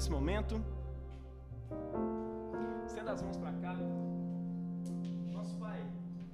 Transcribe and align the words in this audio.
nesse 0.00 0.10
momento. 0.10 0.54
Estenda 2.86 3.12
as 3.12 3.22
mãos 3.22 3.36
para 3.36 3.52
cá. 3.52 3.74
Nosso 5.30 5.54
Pai, 5.58 5.78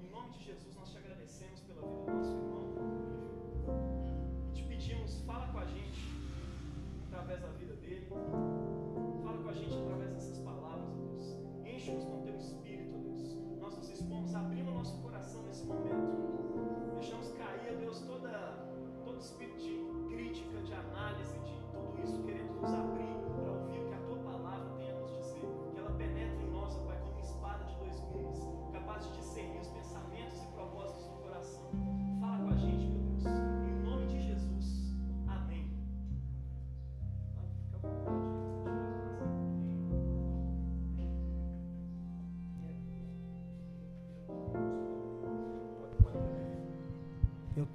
em 0.01 0.09
nome 0.09 0.31
de 0.35 0.45
Jesus, 0.45 0.73
nós 0.77 0.89
te 0.93 0.99
agradecemos 0.99 1.61
pela 1.63 1.81
vida 1.81 2.05
do 2.05 2.13
nosso 2.13 2.31
irmão. 2.31 2.63
E 4.51 4.53
te 4.53 4.63
pedimos, 4.63 5.21
fala 5.23 5.49
com 5.49 5.59
a 5.59 5.65
gente 5.65 6.01
através 7.09 7.41
da 7.41 7.49
vida 7.49 7.66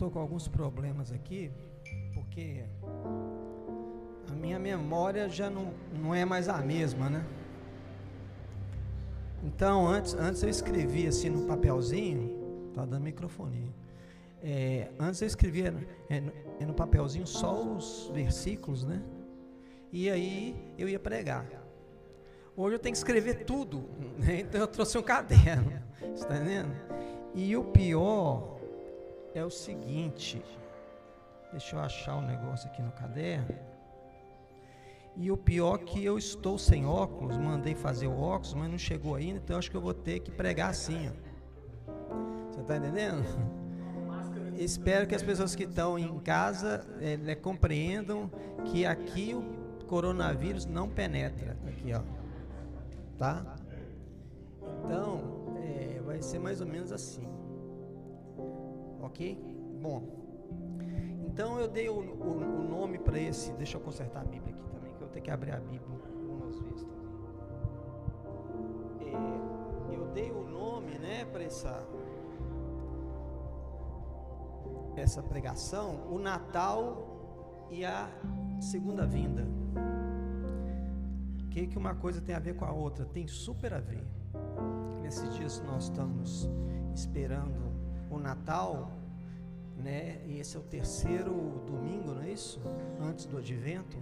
estou 0.01 0.09
com 0.09 0.17
alguns 0.17 0.47
problemas 0.47 1.11
aqui, 1.11 1.51
porque 2.11 2.65
a 4.27 4.33
minha 4.33 4.57
memória 4.57 5.29
já 5.29 5.47
não, 5.47 5.71
não 5.93 6.15
é 6.15 6.25
mais 6.25 6.49
a 6.49 6.57
mesma, 6.57 7.07
né? 7.07 7.23
Então, 9.43 9.87
antes, 9.87 10.15
antes 10.15 10.41
eu 10.41 10.49
escrevia 10.49 11.09
assim 11.09 11.29
no 11.29 11.45
papelzinho, 11.45 12.71
tá 12.73 12.83
dando 12.83 13.03
microfone. 13.03 13.71
É, 14.41 14.89
antes 14.99 15.21
eu 15.21 15.27
escrevia 15.27 15.71
é, 16.09 16.23
é 16.59 16.65
no 16.65 16.73
papelzinho 16.73 17.27
só 17.27 17.63
os 17.63 18.09
versículos, 18.11 18.83
né? 18.83 19.03
E 19.91 20.09
aí 20.09 20.73
eu 20.79 20.89
ia 20.89 20.99
pregar. 20.99 21.45
Hoje 22.57 22.75
eu 22.75 22.79
tenho 22.79 22.93
que 22.93 22.97
escrever 22.97 23.45
tudo, 23.45 23.87
né? 24.17 24.39
então 24.39 24.61
eu 24.61 24.67
trouxe 24.67 24.97
um 24.97 25.03
caderno, 25.03 25.71
está 26.15 26.37
entendendo? 26.37 26.75
E 27.35 27.55
o 27.55 27.65
pior 27.65 28.60
é 29.33 29.43
o 29.43 29.49
seguinte, 29.49 30.41
deixa 31.51 31.75
eu 31.75 31.79
achar 31.79 32.15
um 32.15 32.25
negócio 32.25 32.69
aqui 32.69 32.81
no 32.81 32.91
caderno. 32.91 33.55
E 35.15 35.29
o 35.29 35.37
pior 35.37 35.75
é 35.75 35.83
que 35.83 36.03
eu 36.03 36.17
estou 36.17 36.57
sem 36.57 36.85
óculos, 36.85 37.37
mandei 37.37 37.75
fazer 37.75 38.07
o 38.07 38.17
óculos, 38.19 38.53
mas 38.53 38.69
não 38.69 38.77
chegou 38.77 39.15
ainda, 39.15 39.39
então 39.39 39.57
acho 39.57 39.69
que 39.69 39.75
eu 39.75 39.81
vou 39.81 39.93
ter 39.93 40.19
que 40.19 40.31
pregar 40.31 40.69
assim, 40.69 41.09
ó. 41.09 42.51
Você 42.51 42.61
está 42.61 42.77
entendendo? 42.77 43.23
Espero 44.57 45.07
que 45.07 45.15
as 45.15 45.23
pessoas 45.23 45.55
que 45.55 45.63
estão 45.63 45.97
em 45.97 46.19
casa 46.19 46.85
é, 46.99 47.35
compreendam 47.35 48.29
que 48.65 48.85
aqui 48.85 49.33
o 49.33 49.85
coronavírus 49.85 50.65
não 50.65 50.87
penetra. 50.87 51.57
Aqui, 51.67 51.91
ó. 51.93 52.01
Tá? 53.17 53.55
Então, 54.85 55.55
é, 55.57 55.99
vai 56.05 56.21
ser 56.21 56.39
mais 56.39 56.61
ou 56.61 56.67
menos 56.67 56.91
assim. 56.91 57.27
Ok? 59.11 59.37
Bom. 59.81 60.03
Então 61.27 61.59
eu 61.59 61.67
dei 61.67 61.89
o, 61.89 61.93
o, 61.93 62.59
o 62.59 62.63
nome 62.63 62.97
para 62.97 63.19
esse. 63.19 63.51
Deixa 63.53 63.75
eu 63.77 63.81
consertar 63.81 64.21
a 64.21 64.23
Bíblia 64.23 64.55
aqui 64.55 64.63
também, 64.69 64.93
que 64.93 65.01
eu 65.03 65.07
tenho 65.09 65.25
que 65.25 65.31
abrir 65.31 65.51
a 65.51 65.59
Bíblia 65.59 65.99
algumas 66.29 66.57
vezes 66.59 66.85
também. 66.85 67.11
É, 69.01 69.95
eu 69.95 70.05
dei 70.13 70.31
o 70.31 70.43
nome, 70.43 70.97
né, 70.97 71.25
para 71.25 71.43
essa 71.43 71.85
essa 74.95 75.21
pregação, 75.23 76.07
o 76.11 76.19
Natal 76.19 77.67
e 77.69 77.83
a 77.83 78.09
segunda 78.59 79.05
vinda. 79.05 79.45
O 81.43 81.49
que, 81.49 81.67
que 81.67 81.77
uma 81.77 81.95
coisa 81.95 82.21
tem 82.21 82.35
a 82.35 82.39
ver 82.39 82.55
com 82.55 82.65
a 82.65 82.71
outra? 82.71 83.05
Tem 83.05 83.27
super 83.27 83.73
a 83.73 83.79
ver. 83.79 84.05
Nesses 85.01 85.33
dias 85.33 85.61
nós 85.65 85.85
estamos 85.85 86.49
esperando 86.93 87.71
o 88.09 88.19
Natal, 88.19 89.00
né? 89.81 90.21
E 90.25 90.39
esse 90.39 90.55
é 90.55 90.59
o 90.59 90.63
terceiro 90.63 91.33
domingo, 91.65 92.13
não 92.13 92.23
é 92.23 92.31
isso? 92.31 92.61
Antes 93.01 93.25
do 93.25 93.37
Advento. 93.37 93.97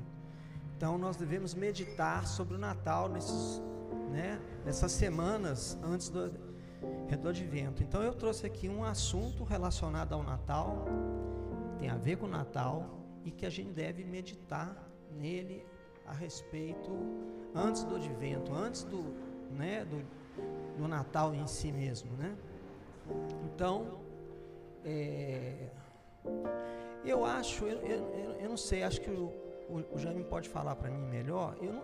Então 0.75 0.97
nós 0.97 1.17
devemos 1.17 1.53
meditar 1.53 2.28
sobre 2.28 2.56
o 2.56 2.57
Natal 2.57 3.09
nesses, 3.09 3.62
né? 4.12 4.40
Nessas 4.66 4.91
semanas 4.91 5.78
antes 5.84 6.09
do, 6.09 6.29
do 6.29 7.29
Advento. 7.29 7.84
Então 7.84 8.01
eu 8.01 8.13
trouxe 8.13 8.45
aqui 8.45 8.69
um 8.69 8.84
assunto 8.84 9.44
relacionado 9.44 10.13
ao 10.13 10.23
Natal, 10.23 10.85
tem 11.79 11.90
a 11.90 11.97
ver 11.97 12.17
com 12.17 12.25
o 12.25 12.29
Natal 12.29 12.85
e 13.25 13.31
que 13.31 13.46
a 13.46 13.50
gente 13.50 13.72
deve 13.72 14.03
meditar 14.03 14.90
nele 15.11 15.66
a 16.06 16.13
respeito 16.13 16.91
antes 17.53 17.84
do 17.84 17.96
Advento, 17.96 18.53
antes 18.53 18.84
do, 18.84 19.03
né? 19.51 19.85
Do, 19.85 20.19
do 20.78 20.88
Natal 20.88 21.34
em 21.34 21.46
si 21.47 21.72
mesmo, 21.72 22.11
né? 22.17 22.35
Então, 23.46 24.00
é, 24.85 25.69
eu 27.03 27.25
acho, 27.25 27.66
eu, 27.66 27.79
eu, 27.79 28.35
eu, 28.40 28.50
não 28.50 28.57
sei, 28.57 28.84
acho 28.84 29.01
que 29.01 29.09
o, 29.09 29.28
o, 29.69 29.95
o 29.95 29.97
Jaime 29.97 30.23
pode 30.23 30.50
falar 30.50 30.75
para 30.75 30.90
mim 30.90 31.06
melhor. 31.06 31.56
Eu 31.62 31.73
não, 31.73 31.84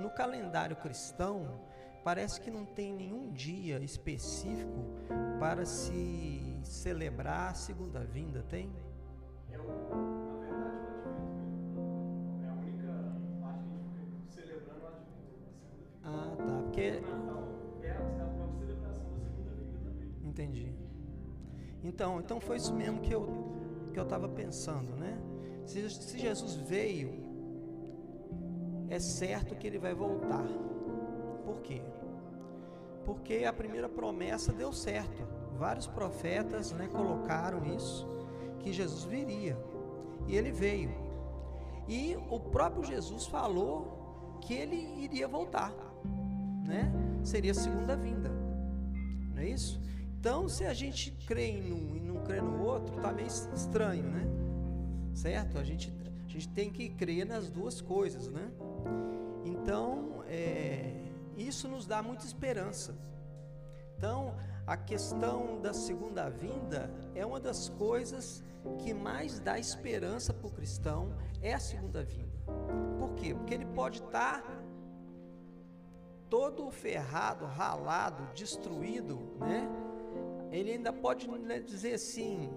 no, 0.00 0.10
calendário 0.10 0.76
cristão, 0.76 1.60
parece 2.02 2.40
que 2.40 2.50
não 2.50 2.64
tem 2.64 2.92
nenhum 2.92 3.30
dia 3.32 3.78
específico 3.78 4.84
para 5.38 5.64
se 5.64 6.58
celebrar 6.62 7.50
a 7.50 7.54
segunda 7.54 8.00
vinda, 8.00 8.42
tem? 8.48 8.72
Eu, 9.52 9.62
é 10.42 10.50
a 10.50 10.56
a 12.48 13.46
a. 13.46 13.56
Ah, 16.08 16.36
tá, 16.36 16.62
porque... 16.62 16.80
É 16.80 17.90
a, 17.90 17.94
é 17.94 18.22
a 18.22 18.26
própria 18.36 18.58
celebração 18.58 19.10
da 19.12 19.18
segunda 19.18 19.50
vinda 19.54 19.78
também. 19.78 20.12
Entendi. 20.24 20.85
Então, 21.82 22.20
então 22.20 22.40
foi 22.40 22.56
isso 22.56 22.74
mesmo 22.74 23.00
que 23.00 23.14
eu 23.14 23.54
que 23.96 24.00
eu 24.00 24.04
estava 24.04 24.28
pensando, 24.28 24.94
né? 24.94 25.18
Se, 25.64 25.88
se, 25.88 26.18
Jesus 26.18 26.54
veio, 26.54 27.14
é 28.90 28.98
certo 28.98 29.54
que 29.54 29.66
ele 29.66 29.78
vai 29.78 29.94
voltar. 29.94 30.44
Por 31.46 31.62
quê? 31.62 31.80
Porque 33.06 33.46
a 33.46 33.54
primeira 33.54 33.88
promessa 33.88 34.52
deu 34.52 34.70
certo. 34.70 35.26
Vários 35.58 35.86
profetas, 35.86 36.72
né, 36.72 36.88
colocaram 36.88 37.64
isso 37.74 38.06
que 38.58 38.70
Jesus 38.70 39.04
viria. 39.04 39.56
E 40.26 40.36
ele 40.36 40.52
veio. 40.52 40.90
E 41.88 42.18
o 42.28 42.38
próprio 42.38 42.84
Jesus 42.84 43.24
falou 43.24 44.38
que 44.42 44.52
ele 44.52 44.76
iria 45.02 45.26
voltar, 45.26 45.72
né? 46.66 46.92
Seria 47.22 47.52
a 47.52 47.54
segunda 47.54 47.96
vinda. 47.96 48.28
Não 49.34 49.40
é 49.40 49.48
isso? 49.48 49.80
Então, 50.26 50.48
se 50.48 50.64
a 50.64 50.74
gente 50.74 51.12
crê 51.24 51.52
em 51.52 51.72
um 51.72 51.94
e 51.94 52.00
não 52.00 52.16
crê 52.24 52.40
no 52.40 52.64
outro, 52.64 52.96
está 52.96 53.12
meio 53.12 53.28
estranho, 53.28 54.02
né? 54.10 54.26
Certo? 55.14 55.56
A 55.56 55.62
gente, 55.62 55.94
a 56.24 56.28
gente 56.28 56.48
tem 56.48 56.68
que 56.68 56.88
crer 56.88 57.24
nas 57.24 57.48
duas 57.48 57.80
coisas, 57.80 58.26
né? 58.26 58.50
Então, 59.44 60.24
é, 60.26 60.96
isso 61.36 61.68
nos 61.68 61.86
dá 61.86 62.02
muita 62.02 62.26
esperança. 62.26 62.98
Então, 63.96 64.34
a 64.66 64.76
questão 64.76 65.60
da 65.60 65.72
segunda 65.72 66.28
vinda 66.28 66.90
é 67.14 67.24
uma 67.24 67.38
das 67.38 67.68
coisas 67.68 68.42
que 68.78 68.92
mais 68.92 69.38
dá 69.38 69.60
esperança 69.60 70.34
para 70.34 70.48
o 70.48 70.50
cristão, 70.50 71.14
é 71.40 71.54
a 71.54 71.60
segunda 71.60 72.02
vinda. 72.02 72.36
Por 72.98 73.14
quê? 73.14 73.32
Porque 73.32 73.54
ele 73.54 73.66
pode 73.66 74.02
estar 74.02 74.42
tá 74.42 74.62
todo 76.28 76.68
ferrado, 76.72 77.44
ralado, 77.44 78.28
destruído, 78.34 79.20
né? 79.38 79.85
Ele 80.50 80.72
ainda 80.72 80.92
pode 80.92 81.28
né, 81.28 81.60
dizer 81.60 81.94
assim, 81.94 82.50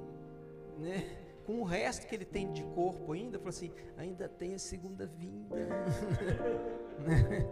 né, 0.78 1.18
com 1.46 1.62
o 1.62 1.64
resto 1.64 2.08
que 2.08 2.16
ele 2.16 2.26
tem 2.26 2.52
de 2.52 2.64
corpo 2.64 3.14
ainda, 3.14 3.38
falou 3.38 3.50
assim, 3.50 3.72
ainda 3.98 4.30
tem 4.30 4.54
a 4.54 4.60
segunda 4.60 5.06
vinda, 5.06 5.56
né? 7.06 7.48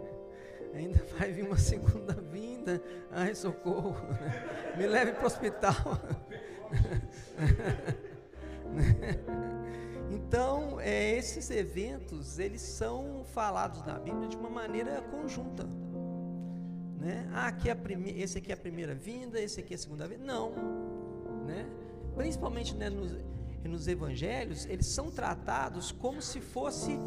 ainda 0.74 1.04
vai 1.18 1.32
vir 1.32 1.44
uma 1.44 1.58
segunda 1.58 2.14
vinda, 2.14 2.82
ai 3.10 3.34
socorro, 3.34 3.96
me 4.76 4.86
leve 4.86 5.12
para 5.12 5.24
o 5.24 5.26
hospital. 5.26 5.74
então, 10.10 10.80
é, 10.80 11.16
esses 11.16 11.50
eventos, 11.50 12.38
eles 12.38 12.60
são 12.60 13.24
falados 13.32 13.84
na 13.84 13.98
Bíblia 13.98 14.28
de 14.28 14.36
uma 14.36 14.50
maneira 14.50 15.00
conjunta. 15.02 15.66
Né? 17.00 17.28
Ah, 17.32 17.46
aqui 17.48 17.68
é 17.68 17.72
a 17.72 17.78
esse 18.16 18.38
aqui 18.38 18.50
é 18.50 18.54
a 18.54 18.56
primeira 18.56 18.94
vinda, 18.94 19.40
esse 19.40 19.60
aqui 19.60 19.74
é 19.74 19.76
a 19.76 19.78
segunda 19.78 20.06
vinda. 20.06 20.24
Não. 20.24 20.50
Né? 21.46 21.66
Principalmente 22.16 22.74
né, 22.74 22.90
nos, 22.90 23.16
nos 23.64 23.86
evangelhos, 23.86 24.66
eles 24.66 24.86
são 24.86 25.10
tratados 25.10 25.92
como 25.92 26.20
se 26.20 26.40
fosse 26.40 26.98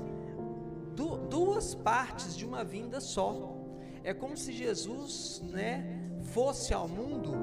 du 0.95 1.17
duas 1.27 1.75
partes 1.75 2.35
de 2.35 2.45
uma 2.45 2.63
vinda 2.63 3.01
só. 3.01 3.57
É 4.03 4.13
como 4.13 4.35
se 4.37 4.51
Jesus, 4.51 5.43
né, 5.51 5.99
fosse 6.33 6.73
ao 6.73 6.87
mundo, 6.87 7.35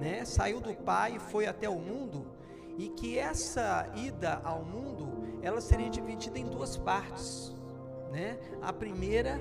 né, 0.00 0.24
saiu 0.24 0.60
do 0.60 0.72
Pai 0.74 1.16
e 1.16 1.18
foi 1.18 1.46
até 1.46 1.68
o 1.68 1.78
mundo, 1.78 2.26
e 2.78 2.88
que 2.90 3.18
essa 3.18 3.90
ida 3.96 4.40
ao 4.44 4.64
mundo, 4.64 5.40
ela 5.42 5.60
seria 5.60 5.90
dividida 5.90 6.38
em 6.38 6.46
duas 6.46 6.76
partes, 6.76 7.52
né? 8.12 8.38
A 8.62 8.72
primeira 8.72 9.38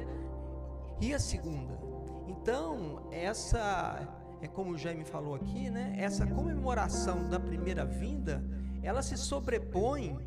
e 0.99 1.13
a 1.13 1.19
segunda. 1.19 1.86
Então, 2.27 3.07
essa 3.11 4.07
é 4.41 4.47
como 4.47 4.71
o 4.71 4.77
Jaime 4.77 5.03
falou 5.03 5.35
aqui, 5.35 5.69
né? 5.69 5.95
Essa 5.97 6.27
comemoração 6.27 7.27
da 7.29 7.39
primeira 7.39 7.85
vinda, 7.85 8.43
ela 8.83 9.01
se 9.01 9.17
sobrepõe 9.17 10.17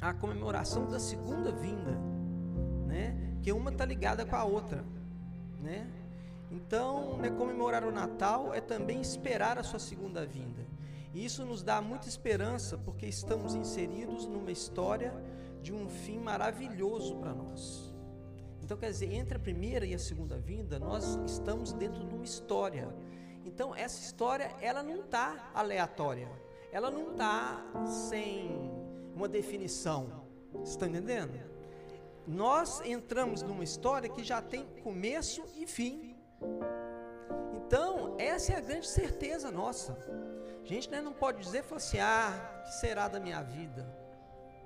à 0.00 0.12
comemoração 0.12 0.86
da 0.86 1.00
segunda 1.00 1.50
vinda, 1.50 1.98
né? 2.86 3.38
Que 3.42 3.52
uma 3.52 3.70
está 3.70 3.84
ligada 3.84 4.24
com 4.24 4.36
a 4.36 4.44
outra, 4.44 4.84
né? 5.60 5.90
Então, 6.50 7.16
né, 7.16 7.30
comemorar 7.30 7.84
o 7.84 7.90
Natal 7.90 8.54
é 8.54 8.60
também 8.60 9.00
esperar 9.00 9.58
a 9.58 9.62
sua 9.62 9.78
segunda 9.80 10.24
vinda. 10.24 10.64
E 11.12 11.24
isso 11.24 11.44
nos 11.44 11.62
dá 11.62 11.80
muita 11.80 12.08
esperança, 12.08 12.76
porque 12.76 13.06
estamos 13.06 13.54
inseridos 13.54 14.26
numa 14.26 14.52
história 14.52 15.14
de 15.62 15.72
um 15.72 15.88
fim 15.88 16.18
maravilhoso 16.18 17.16
para 17.16 17.32
nós. 17.32 17.93
Então, 18.64 18.76
quer 18.76 18.90
dizer, 18.90 19.12
entre 19.12 19.36
a 19.36 19.40
primeira 19.40 19.86
e 19.86 19.94
a 19.94 19.98
segunda 19.98 20.38
vinda, 20.38 20.78
nós 20.78 21.18
estamos 21.26 21.72
dentro 21.72 22.04
de 22.04 22.14
uma 22.14 22.24
história 22.24 22.88
então 23.44 23.74
essa 23.74 24.00
história 24.00 24.50
ela 24.60 24.82
não 24.82 25.00
está 25.00 25.50
aleatória, 25.54 26.28
ela 26.72 26.90
não 26.90 27.12
está 27.12 27.62
sem 28.10 28.50
uma 29.14 29.28
definição. 29.28 30.24
Estão 30.64 30.88
entendendo? 30.88 31.38
Nós 32.26 32.80
entramos 32.84 33.42
numa 33.42 33.62
história 33.62 34.08
que 34.08 34.24
já 34.24 34.40
tem 34.40 34.64
começo 34.82 35.44
e 35.56 35.66
fim. 35.66 36.16
Então 37.54 38.16
essa 38.18 38.54
é 38.54 38.56
a 38.56 38.60
grande 38.60 38.86
certeza 38.86 39.50
nossa. 39.50 39.96
A 40.62 40.66
gente 40.66 40.90
né, 40.90 41.02
não 41.02 41.12
pode 41.12 41.42
dizer 41.42 41.64
assim, 41.70 41.98
ah, 41.98 42.62
que 42.64 42.72
será 42.80 43.08
da 43.08 43.20
minha 43.20 43.42
vida, 43.42 43.86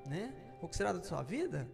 né? 0.07 0.33
O 0.63 0.69
que 0.69 0.77
será 0.77 0.93
da 0.93 1.03
sua 1.03 1.23
vida? 1.23 1.69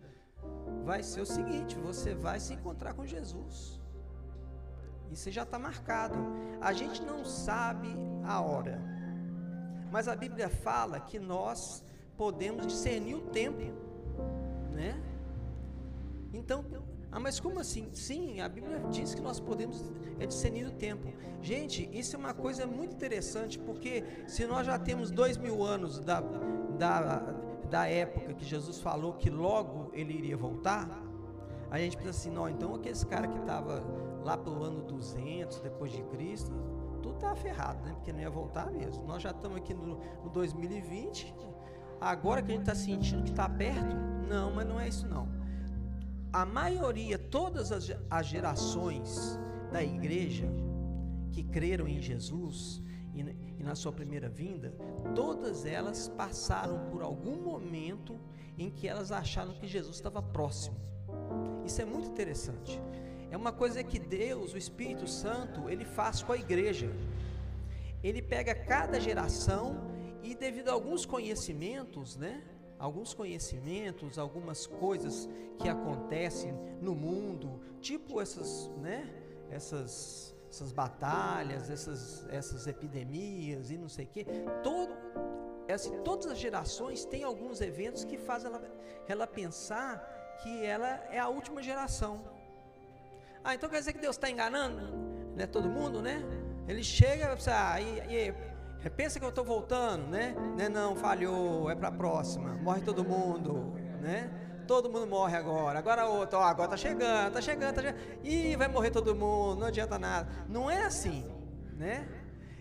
Vai 0.85 1.03
ser 1.03 1.21
o 1.21 1.27
seguinte: 1.27 1.77
você 1.77 2.15
vai 2.15 2.39
se 2.39 2.55
encontrar 2.55 2.95
com 2.95 3.07
Jesus. 3.07 3.81
Isso 5.11 5.31
já 5.31 5.43
está 5.43 5.59
marcado. 5.59 6.17
A 6.61 6.73
gente 6.73 7.03
não 7.03 7.25
sabe 7.25 7.89
a 8.25 8.41
hora, 8.41 8.81
mas 9.91 10.09
a 10.09 10.17
Bíblia 10.17 10.49
fala 10.49 11.01
que 11.01 11.19
nós 11.19 11.85
podemos 12.17 12.67
discernir 12.67 13.15
o 13.15 13.23
tempo, 13.23 13.63
né? 14.73 15.01
Então, 16.33 16.65
ah, 17.15 17.21
mas 17.21 17.39
como 17.39 17.61
assim? 17.61 17.91
Sim, 17.95 18.41
a 18.41 18.49
Bíblia 18.49 18.81
diz 18.91 19.15
que 19.15 19.23
nós 19.23 19.39
podemos 19.39 19.93
é 20.19 20.27
discernir 20.27 20.67
o 20.67 20.73
tempo. 20.73 21.13
Gente, 21.41 21.89
isso 21.93 22.17
é 22.17 22.19
uma 22.19 22.35
coisa 22.35 22.67
muito 22.67 22.93
interessante, 22.93 23.57
porque 23.57 24.05
se 24.27 24.45
nós 24.47 24.67
já 24.67 24.79
temos 24.79 25.13
dois 25.13 25.37
mil 25.37 25.63
anos 25.63 26.01
da, 26.01 26.21
da, 26.77 27.19
da 27.75 27.89
época 27.89 28.33
que 28.35 28.45
Jesus 28.45 28.81
falou 28.81 29.15
que 29.15 29.29
logo 29.29 29.91
ele 29.93 30.13
iria 30.13 30.37
voltar, 30.37 30.89
a 31.73 31.77
gente 31.81 31.97
pensa 31.97 32.11
assim, 32.11 32.31
não, 32.31 32.49
então 32.49 32.73
aqueles 32.73 33.03
cara 33.03 33.27
que 33.27 33.37
estava 33.37 33.83
lá 34.23 34.37
pelo 34.37 34.63
ano 34.63 34.83
200 34.83 35.59
depois 35.59 35.91
de 35.91 36.01
Cristo, 36.05 36.53
tudo 37.03 37.17
está 37.17 37.35
ferrado, 37.35 37.83
né? 37.85 37.93
Porque 37.95 38.13
não 38.13 38.21
ia 38.21 38.31
voltar 38.31 38.71
mesmo. 38.71 39.05
Nós 39.05 39.21
já 39.21 39.33
estamos 39.33 39.57
aqui 39.57 39.75
no, 39.75 39.99
no 40.23 40.31
2020, 40.31 41.35
agora 42.01 42.41
que 42.43 42.53
a 42.53 42.55
gente 42.55 42.63
está 42.63 42.77
sentindo 42.77 43.25
que 43.25 43.31
está 43.31 43.49
perto, 43.49 43.97
não, 44.29 44.55
mas 44.55 44.69
não 44.69 44.79
é 44.79 44.87
isso 44.87 45.09
não. 45.09 45.29
A 46.33 46.47
maioria, 46.47 47.19
todas 47.19 47.73
as, 47.73 47.91
as 48.09 48.25
gerações 48.25 49.37
da 49.73 49.83
igreja 49.83 50.47
que 51.33 51.43
creram 51.43 51.89
em 51.89 52.01
Jesus 52.01 52.81
na 53.65 53.75
sua 53.75 53.93
primeira 53.93 54.29
vinda, 54.29 54.75
todas 55.15 55.65
elas 55.65 56.09
passaram 56.09 56.91
por 56.91 57.03
algum 57.03 57.37
momento 57.41 58.19
em 58.57 58.71
que 58.71 58.87
elas 58.87 59.11
acharam 59.11 59.55
que 59.55 59.67
Jesus 59.67 59.97
estava 59.97 60.23
próximo. 60.23 60.77
Isso 61.65 61.81
é 61.81 61.85
muito 61.85 62.09
interessante. 62.09 62.81
É 63.31 63.37
uma 63.37 63.53
coisa 63.53 63.83
que 63.83 63.99
Deus, 63.99 64.53
o 64.53 64.59
Espírito 64.59 65.09
Santo, 65.09 65.69
ele 65.69 65.85
faz 65.85 66.23
com 66.23 66.33
a 66.33 66.37
igreja. 66.37 66.89
Ele 68.03 68.23
pega 68.23 68.55
cada 68.55 69.01
geração 69.01 69.77
e 70.23 70.35
devido 70.35 70.69
a 70.69 70.73
alguns 70.73 71.05
conhecimentos, 71.05 72.17
né? 72.17 72.45
Alguns 72.79 73.15
conhecimentos, 73.15 74.19
algumas 74.19 74.67
coisas 74.67 75.29
que 75.59 75.69
acontecem 75.69 76.53
no 76.81 76.95
mundo, 76.95 77.61
tipo 77.81 78.21
essas, 78.21 78.71
né? 78.81 79.13
Essas 79.51 80.35
essas 80.55 80.71
batalhas, 80.71 81.69
essas, 81.69 82.25
essas 82.31 82.67
epidemias 82.69 83.71
e 83.71 83.77
não 83.77 83.89
sei 83.89 84.05
o 84.05 84.09
que, 84.09 84.25
todo, 84.63 84.95
é 85.67 85.75
assim, 85.75 86.01
todas 86.03 86.27
as 86.27 86.39
gerações 86.39 87.05
têm 87.05 87.25
alguns 87.25 87.61
eventos 87.61 88.05
que 88.05 88.17
fazem 88.17 88.53
ela, 88.53 88.63
ela 89.09 89.27
pensar 89.27 89.99
que 90.43 90.65
ela 90.65 90.89
é 91.11 91.19
a 91.19 91.29
última 91.29 91.61
geração. 91.61 92.25
Ah, 93.43 93.55
então 93.55 93.69
quer 93.69 93.79
dizer 93.79 93.93
que 93.93 93.99
Deus 93.99 94.15
está 94.17 94.31
enganando 94.31 94.97
né, 95.35 95.47
todo 95.47 95.69
mundo, 95.69 96.01
né? 96.01 96.23
Ele 96.69 96.83
chega 96.83 97.37
ah, 97.49 97.81
e, 97.81 98.33
e 98.85 98.91
pensa 98.91 99.19
que 99.19 99.25
eu 99.25 99.31
estou 99.31 99.45
voltando, 99.45 100.07
né? 100.07 100.35
né? 100.57 100.69
Não, 100.69 100.95
falhou, 100.95 101.69
é 101.69 101.75
para 101.75 101.89
a 101.89 101.93
próxima. 101.93 102.55
Morre 102.55 102.81
todo 102.81 103.05
mundo, 103.05 103.75
né? 104.01 104.31
Todo 104.67 104.91
mundo 104.91 105.07
morre 105.07 105.37
agora. 105.37 105.79
Agora 105.79 106.07
outro, 106.07 106.39
ó, 106.39 106.43
agora 106.43 106.71
tá 106.71 106.77
chegando, 106.77 107.33
tá 107.33 107.41
chegando, 107.41 107.75
tá 107.75 107.83
chegando. 107.83 108.01
Ih, 108.23 108.57
vai 108.57 108.69
morrer 108.69 108.91
todo 108.91 109.15
mundo, 109.15 109.61
não 109.61 109.67
adianta 109.67 109.99
nada. 109.99 110.29
Não 110.49 110.71
é 110.71 110.85
assim, 110.85 111.25
né? 111.77 112.09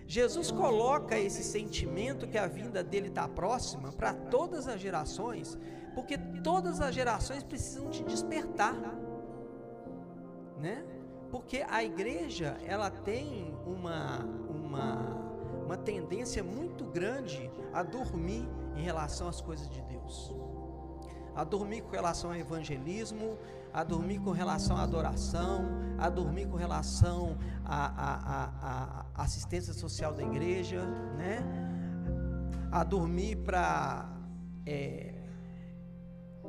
Jesus 0.06 0.52
coloca 0.52 1.18
esse 1.18 1.44
sentimento 1.44 2.28
que 2.28 2.38
a 2.38 2.46
vinda 2.46 2.84
dele 2.84 3.08
está 3.08 3.28
próxima 3.28 3.92
para 3.92 4.14
todas 4.14 4.68
as 4.68 4.80
gerações, 4.80 5.58
porque 5.96 6.18
todas 6.18 6.82
as 6.82 6.94
gerações 6.94 7.42
precisam 7.44 7.90
de 7.90 8.04
despertar 8.04 8.76
né? 10.64 10.82
Porque 11.30 11.66
a 11.70 11.84
igreja, 11.84 12.58
ela 12.66 12.90
tem 12.90 13.54
uma, 13.66 14.20
uma, 14.50 14.96
uma 15.66 15.78
tendência 15.78 16.42
muito 16.42 16.86
grande 16.86 17.52
a 17.74 17.84
dormir 17.84 18.48
em 18.76 18.82
relação 18.82 19.28
às 19.28 19.42
coisas 19.42 19.70
de 19.70 19.82
Deus. 19.82 20.34
A 21.36 21.44
dormir 21.44 21.82
com 21.82 21.92
relação 21.92 22.32
ao 22.32 22.36
evangelismo, 22.36 23.38
a 23.74 23.84
dormir 23.84 24.20
com 24.20 24.32
relação 24.32 24.78
à 24.78 24.84
adoração, 24.84 25.66
a 25.98 26.10
dormir 26.10 26.48
com 26.48 26.56
relação 26.56 27.38
à, 27.66 27.86
à, 27.88 29.06
à 29.16 29.24
assistência 29.24 29.74
social 29.74 30.14
da 30.14 30.22
igreja, 30.22 30.86
né? 31.18 31.40
A 32.72 32.84
dormir 32.84 33.38
para 33.38 34.10
é, 34.66 35.16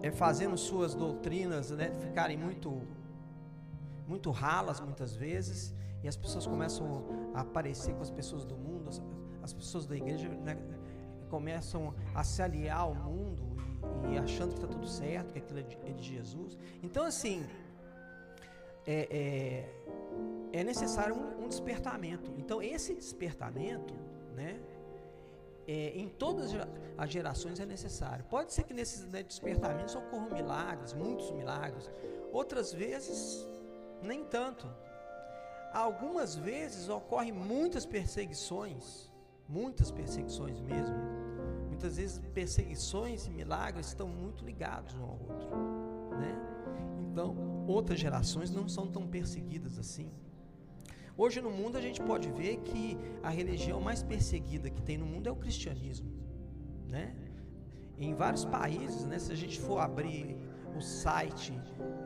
é, 0.03 0.11
fazendo 0.11 0.57
suas 0.57 0.95
doutrinas, 0.95 1.71
né? 1.71 1.91
Ficarem 2.01 2.37
muito 2.37 2.83
muito 4.07 4.31
ralas 4.31 4.81
muitas 4.81 5.17
vezes, 5.17 5.75
e 6.03 6.09
as 6.09 6.17
pessoas 6.17 6.47
começam 6.47 7.05
a 7.33 7.41
aparecer 7.41 7.95
com 7.95 8.03
as 8.03 8.11
pessoas 8.11 8.45
do 8.45 8.55
mundo, 8.55 8.91
as, 8.91 9.03
as 9.43 9.53
pessoas 9.55 9.87
da 9.87 9.97
igreja 9.97 10.29
né, 10.29 10.59
começam 11.31 11.95
a 12.15 12.23
se 12.23 12.43
aliar 12.43 12.81
ao 12.81 12.95
mundo 12.95 13.54
e, 14.11 14.19
achando 14.19 14.51
que 14.51 14.57
está 14.57 14.69
tudo 14.69 14.87
certo, 14.87 15.33
que 15.33 15.39
aquilo 15.39 15.59
é 15.59 15.63
de, 15.63 15.79
é 15.85 15.93
de 15.93 16.03
Jesus. 16.03 16.59
Então, 16.83 17.05
assim, 17.05 17.45
é, 18.87 19.67
é, 20.53 20.59
é 20.61 20.65
necessário 20.65 21.15
um, 21.15 21.45
um, 21.45 21.49
despertamento. 21.49 22.33
Então, 22.37 22.63
esse 22.63 22.95
despertamento, 22.95 23.95
né, 24.35 24.61
é, 25.67 25.93
em 25.97 26.09
todas 26.09 26.51
as 26.97 27.11
gerações 27.11 27.59
é 27.59 27.67
necessário. 27.67 28.25
Pode 28.27 28.53
ser 28.53 28.65
que 28.65 28.75
nesses 28.75 29.07
né, 29.11 29.23
despertamentos 29.23 29.95
ocorram 29.95 30.31
milagres, 30.31 30.93
muitos 30.93 31.31
milagres. 31.31 31.91
Outras 32.33 32.73
vezes 32.73 33.47
nem 34.03 34.25
tanto. 34.25 34.67
Algumas 35.73 36.37
vezes 36.37 36.89
ocorrem 36.89 37.33
muitas 37.33 37.85
perseguições, 37.85 39.11
muitas 39.49 39.91
perseguições 39.91 40.61
mesmo. 40.61 40.95
Muitas 41.75 41.97
vezes 41.97 42.21
perseguições 42.33 43.27
e 43.27 43.31
milagres 43.31 43.89
estão 43.89 44.07
muito 44.07 44.45
ligados 44.45 44.95
um 44.95 45.03
ao 45.03 45.19
outro, 45.29 45.49
né? 46.17 46.33
Então, 47.11 47.65
outras 47.67 47.99
gerações 47.99 48.49
não 48.49 48.69
são 48.69 48.87
tão 48.87 49.09
perseguidas 49.09 49.77
assim. 49.77 50.09
Hoje 51.17 51.41
no 51.41 51.51
mundo 51.51 51.77
a 51.77 51.81
gente 51.81 52.01
pode 52.01 52.31
ver 52.31 52.59
que 52.59 52.97
a 53.25 53.29
religião 53.29 53.81
mais 53.81 54.05
perseguida 54.05 54.71
que 54.71 54.81
tem 54.83 54.97
no 54.97 55.05
mundo 55.05 55.29
é 55.29 55.33
o 55.33 55.37
cristianismo, 55.37 56.13
né? 56.89 57.13
Em 57.99 58.15
vários 58.15 58.45
países, 58.45 59.05
né, 59.05 59.19
se 59.19 59.33
a 59.33 59.37
gente 59.37 59.61
for 59.61 59.81
abrir 59.81 60.39
o 60.77 60.81
site 60.81 61.61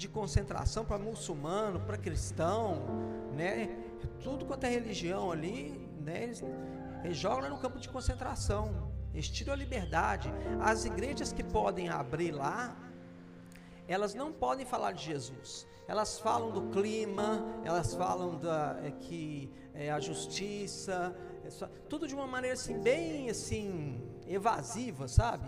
de 0.00 0.08
concentração 0.08 0.82
para 0.82 0.98
muçulmano, 0.98 1.78
para 1.80 1.98
cristão, 1.98 2.86
né? 3.36 3.68
Tudo 4.22 4.46
quanto 4.46 4.64
é 4.64 4.70
religião 4.70 5.30
ali, 5.30 5.86
né? 6.00 6.22
Eles, 6.22 6.42
eles 7.04 7.18
jogam 7.18 7.50
no 7.50 7.58
campo 7.58 7.78
de 7.78 7.88
concentração. 7.88 8.90
Eles 9.12 9.28
tiram 9.28 9.52
a 9.52 9.56
liberdade. 9.56 10.32
As 10.58 10.86
igrejas 10.86 11.34
que 11.34 11.44
podem 11.44 11.90
abrir 11.90 12.32
lá, 12.32 12.74
elas 13.86 14.14
não 14.14 14.32
podem 14.32 14.64
falar 14.64 14.92
de 14.92 15.04
Jesus. 15.04 15.66
Elas 15.86 16.18
falam 16.18 16.50
do 16.50 16.62
clima, 16.70 17.44
elas 17.62 17.94
falam 17.94 18.38
da 18.38 18.80
é, 18.82 18.90
que 18.92 19.52
é, 19.74 19.90
a 19.90 20.00
justiça, 20.00 21.14
é 21.44 21.50
só, 21.50 21.68
tudo 21.90 22.08
de 22.08 22.14
uma 22.14 22.26
maneira 22.26 22.54
assim 22.54 22.78
bem 22.80 23.28
assim 23.28 24.00
evasiva, 24.26 25.06
sabe? 25.08 25.46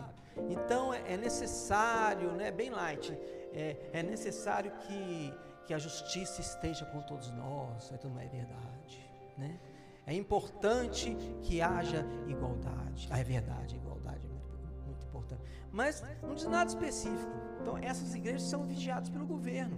Então 0.51 0.93
é, 0.93 1.15
é 1.15 1.17
necessário, 1.17 2.33
né? 2.33 2.51
Bem 2.51 2.69
light 2.69 3.17
é, 3.55 3.91
é 3.93 4.03
necessário 4.03 4.73
que, 4.73 5.35
que 5.67 5.75
a 5.75 5.79
justiça 5.79 6.41
esteja 6.41 6.85
com 6.87 7.01
todos 7.03 7.31
nós, 7.33 7.93
é 7.93 7.97
tudo 7.97 8.19
é 8.19 8.27
verdade, 8.27 9.11
né? 9.37 9.59
É 10.07 10.15
importante 10.15 11.17
que 11.43 11.61
haja 11.61 12.05
igualdade. 12.27 13.09
Ah, 13.11 13.21
é 13.21 13.25
verdade, 13.25 13.77
igualdade 13.77 14.27
é 14.27 14.29
muito, 14.29 14.85
muito 14.85 15.07
importante. 15.07 15.43
Mas 15.71 16.03
não 16.21 16.35
diz 16.35 16.47
nada 16.47 16.69
específico. 16.69 17.31
Então, 17.61 17.79
essas 17.79 18.15
igrejas 18.15 18.43
são 18.43 18.65
vigiadas 18.65 19.09
pelo 19.09 19.25
governo. 19.25 19.77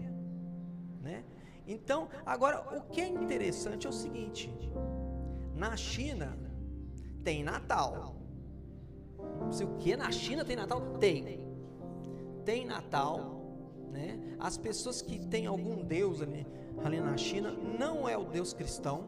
Né? 1.03 1.25
Então, 1.67 2.09
agora, 2.25 2.61
o 2.77 2.83
que 2.83 3.03
é 3.03 3.09
interessante 3.09 3.87
é 3.87 3.91
o 3.91 3.93
seguinte: 3.93 4.51
na 5.55 5.77
China 5.77 6.37
tem 7.23 7.45
Natal. 7.45 8.17
Se 9.51 9.65
o 9.65 9.77
que 9.77 9.95
na 9.97 10.11
China 10.11 10.45
tem 10.45 10.57
Natal? 10.57 10.81
Tem. 10.99 11.45
Tem 12.45 12.65
Natal, 12.65 13.34
né? 13.95 14.19
As 14.41 14.59
pessoas 14.59 15.01
que 15.01 15.19
têm 15.19 15.47
algum 15.47 15.83
Deus 15.85 16.21
ali, 16.21 16.45
ali 16.85 17.01
na 17.01 17.17
China 17.17 17.53
não 17.53 18.09
é 18.09 18.19
o 18.19 18.25
Deus 18.25 18.53
cristão, 18.53 19.05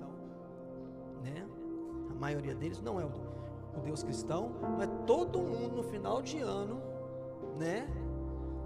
né? 1.23 1.45
A 2.09 2.15
maioria 2.15 2.55
deles 2.55 2.81
não 2.81 3.01
é 3.01 3.05
o, 3.05 3.11
o 3.77 3.81
Deus 3.85 4.05
cristão, 4.05 4.53
mas 4.79 4.89
todo 5.05 5.41
mundo 5.41 5.77
no 5.77 5.83
final 5.83 6.23
de 6.23 6.39
ano, 6.39 6.81
né? 7.59 7.89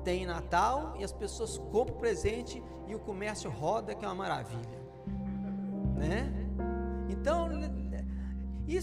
Tem 0.04 0.26
Natal 0.26 0.94
e 0.98 1.04
as 1.04 1.12
pessoas 1.12 1.58
compram 1.72 1.96
presente 1.96 2.62
e 2.86 2.94
o 2.94 2.98
comércio 2.98 3.50
roda, 3.50 3.94
que 3.94 4.04
é 4.04 4.08
uma 4.08 4.14
maravilha, 4.14 4.78
né? 5.96 6.39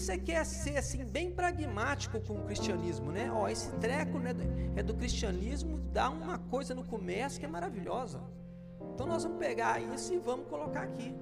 É 0.06 0.16
que 0.16 0.30
é 0.30 0.44
ser 0.44 0.76
assim 0.76 1.04
bem 1.04 1.32
pragmático 1.32 2.20
com 2.20 2.34
o 2.34 2.44
cristianismo, 2.44 3.10
né? 3.10 3.32
Ó, 3.32 3.48
esse 3.48 3.68
treco 3.78 4.18
né, 4.18 4.30
é 4.76 4.82
do 4.82 4.94
cristianismo, 4.94 5.80
dá 5.92 6.08
uma 6.08 6.38
coisa 6.38 6.72
no 6.72 6.84
comércio 6.84 7.40
que 7.40 7.44
é 7.44 7.48
maravilhosa. 7.48 8.20
Então 8.94 9.06
nós 9.06 9.24
vamos 9.24 9.38
pegar 9.38 9.80
isso 9.80 10.14
e 10.14 10.18
vamos 10.18 10.46
colocar 10.46 10.82
aqui, 10.82 11.12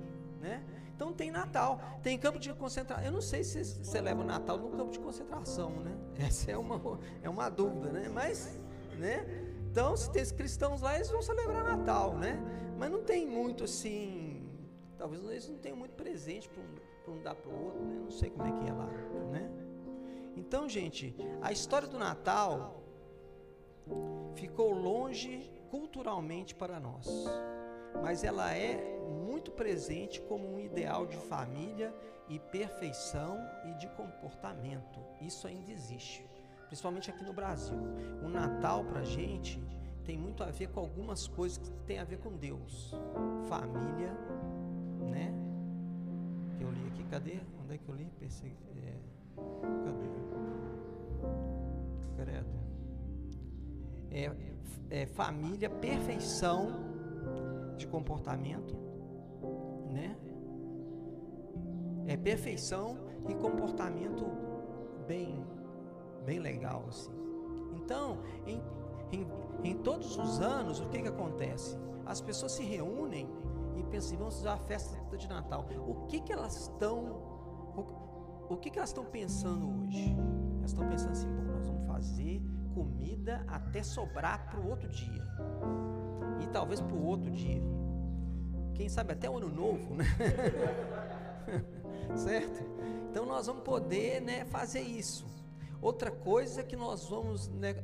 né? 0.41 0.63
Então 0.95 1.13
tem 1.13 1.31
Natal, 1.31 1.81
tem 2.03 2.19
campo 2.19 2.39
de 2.39 2.53
concentração. 2.53 3.05
Eu 3.05 3.13
não 3.13 3.23
sei 3.23 3.43
se 3.45 3.65
você 3.65 4.01
leva 4.01 4.21
o 4.21 4.25
Natal 4.25 4.59
no 4.59 4.69
campo 4.71 4.91
de 4.91 4.99
concentração, 4.99 5.71
né? 5.81 5.97
Essa 6.27 6.53
é 6.53 6.57
uma, 6.57 7.01
é 7.23 7.31
uma 7.31 7.49
dúvida, 7.49 7.91
né? 7.91 8.11
Mas, 8.13 8.61
né? 8.99 9.25
Então, 9.71 9.97
se 9.97 10.11
tem 10.11 10.25
cristãos 10.27 10.83
lá, 10.83 10.95
eles 10.97 11.11
vão 11.11 11.23
celebrar 11.23 11.65
Natal, 11.65 12.17
né? 12.17 12.39
Mas 12.79 12.91
não 12.91 13.03
tem 13.03 13.27
muito 13.27 13.65
assim. 13.65 14.47
Talvez 14.99 15.23
eles 15.25 15.49
não 15.49 15.59
tenham 15.59 15.77
muito 15.77 15.95
presente 15.95 16.49
para 16.49 16.63
um 16.63 16.86
para 17.07 17.15
um 17.15 17.23
dar 17.23 17.35
para 17.37 17.49
o 17.49 17.65
outro, 17.65 17.81
né? 17.85 18.01
Não 18.03 18.11
sei 18.11 18.31
como 18.31 18.49
é 18.49 18.53
que 18.53 18.69
é 18.69 18.73
lá, 18.73 18.87
né? 19.31 19.49
Então, 20.37 20.69
gente, 20.69 21.15
a 21.41 21.53
história 21.53 21.87
do 21.87 21.99
Natal 21.99 22.83
ficou 24.35 24.73
longe 24.75 25.51
culturalmente 25.71 26.55
para 26.55 26.81
nós, 26.81 27.07
mas 28.03 28.25
ela 28.25 28.53
é 28.53 28.99
muito 29.25 29.53
presente 29.53 30.21
como 30.23 30.53
um 30.53 30.59
ideal 30.59 31.07
de 31.07 31.17
família 31.17 31.95
e 32.29 32.39
perfeição 32.41 33.39
e 33.65 33.75
de 33.75 33.89
comportamento. 33.91 34.99
Isso 35.21 35.47
ainda 35.47 35.71
existe, 35.71 36.29
principalmente 36.67 37.09
aqui 37.09 37.25
no 37.25 37.33
Brasil. 37.33 37.79
O 38.25 38.29
Natal 38.29 38.85
para 38.85 39.05
gente 39.05 39.63
tem 40.05 40.19
muito 40.19 40.43
a 40.43 40.47
ver 40.47 40.69
com 40.71 40.81
algumas 40.81 41.29
coisas 41.29 41.59
que 41.59 41.71
tem 41.87 41.99
a 41.99 42.05
ver 42.05 42.19
com 42.19 42.37
Deus, 42.37 42.93
família, 43.49 44.13
né? 45.01 45.46
Cadê? 47.17 47.41
Onde 47.63 47.75
é 47.75 47.79
que 47.79 47.89
eu 47.89 47.95
li? 47.95 48.11
Persegui... 48.19 48.55
É... 48.77 48.95
Cadê? 49.85 50.07
Credo. 52.17 52.57
É, 54.11 55.03
é 55.03 55.07
família, 55.07 55.71
perfeição 55.71 56.69
de 57.77 57.87
comportamento, 57.87 58.75
né? 59.91 60.17
É 62.07 62.17
perfeição 62.17 62.99
e 63.29 63.35
comportamento 63.35 64.27
bem, 65.07 65.45
bem 66.25 66.39
legal 66.39 66.85
assim. 66.89 67.13
Então, 67.75 68.19
em, 68.47 68.63
em, 69.13 69.27
em 69.65 69.77
todos 69.79 70.17
os 70.17 70.41
anos, 70.41 70.81
o 70.81 70.89
que 70.89 71.03
que 71.03 71.09
acontece? 71.09 71.77
As 72.05 72.21
pessoas 72.21 72.53
se 72.53 72.63
reúnem 72.63 73.29
e 73.77 73.83
pensam 73.85 74.09
assim, 74.09 74.17
vamos 74.17 74.37
fazer 74.37 74.49
a 74.49 74.57
festa 74.57 75.17
de 75.17 75.29
Natal. 75.29 75.67
O 75.87 76.07
que 76.07 76.21
que 76.21 76.33
elas 76.33 76.57
estão 76.57 77.37
o, 77.77 77.85
o 78.49 78.57
que 78.57 78.71
que 78.71 78.79
elas 78.79 78.91
estão 78.91 79.05
pensando 79.05 79.83
hoje? 79.83 80.17
Elas 80.59 80.71
estão 80.71 80.89
pensando 80.89 81.13
assim, 81.13 81.29
bom, 81.29 81.43
nós 81.43 81.67
vamos 81.67 81.87
fazer 81.87 82.43
comida 82.75 83.45
até 83.49 83.83
sobrar 83.83 84.49
para 84.51 84.61
o 84.61 84.69
outro 84.69 84.89
dia. 84.89 85.27
E 86.41 86.47
talvez 86.49 86.81
para 86.81 86.95
o 86.95 87.05
outro 87.05 87.31
dia. 87.31 87.63
Quem 88.75 88.89
sabe 88.89 89.13
até 89.13 89.29
o 89.29 89.39
ano 89.39 89.49
novo, 89.49 89.95
né? 89.95 90.05
certo? 92.15 92.65
Então 93.11 93.25
nós 93.25 93.47
vamos 93.47 93.63
poder, 93.63 94.21
né, 94.21 94.45
fazer 94.45 94.81
isso. 94.81 95.27
Outra 95.81 96.11
coisa 96.11 96.63
que 96.63 96.77
nós 96.77 97.09
vamos 97.09 97.49
né, 97.49 97.75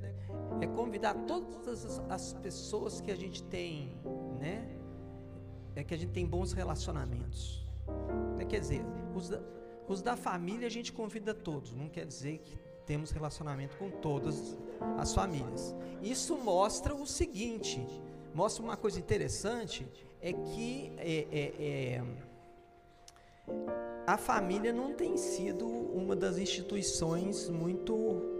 é 0.60 0.66
convidar 0.66 1.14
todas 1.26 1.84
as, 1.84 2.02
as 2.10 2.32
pessoas 2.34 3.00
que 3.00 3.10
a 3.10 3.16
gente 3.16 3.42
tem, 3.44 3.96
né, 4.38 4.81
é 5.74 5.82
que 5.82 5.94
a 5.94 5.96
gente 5.96 6.12
tem 6.12 6.26
bons 6.26 6.52
relacionamentos. 6.52 7.64
É, 8.38 8.44
quer 8.44 8.60
dizer, 8.60 8.84
os 9.14 9.28
da, 9.28 9.40
os 9.88 10.02
da 10.02 10.16
família 10.16 10.66
a 10.66 10.70
gente 10.70 10.92
convida 10.92 11.34
todos, 11.34 11.72
não 11.72 11.88
quer 11.88 12.06
dizer 12.06 12.38
que 12.38 12.56
temos 12.86 13.10
relacionamento 13.10 13.76
com 13.76 13.90
todas 13.90 14.56
as 14.98 15.14
famílias. 15.14 15.74
Isso 16.02 16.36
mostra 16.36 16.94
o 16.94 17.06
seguinte, 17.06 17.86
mostra 18.34 18.62
uma 18.62 18.76
coisa 18.76 18.98
interessante, 18.98 19.86
é 20.20 20.32
que 20.32 20.92
é, 20.98 21.26
é, 21.30 21.64
é, 21.64 22.04
a 24.06 24.16
família 24.16 24.72
não 24.72 24.94
tem 24.94 25.16
sido 25.16 25.66
uma 25.66 26.14
das 26.14 26.38
instituições 26.38 27.48
muito 27.48 28.31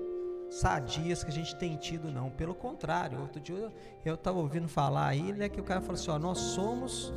sadias 0.53 1.25
que 1.25 1.31
a 1.31 1.33
gente 1.33 1.57
tem 1.57 1.77
tido, 1.77 2.11
não. 2.11 2.31
Pelo 2.31 2.55
contrário, 2.55 3.21
outro 3.21 3.41
dia 3.41 3.73
eu 4.05 4.15
estava 4.15 4.39
ouvindo 4.39 4.69
falar 4.69 5.07
aí, 5.07 5.33
né, 5.33 5.49
que 5.49 5.61
o 5.61 5.65
cara 5.65 5.81
falou 5.81 5.95
assim, 5.95 6.11
ó, 6.11 6.19
nós 6.19 6.39
somos, 6.39 7.13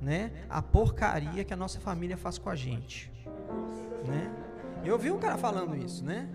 né, 0.00 0.30
a 0.48 0.60
porcaria 0.60 1.44
que 1.44 1.52
a 1.52 1.56
nossa 1.56 1.80
família 1.80 2.16
faz 2.16 2.38
com 2.38 2.50
a 2.50 2.54
gente, 2.54 3.10
né? 4.06 4.30
Eu 4.84 4.98
vi 4.98 5.10
um 5.10 5.18
cara 5.18 5.38
falando 5.38 5.74
isso, 5.74 6.04
né? 6.04 6.28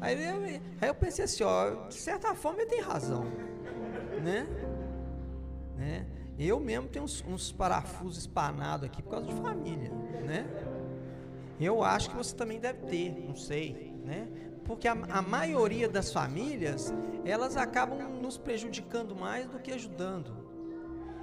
Aí 0.00 0.24
eu, 0.24 0.36
aí 0.80 0.88
eu 0.88 0.94
pensei 0.94 1.24
assim, 1.24 1.42
ó, 1.42 1.88
de 1.88 1.94
certa 1.94 2.34
forma 2.34 2.62
ele 2.62 2.70
tem 2.70 2.80
razão, 2.80 3.24
né? 4.22 4.46
né? 5.76 6.06
Eu 6.38 6.60
mesmo 6.60 6.88
tenho 6.88 7.04
uns, 7.04 7.22
uns 7.26 7.50
parafusos 7.50 8.18
espanados 8.18 8.86
aqui 8.86 9.02
por 9.02 9.10
causa 9.10 9.26
de 9.26 9.34
família, 9.34 9.90
né? 10.24 10.46
Eu 11.60 11.82
acho 11.82 12.10
que 12.10 12.16
você 12.16 12.34
também 12.34 12.58
deve 12.58 12.86
ter, 12.86 13.10
não 13.26 13.36
sei, 13.36 13.92
né? 14.04 14.28
Porque 14.70 14.86
a, 14.86 14.92
a, 14.92 15.20
maioria 15.20 15.88
das 15.88 16.12
famílias 16.12 16.94
elas 17.24 17.56
acabam 17.56 17.98
nos 18.22 18.38
prejudicando 18.38 19.16
mais 19.16 19.48
do 19.48 19.58
que 19.58 19.72
ajudando. 19.72 20.32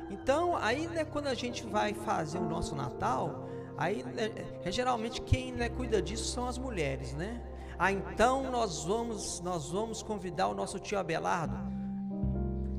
Então, 0.09 0.57
aí 0.57 0.85
né, 0.89 1.05
quando 1.05 1.27
a 1.27 1.33
gente 1.33 1.65
vai 1.65 1.93
fazer 1.93 2.39
o 2.39 2.43
nosso 2.43 2.75
Natal, 2.75 3.47
aí 3.77 4.03
é, 4.17 4.67
é, 4.67 4.69
geralmente 4.69 5.21
quem 5.21 5.53
né, 5.53 5.69
cuida 5.69 6.01
disso 6.01 6.25
são 6.25 6.45
as 6.45 6.57
mulheres, 6.57 7.13
né? 7.13 7.41
Ah, 7.79 7.89
então 7.89 8.51
nós 8.51 8.83
vamos 8.83 9.39
nós 9.39 9.71
vamos 9.71 10.03
convidar 10.03 10.49
o 10.49 10.53
nosso 10.53 10.77
tio 10.77 10.99
Abelardo. 10.99 11.55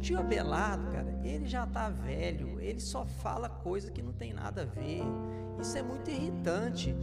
Tio 0.00 0.20
Abelardo, 0.20 0.92
cara, 0.92 1.18
ele 1.24 1.46
já 1.46 1.66
tá 1.66 1.88
velho, 1.88 2.60
ele 2.60 2.80
só 2.80 3.06
fala 3.06 3.48
coisa 3.48 3.90
que 3.90 4.02
não 4.02 4.12
tem 4.12 4.34
nada 4.34 4.62
a 4.62 4.66
ver. 4.66 5.00
Isso 5.58 5.78
é 5.78 5.82
muito 5.82 6.10
irritante. 6.10 6.94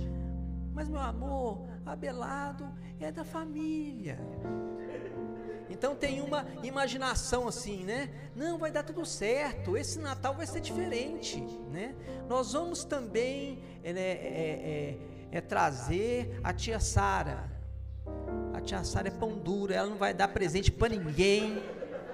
Mas 0.72 0.88
meu 0.88 1.00
amor, 1.00 1.66
Abelardo 1.84 2.68
é 3.00 3.12
da 3.12 3.24
família. 3.24 4.18
Então 5.70 5.96
tem 5.96 6.22
uma 6.22 6.46
imaginação 6.64 7.48
assim, 7.48 7.84
né? 7.84 8.10
Não, 8.36 8.58
vai 8.58 8.72
dar 8.72 8.84
tudo 8.84 9.06
certo. 9.06 9.76
Esse 9.76 10.00
Natal 10.00 10.34
vai 10.34 10.48
ser 10.48 10.62
diferente, 10.62 11.42
né? 11.72 11.96
Nós 12.30 12.54
vamos 12.54 12.84
também 12.84 13.62
é, 13.84 13.92
é, 13.92 14.00
é, 14.00 14.98
é 15.38 15.42
trazer 15.42 16.40
a 16.44 16.54
tia 16.54 16.80
Sara. 16.80 17.52
A 18.54 18.62
tia 18.62 18.84
Sara 18.84 19.10
é 19.10 19.12
pão 19.12 19.38
duro, 19.38 19.74
ela 19.74 19.90
não 19.90 19.98
vai 19.98 20.14
dar 20.14 20.30
presente 20.30 20.72
para 20.72 20.90
ninguém, 20.90 21.62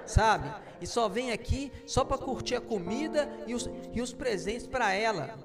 sabe? 0.04 0.52
E 0.80 0.86
só 0.86 1.08
vem 1.08 1.30
aqui 1.30 1.70
só 1.86 2.04
para 2.04 2.18
curtir 2.18 2.56
a 2.56 2.60
comida 2.60 3.28
e 3.46 3.54
os, 3.54 3.70
e 3.92 4.02
os 4.02 4.12
presentes 4.12 4.66
para 4.66 4.92
ela. 4.92 5.38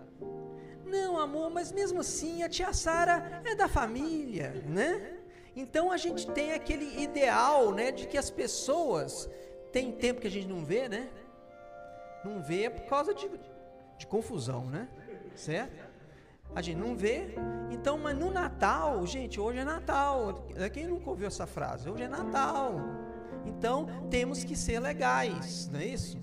Não, 0.84 1.20
amor, 1.20 1.51
mas 1.51 1.72
mesmo 1.72 2.00
assim 2.00 2.41
a 2.41 2.50
tia 2.50 2.74
Sara 2.74 3.41
é 3.46 3.53
da 3.53 3.67
família, 3.67 4.63
né? 4.65 5.16
Então 5.58 5.92
a 5.92 5.98
gente 5.98 6.30
tem 6.30 6.54
aquele 6.54 7.02
ideal, 7.02 7.72
né, 7.72 7.92
de 7.92 8.06
que 8.06 8.16
as 8.16 8.30
pessoas 8.30 9.28
tem 9.72 9.92
tempo 9.92 10.22
que 10.22 10.28
a 10.28 10.32
gente 10.32 10.48
não 10.48 10.64
vê, 10.64 10.88
né? 10.88 11.10
Não 12.24 12.44
vê 12.44 12.70
por 12.70 12.86
causa 12.86 13.12
de, 13.12 13.28
de 13.98 14.06
confusão, 14.06 14.66
né? 14.66 14.88
Certo? 15.36 15.84
A 16.54 16.62
gente 16.62 16.78
não 16.78 16.96
vê. 16.96 17.34
Então, 17.72 17.98
mas 17.98 18.16
no 18.16 18.30
Natal, 18.30 19.04
gente, 19.08 19.40
hoje 19.40 19.58
é 19.58 19.64
Natal. 19.64 20.46
Quem 20.72 20.86
nunca 20.86 21.10
ouviu 21.10 21.26
essa 21.26 21.48
frase? 21.48 21.90
Hoje 21.90 22.04
é 22.04 22.08
Natal. 22.08 22.76
Então, 23.44 23.88
temos 24.12 24.44
que 24.44 24.56
ser 24.56 24.80
legais, 24.80 25.68
não 25.70 25.80
é 25.80 25.86
isso? 25.86 26.20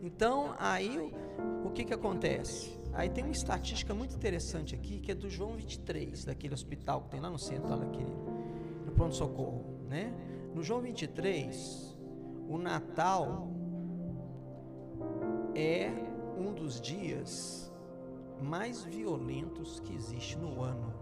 Então, 0.00 0.54
aí 0.56 0.98
o, 0.98 1.66
o 1.66 1.70
que 1.72 1.84
que 1.84 1.92
acontece? 1.92 2.79
Aí 2.92 3.08
tem 3.08 3.24
uma 3.24 3.32
estatística 3.32 3.94
muito 3.94 4.14
interessante 4.14 4.74
aqui, 4.74 4.98
que 4.98 5.12
é 5.12 5.14
do 5.14 5.30
João 5.30 5.52
23, 5.52 6.24
daquele 6.24 6.54
hospital 6.54 7.02
que 7.02 7.10
tem 7.10 7.20
lá 7.20 7.30
no 7.30 7.38
centro, 7.38 7.68
lá 7.68 7.76
naquele, 7.76 8.12
no 8.84 8.92
pronto-socorro, 8.92 9.64
né? 9.88 10.12
No 10.54 10.62
João 10.62 10.80
23, 10.80 11.96
o 12.48 12.58
Natal 12.58 13.48
é 15.54 15.90
um 16.36 16.52
dos 16.52 16.80
dias 16.80 17.72
mais 18.42 18.82
violentos 18.82 19.78
que 19.80 19.94
existe 19.94 20.36
no 20.36 20.62
ano. 20.62 20.92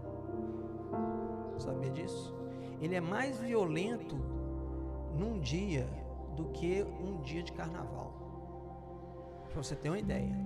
Sabia 1.57 1.89
disso? 1.89 2.35
Ele 2.79 2.95
é 2.95 3.01
mais 3.01 3.39
violento 3.39 4.15
num 5.17 5.39
dia 5.39 5.87
do 6.35 6.45
que 6.49 6.83
um 6.83 7.19
dia 7.21 7.41
de 7.41 7.51
carnaval. 7.51 8.13
Para 9.49 9.63
você 9.63 9.75
ter 9.75 9.89
uma 9.89 9.99
ideia 9.99 10.37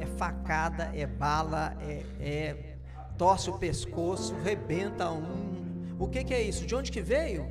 é 0.00 0.06
facada, 0.06 0.90
é 0.94 1.06
bala, 1.06 1.76
é, 1.80 2.04
é 2.20 2.76
torce 3.18 3.50
o 3.50 3.58
pescoço, 3.58 4.34
rebenta 4.36 5.10
um. 5.10 5.96
O 5.98 6.06
que, 6.06 6.22
que, 6.22 6.32
é 6.32 6.40
isso? 6.40 6.64
De 6.64 6.74
onde 6.74 6.92
que 6.92 7.00
veio? 7.00 7.46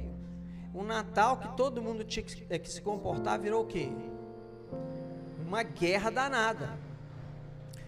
O 0.73 0.83
Natal 0.83 1.37
que 1.37 1.55
todo 1.57 1.81
mundo 1.81 2.03
tinha 2.03 2.25
é, 2.49 2.57
que 2.57 2.69
se 2.69 2.81
comportar 2.81 3.39
virou 3.39 3.63
o 3.63 3.67
quê? 3.67 3.91
Uma 5.45 5.63
guerra 5.63 6.09
danada. 6.09 6.77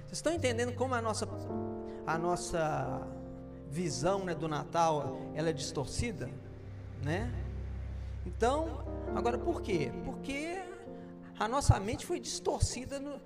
Vocês 0.01 0.17
estão 0.17 0.34
entendendo 0.34 0.74
como 0.74 0.93
a 0.93 1.01
nossa, 1.01 1.27
a 2.05 2.17
nossa 2.17 3.08
visão 3.69 4.25
né, 4.25 4.36
do 4.36 4.48
Natal 4.48 5.19
ela 5.34 5.50
é 5.50 5.53
distorcida? 5.53 6.29
Né? 7.01 7.31
Então, 8.25 8.84
agora 9.15 9.38
por 9.38 9.62
quê? 9.62 9.91
Porque 10.03 10.62
a 11.39 11.48
nossa 11.48 11.79
mente 11.79 12.05
foi 12.05 12.19
distorcida 12.19 13.00
no, 13.00 13.22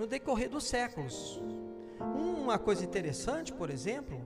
no 0.00 0.06
decorrer 0.06 0.48
dos 0.48 0.64
séculos. 0.64 1.38
Uma 2.00 2.58
coisa 2.58 2.82
interessante, 2.82 3.52
por 3.52 3.68
exemplo, 3.68 4.18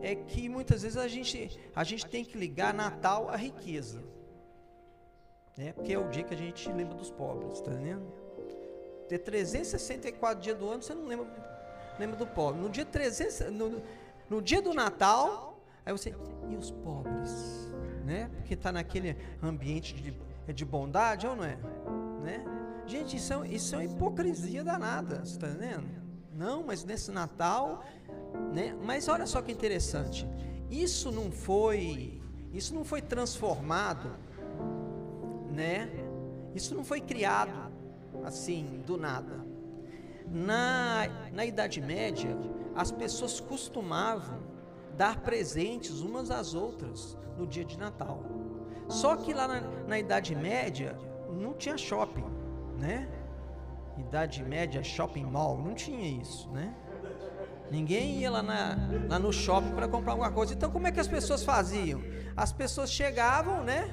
é 0.00 0.14
que 0.14 0.48
muitas 0.48 0.82
vezes 0.82 0.96
a 0.96 1.08
gente, 1.08 1.58
a 1.74 1.82
gente 1.82 2.06
tem 2.06 2.24
que 2.24 2.38
ligar 2.38 2.72
Natal 2.72 3.28
à 3.28 3.34
riqueza. 3.34 4.04
Né? 5.58 5.72
Porque 5.72 5.92
é 5.92 5.98
o 5.98 6.08
dia 6.08 6.22
que 6.22 6.32
a 6.32 6.36
gente 6.36 6.70
lembra 6.70 6.94
dos 6.94 7.10
pobres, 7.10 7.60
tá 7.60 7.72
entendendo? 7.72 8.06
Ter 9.08 9.18
364 9.18 10.40
dias 10.40 10.56
do 10.56 10.70
ano, 10.70 10.80
você 10.80 10.94
não 10.94 11.06
lembra, 11.06 11.26
lembra 11.98 12.16
do 12.16 12.26
pobre. 12.28 12.60
No 12.60 12.70
dia, 12.70 12.86
300, 12.86 13.50
no, 13.50 13.82
no 14.30 14.40
dia 14.40 14.62
do 14.62 14.72
Natal, 14.72 15.60
aí 15.84 15.92
você. 15.92 16.14
E 16.48 16.54
os 16.54 16.70
pobres? 16.70 17.68
Né? 18.04 18.30
Porque 18.36 18.54
está 18.54 18.70
naquele 18.70 19.16
ambiente 19.42 19.92
de, 19.92 20.14
de 20.52 20.64
bondade, 20.64 21.26
ou 21.26 21.34
não 21.34 21.44
é? 21.44 21.58
Né? 22.22 22.59
Gente, 22.90 23.18
isso 23.18 23.32
é, 23.32 23.46
isso 23.46 23.74
é 23.76 23.78
uma 23.78 23.84
hipocrisia 23.84 24.64
danada, 24.64 25.20
você 25.24 25.34
está 25.34 25.46
entendendo? 25.46 25.86
Não, 26.34 26.64
mas 26.64 26.82
nesse 26.82 27.12
Natal, 27.12 27.84
né? 28.52 28.76
Mas 28.82 29.06
olha 29.06 29.26
só 29.26 29.40
que 29.40 29.52
interessante. 29.52 30.28
Isso 30.68 31.12
não 31.12 31.30
foi, 31.30 32.20
isso 32.52 32.74
não 32.74 32.82
foi 32.82 33.00
transformado, 33.00 34.10
né? 35.52 35.88
Isso 36.52 36.74
não 36.74 36.82
foi 36.82 37.00
criado 37.00 37.72
assim 38.24 38.82
do 38.84 38.96
nada. 38.96 39.46
Na, 40.26 41.06
na 41.32 41.44
Idade 41.44 41.80
Média, 41.80 42.36
as 42.74 42.90
pessoas 42.90 43.38
costumavam 43.38 44.40
dar 44.96 45.20
presentes 45.20 46.00
umas 46.00 46.28
às 46.28 46.54
outras 46.54 47.16
no 47.38 47.46
dia 47.46 47.64
de 47.64 47.78
Natal. 47.78 48.24
Só 48.88 49.14
que 49.14 49.32
lá 49.32 49.46
na, 49.46 49.60
na 49.86 49.96
Idade 49.96 50.34
Média 50.34 50.98
não 51.32 51.54
tinha 51.54 51.78
shopping 51.78 52.39
né? 52.80 53.06
Idade 53.98 54.42
média, 54.42 54.82
shopping 54.82 55.24
mall, 55.24 55.58
não 55.58 55.74
tinha 55.74 56.20
isso, 56.20 56.48
né? 56.50 56.74
Ninguém 57.70 58.18
ia 58.18 58.30
lá, 58.30 58.42
na, 58.42 58.76
lá 59.08 59.18
no 59.18 59.32
shopping 59.32 59.72
para 59.72 59.86
comprar 59.86 60.12
alguma 60.12 60.32
coisa. 60.32 60.54
Então, 60.54 60.70
como 60.70 60.88
é 60.88 60.92
que 60.92 60.98
as 60.98 61.06
pessoas 61.06 61.44
faziam? 61.44 62.02
As 62.36 62.52
pessoas 62.52 62.90
chegavam, 62.90 63.62
né? 63.62 63.88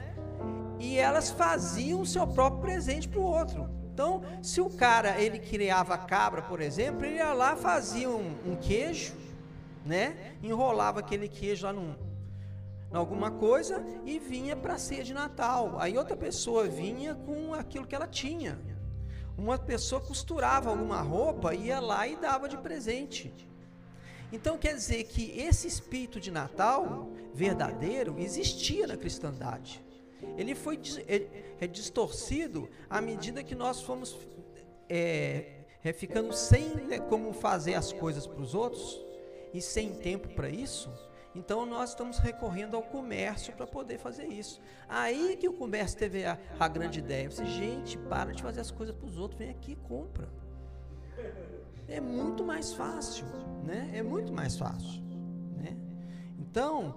E 0.80 0.98
elas 0.98 1.30
faziam 1.30 2.02
o 2.02 2.06
seu 2.06 2.26
próprio 2.26 2.62
presente 2.62 3.08
para 3.08 3.20
o 3.20 3.24
outro. 3.24 3.70
Então, 3.94 4.24
se 4.42 4.62
o 4.62 4.70
cara 4.70 5.20
ele 5.20 5.40
criava 5.40 5.98
cabra, 5.98 6.42
por 6.42 6.62
exemplo, 6.62 7.06
ele 7.06 7.16
ia 7.16 7.34
lá 7.34 7.56
fazia 7.56 8.10
um, 8.10 8.36
um 8.46 8.56
queijo, 8.56 9.14
né? 9.86 10.36
Enrolava 10.42 11.00
aquele 11.00 11.28
queijo 11.28 11.66
lá 11.66 11.74
num, 11.74 11.96
em 12.92 12.96
alguma 12.96 13.30
coisa 13.32 13.84
e 14.06 14.18
vinha 14.18 14.56
para 14.56 14.76
a 14.76 14.78
ceia 14.78 15.04
de 15.04 15.14
Natal. 15.14 15.78
Aí 15.80 15.98
outra 15.98 16.16
pessoa 16.16 16.68
vinha 16.68 17.14
com 17.14 17.54
aquilo 17.54 17.86
que 17.86 17.96
ela 17.96 18.08
tinha 18.08 18.58
uma 19.38 19.58
pessoa 19.60 20.02
costurava 20.02 20.70
alguma 20.70 21.02
roupa, 21.02 21.54
ia 21.54 21.80
lá 21.80 22.08
e 22.08 22.16
dava 22.16 22.50
de 22.50 22.58
presente. 22.58 23.34
Então 24.32 24.58
quer 24.58 24.74
dizer 24.74 25.04
que 25.06 25.40
esse 25.40 25.68
espírito 25.68 26.20
de 26.20 26.32
Natal 26.32 27.10
verdadeiro 27.34 28.16
existia 28.18 28.88
na 28.88 28.98
cristandade. 28.98 29.82
Ele 30.38 30.56
foi 30.56 30.80
é 31.60 31.68
distorcido 31.68 32.68
à 32.90 33.00
medida 33.00 33.44
que 33.44 33.56
nós 33.56 33.82
fomos 33.82 34.18
é, 34.90 35.58
é, 35.84 35.94
ficando 35.94 36.34
sem 36.34 36.76
né, 36.76 37.00
como 37.00 37.32
fazer 37.34 37.76
as 37.76 37.94
coisas 37.94 38.26
para 38.26 38.42
os 38.42 38.54
outros 38.54 39.00
e 39.54 39.62
sem 39.62 39.94
tempo 39.94 40.30
para 40.30 40.50
isso. 40.50 40.92
Então 41.38 41.68
nós 41.68 41.92
estamos 41.92 42.18
recorrendo 42.18 42.76
ao 42.76 42.82
comércio 42.82 43.54
para 43.54 43.68
poder 43.68 44.00
fazer 44.00 44.26
isso. 44.26 44.60
Aí 44.90 45.38
que 45.38 45.48
o 45.48 45.54
comércio 45.54 45.98
teve 45.98 46.26
a, 46.26 46.38
a 46.60 46.68
grande 46.68 46.98
ideia. 46.98 47.30
Você, 47.30 47.46
gente, 47.46 47.96
para 47.96 48.34
de 48.34 48.42
fazer 48.42 48.60
as 48.60 48.72
coisas 48.72 48.96
para 48.96 49.06
os 49.06 49.20
outros, 49.20 49.38
vem 49.38 49.52
aqui 49.52 49.74
e 49.74 49.76
compra. 49.76 50.28
É 51.88 52.02
muito 52.02 52.44
mais 52.44 52.74
fácil, 52.74 53.26
né? 53.64 53.92
É 53.94 54.02
muito 54.02 54.34
mais 54.34 54.58
fácil, 54.58 55.04
né? 55.56 55.78
Então, 56.40 56.96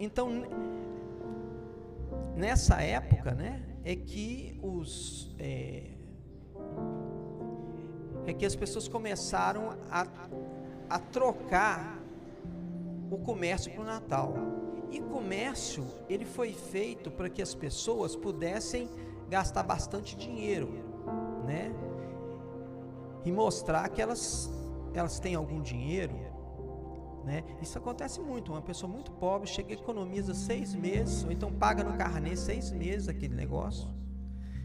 então 0.00 0.28
nessa 2.36 2.82
época, 2.82 3.34
né, 3.34 3.62
é 3.84 3.94
que 3.94 4.58
os 4.62 5.34
é, 5.38 5.92
é 8.26 8.32
que 8.32 8.44
as 8.44 8.56
pessoas 8.56 8.88
começaram 8.88 9.78
a, 9.88 10.06
a 10.90 10.98
trocar 10.98 12.01
o 13.14 13.18
comércio 13.18 13.70
para 13.72 13.82
o 13.82 13.84
Natal. 13.84 14.34
E 14.90 15.00
comércio, 15.00 15.84
ele 16.08 16.24
foi 16.24 16.52
feito 16.52 17.10
para 17.10 17.28
que 17.28 17.42
as 17.42 17.54
pessoas 17.54 18.16
pudessem 18.16 18.88
gastar 19.28 19.62
bastante 19.62 20.16
dinheiro, 20.16 20.68
né? 21.46 21.72
E 23.24 23.30
mostrar 23.30 23.88
que 23.90 24.02
elas, 24.02 24.50
elas 24.94 25.18
têm 25.18 25.34
algum 25.34 25.60
dinheiro, 25.60 26.14
né? 27.24 27.44
Isso 27.60 27.78
acontece 27.78 28.20
muito. 28.20 28.52
Uma 28.52 28.62
pessoa 28.62 28.90
muito 28.90 29.10
pobre 29.12 29.48
chega 29.48 29.72
e 29.72 29.74
economiza 29.74 30.34
seis 30.34 30.74
meses, 30.74 31.24
ou 31.24 31.30
então 31.30 31.52
paga 31.52 31.84
no 31.84 31.96
carnê 31.96 32.36
seis 32.36 32.70
meses 32.70 33.08
aquele 33.08 33.34
negócio. 33.34 33.88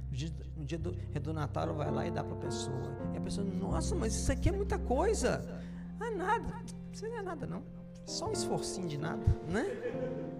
No 0.09 0.15
dia, 0.15 0.29
no 0.55 0.65
dia 0.65 0.77
do, 0.77 0.91
do 0.91 1.33
Natal, 1.33 1.63
ela 1.63 1.73
vai 1.73 1.91
lá 1.91 2.07
e 2.07 2.11
dá 2.11 2.23
para 2.23 2.33
a 2.33 2.39
pessoa. 2.39 2.97
E 3.13 3.17
a 3.17 3.21
pessoa, 3.21 3.45
nossa, 3.45 3.95
mas 3.95 4.15
isso 4.15 4.31
aqui 4.31 4.49
é 4.49 4.51
muita 4.51 4.79
coisa. 4.79 5.61
Ah, 5.99 6.11
nada. 6.11 6.63
Isso 6.91 7.07
não 7.07 7.17
é 7.17 7.21
nada, 7.21 7.45
não. 7.45 7.76
Só 8.07 8.29
um 8.29 8.31
esforcinho 8.31 8.87
de 8.87 8.97
nada, 8.97 9.21
né? 9.49 9.65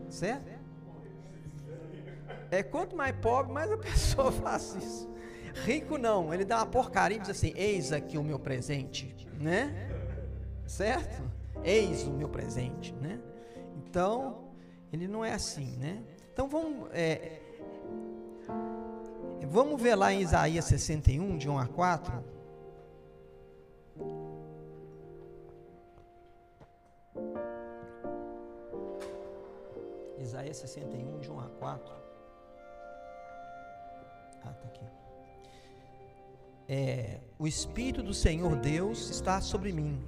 Certo? 0.10 0.58
É 2.50 2.64
quanto 2.64 2.96
mais 2.96 3.14
pobre, 3.18 3.52
mais 3.52 3.70
a 3.70 3.76
pessoa 3.78 4.32
faz 4.32 4.74
isso. 4.76 5.10
Rico 5.66 5.98
não, 5.98 6.34
ele 6.34 6.46
dá 6.46 6.58
uma 6.58 6.66
porcaria 6.66 7.18
e 7.18 7.20
diz 7.20 7.30
assim: 7.30 7.52
Eis 7.58 7.92
aqui 7.92 8.18
o 8.18 8.24
meu 8.24 8.40
presente, 8.40 9.14
né? 9.38 9.92
Certo? 10.66 11.22
Eis 11.62 12.04
o 12.04 12.12
meu 12.12 12.30
presente, 12.30 12.94
né? 13.02 13.20
Então, 13.76 14.46
ele 14.94 15.06
não 15.06 15.26
é 15.26 15.34
assim, 15.34 15.76
né? 15.76 16.02
Então 16.32 16.48
vamos, 16.48 16.88
é, 16.94 17.42
vamos 19.46 19.82
ver 19.82 19.96
lá 19.96 20.14
em 20.14 20.22
Isaías 20.22 20.64
61, 20.66 21.38
de 21.38 21.50
1 21.50 21.58
a 21.58 21.68
4. 21.68 22.37
Isaías 30.20 30.58
61, 30.58 31.20
de 31.20 31.32
1 31.32 31.40
a 31.40 31.50
4. 31.50 31.94
Ah, 34.44 34.54
tá 34.54 34.68
aqui. 34.68 34.86
É, 36.68 37.20
o 37.40 37.48
Espírito 37.48 38.04
do 38.04 38.14
Senhor 38.14 38.56
Deus 38.58 39.10
está 39.10 39.40
sobre 39.40 39.72
mim, 39.72 40.04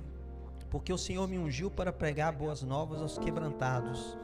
porque 0.70 0.92
o 0.92 0.98
Senhor 0.98 1.28
me 1.28 1.38
ungiu 1.38 1.72
para 1.72 1.94
pregar 1.94 2.34
boas 2.34 2.64
novas 2.64 3.02
aos 3.02 3.18
quebrantados. 3.18 4.18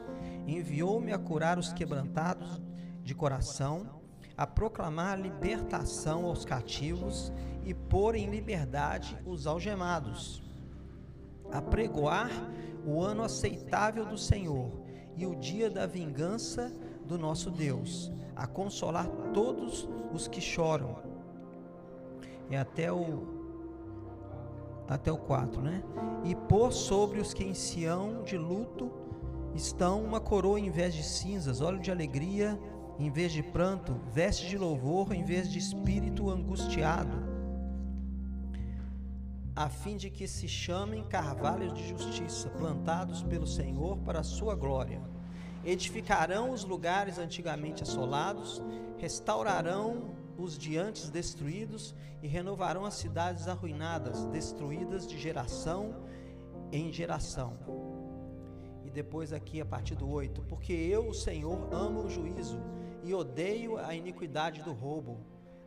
Enviou-me 0.46 1.12
a 1.12 1.18
curar 1.18 1.58
os 1.58 1.72
quebrantados 1.72 2.60
de 3.02 3.14
coração, 3.14 4.00
a 4.36 4.46
proclamar 4.46 5.18
libertação 5.18 6.26
aos 6.26 6.44
cativos 6.44 7.32
e 7.64 7.72
pôr 7.72 8.14
em 8.14 8.28
liberdade 8.28 9.16
os 9.24 9.46
algemados, 9.46 10.42
a 11.50 11.62
pregoar 11.62 12.30
o 12.84 13.02
ano 13.02 13.22
aceitável 13.22 14.04
do 14.04 14.18
Senhor 14.18 14.85
e 15.16 15.26
o 15.26 15.34
dia 15.34 15.70
da 15.70 15.86
vingança 15.86 16.72
do 17.06 17.18
nosso 17.18 17.50
Deus, 17.50 18.12
a 18.34 18.46
consolar 18.46 19.08
todos 19.32 19.88
os 20.12 20.28
que 20.28 20.40
choram. 20.40 20.96
É 22.50 22.58
até 22.58 22.92
o 22.92 23.34
até 24.88 25.10
o 25.10 25.18
4, 25.18 25.60
né? 25.60 25.82
E 26.24 26.34
pôr 26.34 26.72
sobre 26.72 27.18
os 27.18 27.34
que 27.34 27.42
em 27.42 27.54
Sião 27.54 28.22
de 28.22 28.38
luto 28.38 28.88
estão 29.52 30.04
uma 30.04 30.20
coroa 30.20 30.60
em 30.60 30.70
vez 30.70 30.94
de 30.94 31.02
cinzas, 31.02 31.60
óleo 31.60 31.80
de 31.80 31.90
alegria 31.90 32.56
em 32.98 33.10
vez 33.10 33.32
de 33.32 33.42
pranto, 33.42 34.00
veste 34.12 34.48
de 34.48 34.56
louvor 34.56 35.12
em 35.12 35.22
vez 35.22 35.50
de 35.50 35.58
espírito 35.58 36.30
angustiado, 36.30 37.18
a 39.56 39.70
fim 39.70 39.96
de 39.96 40.10
que 40.10 40.28
se 40.28 40.46
chamem 40.46 41.02
carvalhos 41.02 41.72
de 41.72 41.88
justiça, 41.88 42.50
plantados 42.50 43.22
pelo 43.22 43.46
Senhor 43.46 43.96
para 43.98 44.20
a 44.20 44.22
sua 44.22 44.54
glória. 44.54 45.00
Edificarão 45.64 46.50
os 46.50 46.62
lugares 46.62 47.16
antigamente 47.16 47.82
assolados, 47.82 48.62
restaurarão 48.98 50.14
os 50.36 50.58
diantes 50.58 51.08
destruídos 51.08 51.94
e 52.22 52.26
renovarão 52.26 52.84
as 52.84 52.94
cidades 52.94 53.48
arruinadas, 53.48 54.26
destruídas 54.26 55.06
de 55.06 55.18
geração 55.18 56.04
em 56.70 56.92
geração. 56.92 57.54
E 58.84 58.90
depois 58.90 59.32
aqui 59.32 59.58
a 59.58 59.64
partir 59.64 59.94
do 59.94 60.06
8, 60.06 60.42
porque 60.42 60.74
eu, 60.74 61.08
o 61.08 61.14
Senhor, 61.14 61.72
amo 61.72 62.04
o 62.04 62.10
juízo 62.10 62.60
e 63.02 63.14
odeio 63.14 63.78
a 63.78 63.94
iniquidade 63.94 64.62
do 64.62 64.74
roubo. 64.74 65.18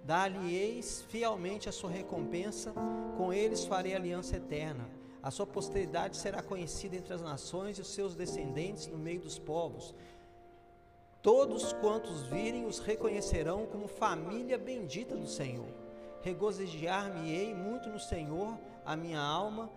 Dá-lhe-eis 0.10 1.04
fielmente 1.08 1.70
a 1.70 1.72
sua 1.72 1.92
recompensa, 1.92 2.74
com 3.16 3.32
eles 3.32 3.66
farei 3.66 3.94
aliança 3.94 4.38
eterna. 4.38 4.90
A 5.22 5.30
sua 5.30 5.46
posteridade 5.46 6.18
será 6.18 6.42
conhecida 6.42 6.96
entre 6.96 7.14
as 7.14 7.22
nações 7.22 7.78
e 7.78 7.82
os 7.82 7.94
seus 7.94 8.16
descendentes 8.16 8.88
no 8.88 8.98
meio 8.98 9.22
dos 9.22 9.38
povos. 9.38 9.94
Todos 11.22 11.74
quantos 11.74 12.24
virem 12.24 12.66
os 12.66 12.80
reconhecerão 12.80 13.68
como 13.68 13.88
família 13.88 14.58
bendita 14.58 15.16
do 15.16 15.28
Senhor. 15.28 15.70
Regozijar-me-ei 16.24 17.54
muito 17.54 17.88
no 17.88 18.00
Senhor, 18.00 18.58
a 18.84 18.96
minha 18.96 19.22
alma 19.22 19.70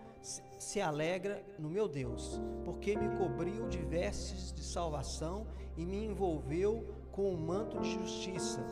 se 0.57 0.81
alegra 0.81 1.43
no 1.59 1.69
meu 1.69 1.87
Deus, 1.87 2.41
porque 2.65 2.97
me 2.97 3.15
cobriu 3.19 3.67
de 3.67 3.77
vestes 3.77 4.51
de 4.51 4.63
salvação 4.63 5.45
e 5.77 5.85
me 5.85 6.03
envolveu 6.03 6.87
com 7.11 7.31
o 7.31 7.37
manto 7.37 7.79
de 7.81 7.91
justiça, 7.91 8.65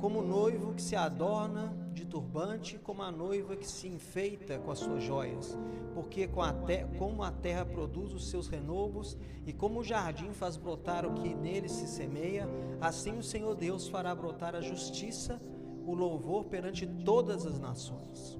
como 0.00 0.20
o 0.20 0.26
noivo 0.26 0.72
que 0.72 0.80
se 0.80 0.96
adorna 0.96 1.76
de 1.92 2.06
turbante, 2.06 2.78
como 2.78 3.02
a 3.02 3.12
noiva 3.12 3.54
que 3.54 3.66
se 3.66 3.86
enfeita 3.86 4.58
com 4.58 4.70
as 4.70 4.78
suas 4.78 5.02
joias, 5.02 5.58
porque 5.94 6.26
com 6.26 6.40
a 6.40 6.54
como 6.98 7.22
a 7.22 7.30
terra 7.30 7.64
produz 7.64 8.14
os 8.14 8.30
seus 8.30 8.48
renovos 8.48 9.18
e 9.46 9.52
como 9.52 9.80
o 9.80 9.84
jardim 9.84 10.32
faz 10.32 10.56
brotar 10.56 11.04
o 11.04 11.12
que 11.12 11.34
nele 11.34 11.68
se 11.68 11.86
semeia, 11.86 12.48
assim 12.80 13.18
o 13.18 13.22
Senhor 13.22 13.54
Deus 13.54 13.88
fará 13.88 14.14
brotar 14.14 14.54
a 14.54 14.60
justiça, 14.60 15.40
o 15.84 15.94
louvor 15.94 16.44
perante 16.44 16.86
todas 16.86 17.46
as 17.46 17.58
nações. 17.58 18.38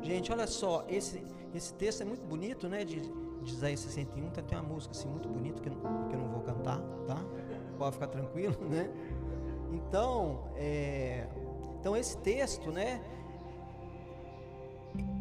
Gente, 0.00 0.32
olha 0.32 0.46
só, 0.46 0.84
esse, 0.88 1.22
esse 1.54 1.74
texto 1.74 2.02
é 2.02 2.04
muito 2.04 2.24
bonito, 2.24 2.68
né? 2.68 2.84
De, 2.84 3.00
de 3.00 3.52
Isaías 3.52 3.80
61, 3.80 4.30
tem 4.30 4.58
uma 4.58 4.62
música 4.62 4.92
assim 4.92 5.08
muito 5.08 5.28
bonita 5.28 5.60
que, 5.60 5.68
que 5.68 5.76
eu 5.76 6.18
não 6.18 6.28
vou 6.28 6.40
cantar, 6.40 6.80
tá? 7.06 7.22
Pode 7.76 7.94
ficar 7.94 8.08
tranquilo, 8.08 8.56
né? 8.68 8.90
Então, 9.72 10.44
é, 10.56 11.26
então 11.80 11.96
esse 11.96 12.16
texto, 12.18 12.70
né? 12.70 13.00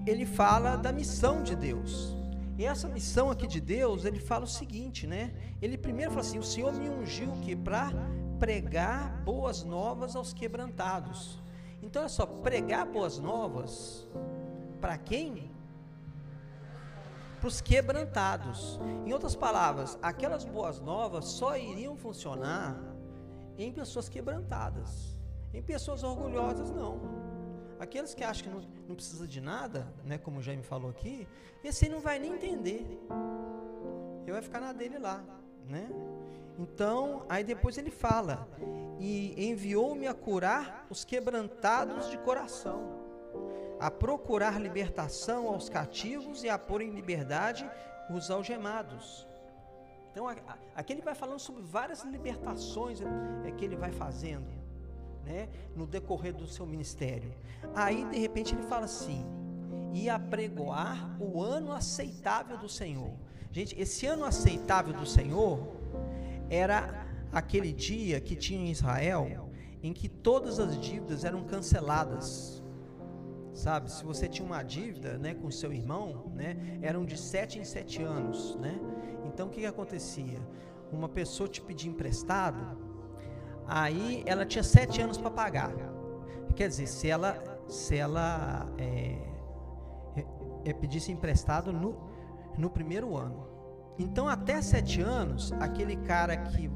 Ele 0.06 0.26
fala 0.26 0.76
da 0.76 0.92
missão 0.92 1.44
de 1.44 1.56
Deus. 1.56 2.16
E 2.58 2.66
essa 2.66 2.88
missão 2.88 3.30
aqui 3.30 3.46
de 3.46 3.62
Deus, 3.62 4.06
ele 4.06 4.20
fala 4.20 4.46
o 4.46 4.48
seguinte, 4.48 5.06
né? 5.06 5.34
Ele 5.62 5.78
primeiro 5.78 6.12
fala 6.12 6.22
assim: 6.22 6.40
o 6.40 6.44
Senhor 6.44 6.74
me 6.74 6.90
ungiu 6.90 7.32
que 7.44 7.56
para 7.56 7.92
pregar 8.40 9.22
boas 9.24 9.64
novas 9.64 10.16
aos 10.16 10.34
quebrantados. 10.34 11.40
Então 11.82 12.04
é 12.04 12.08
só 12.08 12.26
pregar 12.26 12.86
boas 12.86 13.20
novas 13.20 14.08
para 14.82 14.98
quem? 14.98 15.52
Para 17.40 17.48
os 17.48 17.62
quebrantados. 17.62 18.80
Em 19.06 19.14
outras 19.14 19.36
palavras, 19.36 19.98
aquelas 20.02 20.44
boas 20.44 20.80
novas 20.80 21.26
só 21.26 21.56
iriam 21.56 21.96
funcionar 21.96 22.76
em 23.58 23.72
pessoas 23.72 24.08
quebrantadas. 24.08 25.18
Em 25.54 25.62
pessoas 25.62 26.04
orgulhosas, 26.04 26.72
não. 26.72 27.00
Aqueles 27.80 28.14
que 28.14 28.24
acham 28.24 28.44
que 28.44 28.50
não, 28.50 28.62
não 28.88 28.96
precisa 28.96 29.28
de 29.28 29.40
nada, 29.40 29.88
né, 30.04 30.18
como 30.18 30.40
o 30.40 30.42
Jaime 30.42 30.64
falou 30.64 30.90
aqui, 30.90 31.28
esse 31.64 31.86
aí 31.86 31.92
não 31.92 32.00
vai 32.00 32.18
nem 32.20 32.34
entender. 32.34 33.00
Ele 34.24 34.32
vai 34.32 34.42
ficar 34.42 34.60
na 34.60 34.74
dele 34.74 34.98
lá, 34.98 35.24
né? 35.66 35.90
Então, 36.58 37.24
aí 37.30 37.44
depois 37.44 37.78
ele 37.78 37.92
fala: 37.92 38.48
"E 39.00 39.50
enviou-me 39.50 40.08
a 40.08 40.14
curar 40.14 40.88
os 40.90 41.06
quebrantados 41.06 42.10
de 42.10 42.18
coração, 42.18 42.82
a 43.80 43.92
procurar 43.92 44.60
libertação 44.60 45.48
aos 45.48 45.70
cativos 45.70 46.44
e 46.44 46.50
a 46.50 46.58
pôr 46.58 46.82
em 46.82 46.90
liberdade 46.90 47.70
os 48.10 48.32
algemados." 48.32 49.27
Então, 50.18 50.28
aqui 50.76 50.94
ele 50.94 51.04
vai 51.04 51.14
falando 51.14 51.38
sobre 51.38 51.62
várias 51.62 52.04
libertações 52.04 53.00
é, 53.46 53.52
que 53.52 53.64
ele 53.64 53.76
vai 53.76 53.92
fazendo 53.92 54.48
né, 55.24 55.48
no 55.76 55.86
decorrer 55.86 56.34
do 56.34 56.48
seu 56.48 56.66
ministério. 56.66 57.32
Aí, 57.76 58.04
de 58.06 58.18
repente, 58.18 58.56
ele 58.56 58.64
fala 58.64 58.86
assim: 58.86 59.24
e 59.94 60.10
apregoar 60.10 61.16
o 61.22 61.44
ano 61.44 61.72
aceitável 61.72 62.58
do 62.58 62.68
Senhor. 62.68 63.14
Gente, 63.52 63.80
esse 63.80 64.08
ano 64.08 64.26
aceitável 64.26 64.92
do 64.92 65.06
Senhor 65.06 65.60
era 66.50 67.06
aquele 67.32 67.72
dia 67.72 68.20
que 68.20 68.36
tinha 68.36 68.60
em 68.60 68.72
Israel 68.72 69.52
em 69.84 69.94
que 69.94 70.10
todas 70.10 70.60
as 70.60 70.82
dívidas 70.82 71.26
eram 71.26 71.44
canceladas. 71.44 72.57
Sabe, 73.58 73.92
se 73.92 74.04
você 74.06 74.28
tinha 74.28 74.46
uma 74.46 74.62
dívida, 74.62 75.18
né, 75.18 75.34
com 75.34 75.50
seu 75.50 75.74
irmão, 75.74 76.32
né, 76.36 76.80
eram 76.82 77.04
de 77.04 77.18
sete 77.18 77.58
em 77.58 77.64
sete 77.64 78.04
anos, 78.04 78.56
né? 78.58 78.80
Então 79.26 79.48
o 79.48 79.50
que, 79.50 79.62
que 79.62 79.66
acontecia? 79.66 80.40
Uma 80.92 81.10
pessoa 81.10 81.50
te 81.50 81.62
pedia 81.62 81.90
emprestado, 81.90 82.78
Aí 83.68 84.24
ela 84.26 84.46
tinha 84.46 84.64
sete 84.64 85.02
anos 85.02 85.18
para 85.18 85.30
pagar. 85.30 85.74
Quer 86.56 86.70
dizer, 86.70 86.88
se 86.88 87.10
ela, 87.10 87.38
se 87.68 87.98
ela 87.98 88.66
é, 88.78 89.18
é, 90.64 90.74
pedisse 90.74 91.12
emprestado 91.12 91.74
no, 91.74 91.98
no 92.58 92.70
primeiro 92.70 93.16
ano. 93.18 93.46
Então, 94.00 94.28
até 94.28 94.62
sete 94.62 95.02
anos, 95.02 95.52
aquele 95.60 95.98
cara 95.98 96.38
que 96.38 96.72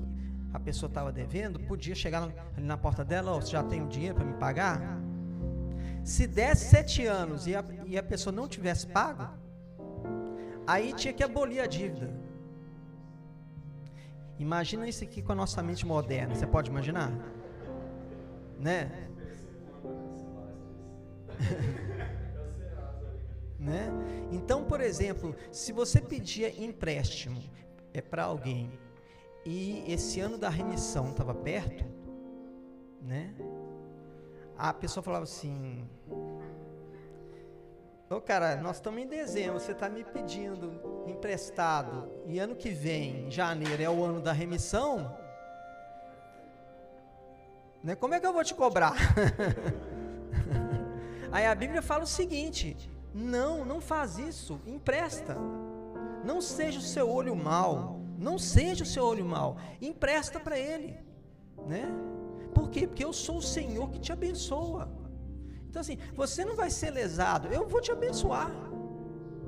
a 0.54 0.60
pessoa 0.60 0.90
estava 0.90 1.12
devendo 1.12 1.60
podia 1.62 1.96
chegar 1.96 2.24
ali 2.24 2.34
na 2.58 2.78
porta 2.78 3.06
dela: 3.06 3.32
oh, 3.32 3.42
Você 3.42 3.52
já 3.52 3.64
tem 3.64 3.82
o 3.82 3.88
dinheiro 3.88 4.16
para 4.16 4.26
me 4.26 4.34
pagar? 4.34 5.02
Se 6.04 6.26
desse 6.26 6.66
sete 6.66 7.06
anos 7.06 7.48
e 7.48 7.56
a, 7.56 7.64
e 7.86 7.98
a 7.98 8.04
pessoa 8.04 8.34
não 8.34 8.48
tivesse 8.48 8.88
pago, 8.88 9.30
aí 10.66 10.94
tinha 10.94 11.14
que 11.14 11.24
abolir 11.24 11.62
a 11.62 11.68
dívida. 11.68 12.12
Imagina 14.40 14.88
isso 14.88 15.04
aqui 15.04 15.22
com 15.22 15.34
a 15.34 15.36
nossa 15.36 15.62
mente 15.62 15.86
moderna. 15.86 16.34
Você 16.34 16.48
pode 16.48 16.72
imaginar? 16.72 17.12
Né? 18.60 18.90
né? 23.60 23.92
Então, 24.32 24.64
por 24.64 24.82
exemplo, 24.82 25.36
se 25.52 25.72
você 25.72 26.02
pedia 26.02 26.50
empréstimo 26.64 27.40
é 27.94 28.02
para 28.02 28.24
alguém 28.24 28.72
e 29.46 29.84
esse 29.88 30.20
ano 30.20 30.38
da 30.38 30.50
remissão 30.50 31.12
estava 31.12 31.36
perto, 31.36 31.86
né? 33.02 33.36
A 34.62 34.72
pessoa 34.72 35.04
falava 35.04 35.24
assim: 35.24 35.90
Ô 38.08 38.22
cara, 38.22 38.58
nós 38.58 38.76
estamos 38.76 39.02
em 39.02 39.08
dezembro, 39.08 39.60
você 39.60 39.72
está 39.72 39.90
me 39.90 40.04
pedindo 40.04 41.04
emprestado 41.08 42.08
e 42.28 42.38
ano 42.38 42.56
que 42.56 42.70
vem, 42.70 43.32
janeiro, 43.32 43.82
é 43.82 43.90
o 43.90 44.04
ano 44.04 44.22
da 44.22 44.32
remissão. 44.32 45.18
Né? 47.84 47.96
Como 47.96 48.14
é 48.14 48.20
que 48.20 48.28
eu 48.28 48.32
vou 48.32 48.44
te 48.44 48.54
cobrar? 48.54 48.94
Aí 51.34 51.48
a 51.48 51.56
Bíblia 51.56 51.82
fala 51.82 52.04
o 52.04 52.08
seguinte: 52.08 52.78
não, 53.16 53.66
não 53.66 53.82
faz 53.82 54.20
isso, 54.20 54.62
empresta. 54.68 55.36
Não 56.24 56.40
seja 56.40 56.78
o 56.78 56.84
seu 56.84 57.10
olho 57.10 57.36
mal, 57.36 58.00
não 58.16 58.38
seja 58.38 58.84
o 58.84 58.88
seu 58.88 59.06
olho 59.06 59.26
mal, 59.26 59.58
empresta 59.82 60.40
para 60.40 60.60
ele, 60.60 61.00
né? 61.66 61.92
Por 62.54 62.70
quê? 62.70 62.88
Porque 62.88 63.04
eu 63.04 63.14
sou 63.14 63.38
o 63.38 63.42
Senhor 63.42 63.90
que 63.90 64.00
te 64.00 64.12
abençoa. 64.12 64.90
Então 65.70 65.80
assim, 65.82 65.98
você 66.14 66.44
não 66.44 66.56
vai 66.56 66.70
ser 66.70 66.92
lesado, 66.92 67.48
eu 67.48 67.68
vou 67.68 67.80
te 67.80 67.92
abençoar, 67.92 68.52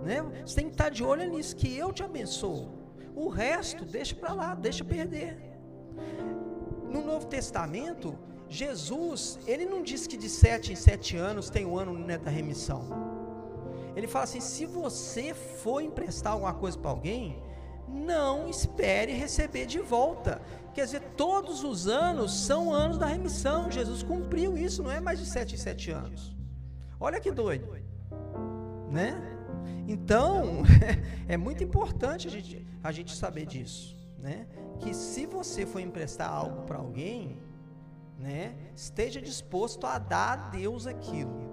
né? 0.04 0.22
Você 0.46 0.56
tem 0.56 0.68
que 0.68 0.74
estar 0.74 0.90
de 0.90 1.04
olho 1.04 1.30
nisso 1.30 1.56
que 1.56 1.76
eu 1.76 1.92
te 1.92 2.04
abençoo. 2.04 2.72
O 3.16 3.28
resto 3.28 3.86
deixa 3.86 4.16
para 4.16 4.34
lá, 4.34 4.56
deixa 4.56 4.84
perder. 4.84 5.38
No 6.90 7.04
Novo 7.04 7.26
Testamento, 7.28 8.18
Jesus, 8.48 9.40
ele 9.48 9.66
não 9.66 9.82
diz 9.82 10.08
que 10.08 10.16
de 10.16 10.30
sete 10.30 10.72
em 10.72 10.76
sete 10.76 11.18
anos 11.18 11.50
tem 11.50 11.66
um 11.66 11.78
ano 11.78 11.94
né, 11.98 12.18
da 12.18 12.30
remissão. 12.30 12.88
Ele 13.96 14.08
fala 14.08 14.24
assim: 14.24 14.40
se 14.40 14.66
você 14.66 15.34
for 15.34 15.82
emprestar 15.82 16.34
alguma 16.34 16.54
coisa 16.54 16.78
para 16.78 16.92
alguém, 16.92 17.42
não 17.88 18.48
espere 18.48 19.12
receber 19.14 19.66
de 19.66 19.80
volta. 19.80 20.42
Quer 20.74 20.86
dizer, 20.86 21.02
todos 21.16 21.64
os 21.64 21.88
anos 21.88 22.34
são 22.34 22.74
anos 22.74 22.98
da 22.98 23.06
remissão. 23.06 23.70
Jesus 23.70 24.02
cumpriu 24.02 24.58
isso, 24.58 24.82
não 24.82 24.92
é 24.92 25.00
mais 25.00 25.20
de 25.20 25.26
sete 25.26 25.56
em 25.56 25.58
sete 25.58 25.92
anos. 25.92 26.36
Olha 27.00 27.20
que 27.20 27.32
doido, 27.32 27.78
né? 28.90 29.22
Então, 29.88 30.64
é 31.28 31.38
muito 31.38 31.64
importante 31.64 32.28
a 32.28 32.32
gente, 32.32 32.66
a 32.84 32.92
gente 32.92 33.16
saber 33.16 33.46
disso, 33.46 33.96
né? 34.18 34.48
Que 34.80 34.94
se 34.94 35.26
você 35.26 35.66
for 35.66 35.80
emprestar 35.80 36.30
algo 36.30 36.64
para 36.64 36.78
alguém, 36.78 37.38
né? 38.18 38.56
Esteja 38.76 39.22
disposto 39.22 39.86
a 39.86 40.00
dar 40.00 40.32
a 40.34 40.36
Deus 40.50 40.88
aquilo. 40.88 41.52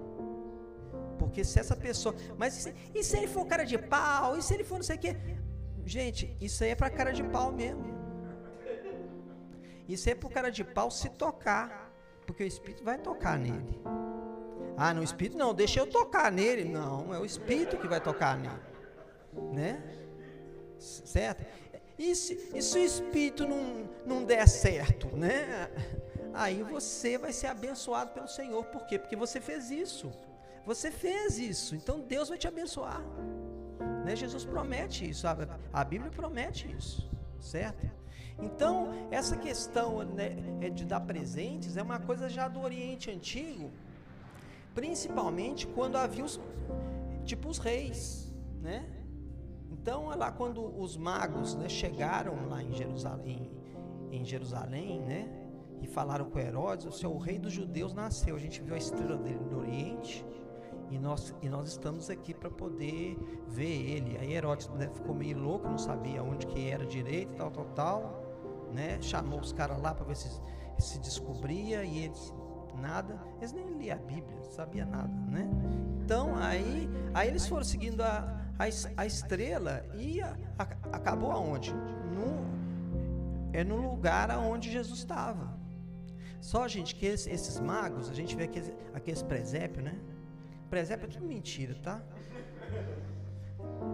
Porque 1.19 1.43
se 1.43 1.59
essa 1.59 1.75
pessoa. 1.75 2.15
Mas 2.37 2.57
e 2.57 2.61
se, 2.61 2.75
e 2.95 3.03
se 3.03 3.17
ele 3.17 3.27
for 3.27 3.45
cara 3.45 3.63
de 3.63 3.77
pau? 3.77 4.37
E 4.37 4.41
se 4.41 4.53
ele 4.55 4.63
for 4.63 4.75
não 4.75 4.83
sei 4.83 4.95
o 4.95 4.99
quê? 4.99 5.15
Gente, 5.85 6.35
isso 6.41 6.63
aí 6.63 6.71
é 6.71 6.75
para 6.75 6.89
cara 6.89 7.11
de 7.11 7.23
pau 7.23 7.51
mesmo. 7.51 8.00
Isso 9.91 10.09
é 10.09 10.15
para 10.15 10.27
o 10.27 10.31
cara 10.31 10.49
de 10.49 10.63
pau 10.63 10.89
se 10.89 11.09
tocar. 11.09 11.91
Porque 12.25 12.43
o 12.43 12.47
Espírito 12.47 12.83
vai 12.83 12.97
tocar 12.97 13.37
nele. 13.37 13.81
Ah, 14.77 14.93
não, 14.93 15.01
o 15.01 15.03
Espírito 15.03 15.37
não, 15.37 15.53
deixa 15.53 15.79
eu 15.79 15.87
tocar 15.87 16.31
nele. 16.31 16.63
Não, 16.63 17.13
é 17.13 17.19
o 17.19 17.25
Espírito 17.25 17.77
que 17.77 17.87
vai 17.87 17.99
tocar 17.99 18.37
nele. 18.37 18.61
Né? 19.51 19.81
Certo? 20.79 21.45
E 21.99 22.15
se, 22.15 22.51
e 22.55 22.61
se 22.61 22.77
o 22.77 22.83
Espírito 22.83 23.47
não, 23.47 23.89
não 24.05 24.23
der 24.23 24.47
certo, 24.47 25.07
né? 25.15 25.69
aí 26.33 26.63
você 26.63 27.17
vai 27.17 27.33
ser 27.33 27.47
abençoado 27.47 28.11
pelo 28.11 28.27
Senhor. 28.27 28.63
Por 28.65 28.85
quê? 28.85 28.97
Porque 28.97 29.15
você 29.15 29.39
fez 29.39 29.69
isso. 29.69 30.11
Você 30.65 30.89
fez 30.89 31.37
isso. 31.37 31.75
Então 31.75 31.99
Deus 31.99 32.29
vai 32.29 32.37
te 32.37 32.47
abençoar. 32.47 33.01
Né? 34.05 34.15
Jesus 34.15 34.45
promete 34.45 35.09
isso. 35.09 35.27
A, 35.27 35.35
a 35.73 35.83
Bíblia 35.83 36.11
promete 36.11 36.71
isso. 36.71 37.09
Certo? 37.39 37.89
Então, 38.39 38.89
essa 39.11 39.35
questão 39.37 40.03
né, 40.03 40.35
é 40.61 40.69
de 40.69 40.85
dar 40.85 41.01
presentes 41.01 41.77
é 41.77 41.81
uma 41.81 41.99
coisa 41.99 42.29
já 42.29 42.47
do 42.47 42.61
Oriente 42.61 43.09
Antigo, 43.09 43.69
principalmente 44.73 45.67
quando 45.67 45.97
havia 45.97 46.23
os, 46.23 46.39
tipo 47.23 47.49
os 47.49 47.57
reis, 47.57 48.33
né? 48.61 48.85
Então, 49.71 50.11
é 50.11 50.15
lá 50.15 50.31
quando 50.31 50.63
os 50.79 50.97
magos 50.97 51.55
né, 51.55 51.67
chegaram 51.67 52.47
lá 52.47 52.61
em 52.61 52.71
Jerusalém, 52.73 53.51
em 54.11 54.23
Jerusalém, 54.23 55.01
né? 55.01 55.41
e 55.81 55.87
falaram 55.87 56.25
com 56.25 56.39
Herodes: 56.39 56.85
o 56.85 56.91
seu 56.91 57.17
rei 57.17 57.39
dos 57.39 57.51
judeus 57.51 57.93
nasceu. 57.93 58.35
A 58.35 58.39
gente 58.39 58.61
viu 58.61 58.75
a 58.75 58.77
estrela 58.77 59.17
dele 59.17 59.43
no 59.49 59.59
Oriente 59.59 60.25
e 60.89 60.99
nós, 60.99 61.35
e 61.41 61.49
nós 61.49 61.69
estamos 61.69 62.09
aqui 62.09 62.33
para 62.33 62.49
poder 62.49 63.17
ver 63.47 63.91
ele. 63.95 64.17
Aí 64.17 64.33
Herodes 64.33 64.69
né, 64.69 64.89
ficou 64.93 65.15
meio 65.15 65.39
louco, 65.39 65.67
não 65.67 65.77
sabia 65.77 66.23
onde 66.23 66.45
que 66.45 66.69
era 66.69 66.85
direito, 66.85 67.35
tal, 67.35 67.51
tal, 67.51 67.65
tal. 67.75 68.20
Né? 68.73 69.01
Chamou 69.01 69.39
os 69.39 69.51
caras 69.51 69.81
lá 69.81 69.93
para 69.93 70.05
ver 70.05 70.15
se 70.15 70.29
se 70.81 70.99
descobria 70.99 71.83
e 71.83 72.05
eles 72.05 72.33
nada. 72.79 73.19
Eles 73.37 73.53
nem 73.53 73.77
liam 73.77 73.95
a 73.95 73.99
Bíblia, 74.01 74.41
sabia 74.51 74.85
nada, 74.85 75.13
né? 75.29 75.47
Então 76.03 76.35
aí, 76.37 76.89
aí 77.13 77.27
eles 77.27 77.47
foram 77.47 77.63
seguindo 77.63 78.01
a, 78.01 78.41
a, 78.57 78.65
a 78.97 79.05
estrela 79.05 79.85
e 79.95 80.21
a, 80.21 80.35
a, 80.57 80.63
acabou 80.91 81.31
aonde? 81.31 81.73
No, 81.73 83.53
é 83.53 83.63
no 83.63 83.77
lugar 83.77 84.31
aonde 84.31 84.71
Jesus 84.71 84.99
estava. 84.99 85.59
Só, 86.39 86.67
gente, 86.67 86.95
que 86.95 87.05
esses, 87.05 87.27
esses 87.27 87.59
magos, 87.59 88.09
a 88.09 88.13
gente 88.13 88.35
vê 88.35 88.45
aqueles, 88.45 88.73
aqueles 88.93 89.21
presépios, 89.21 89.85
né? 89.85 89.99
Presépio 90.69 91.05
é 91.05 91.09
tudo 91.09 91.25
mentira, 91.25 91.75
tá? 91.83 92.01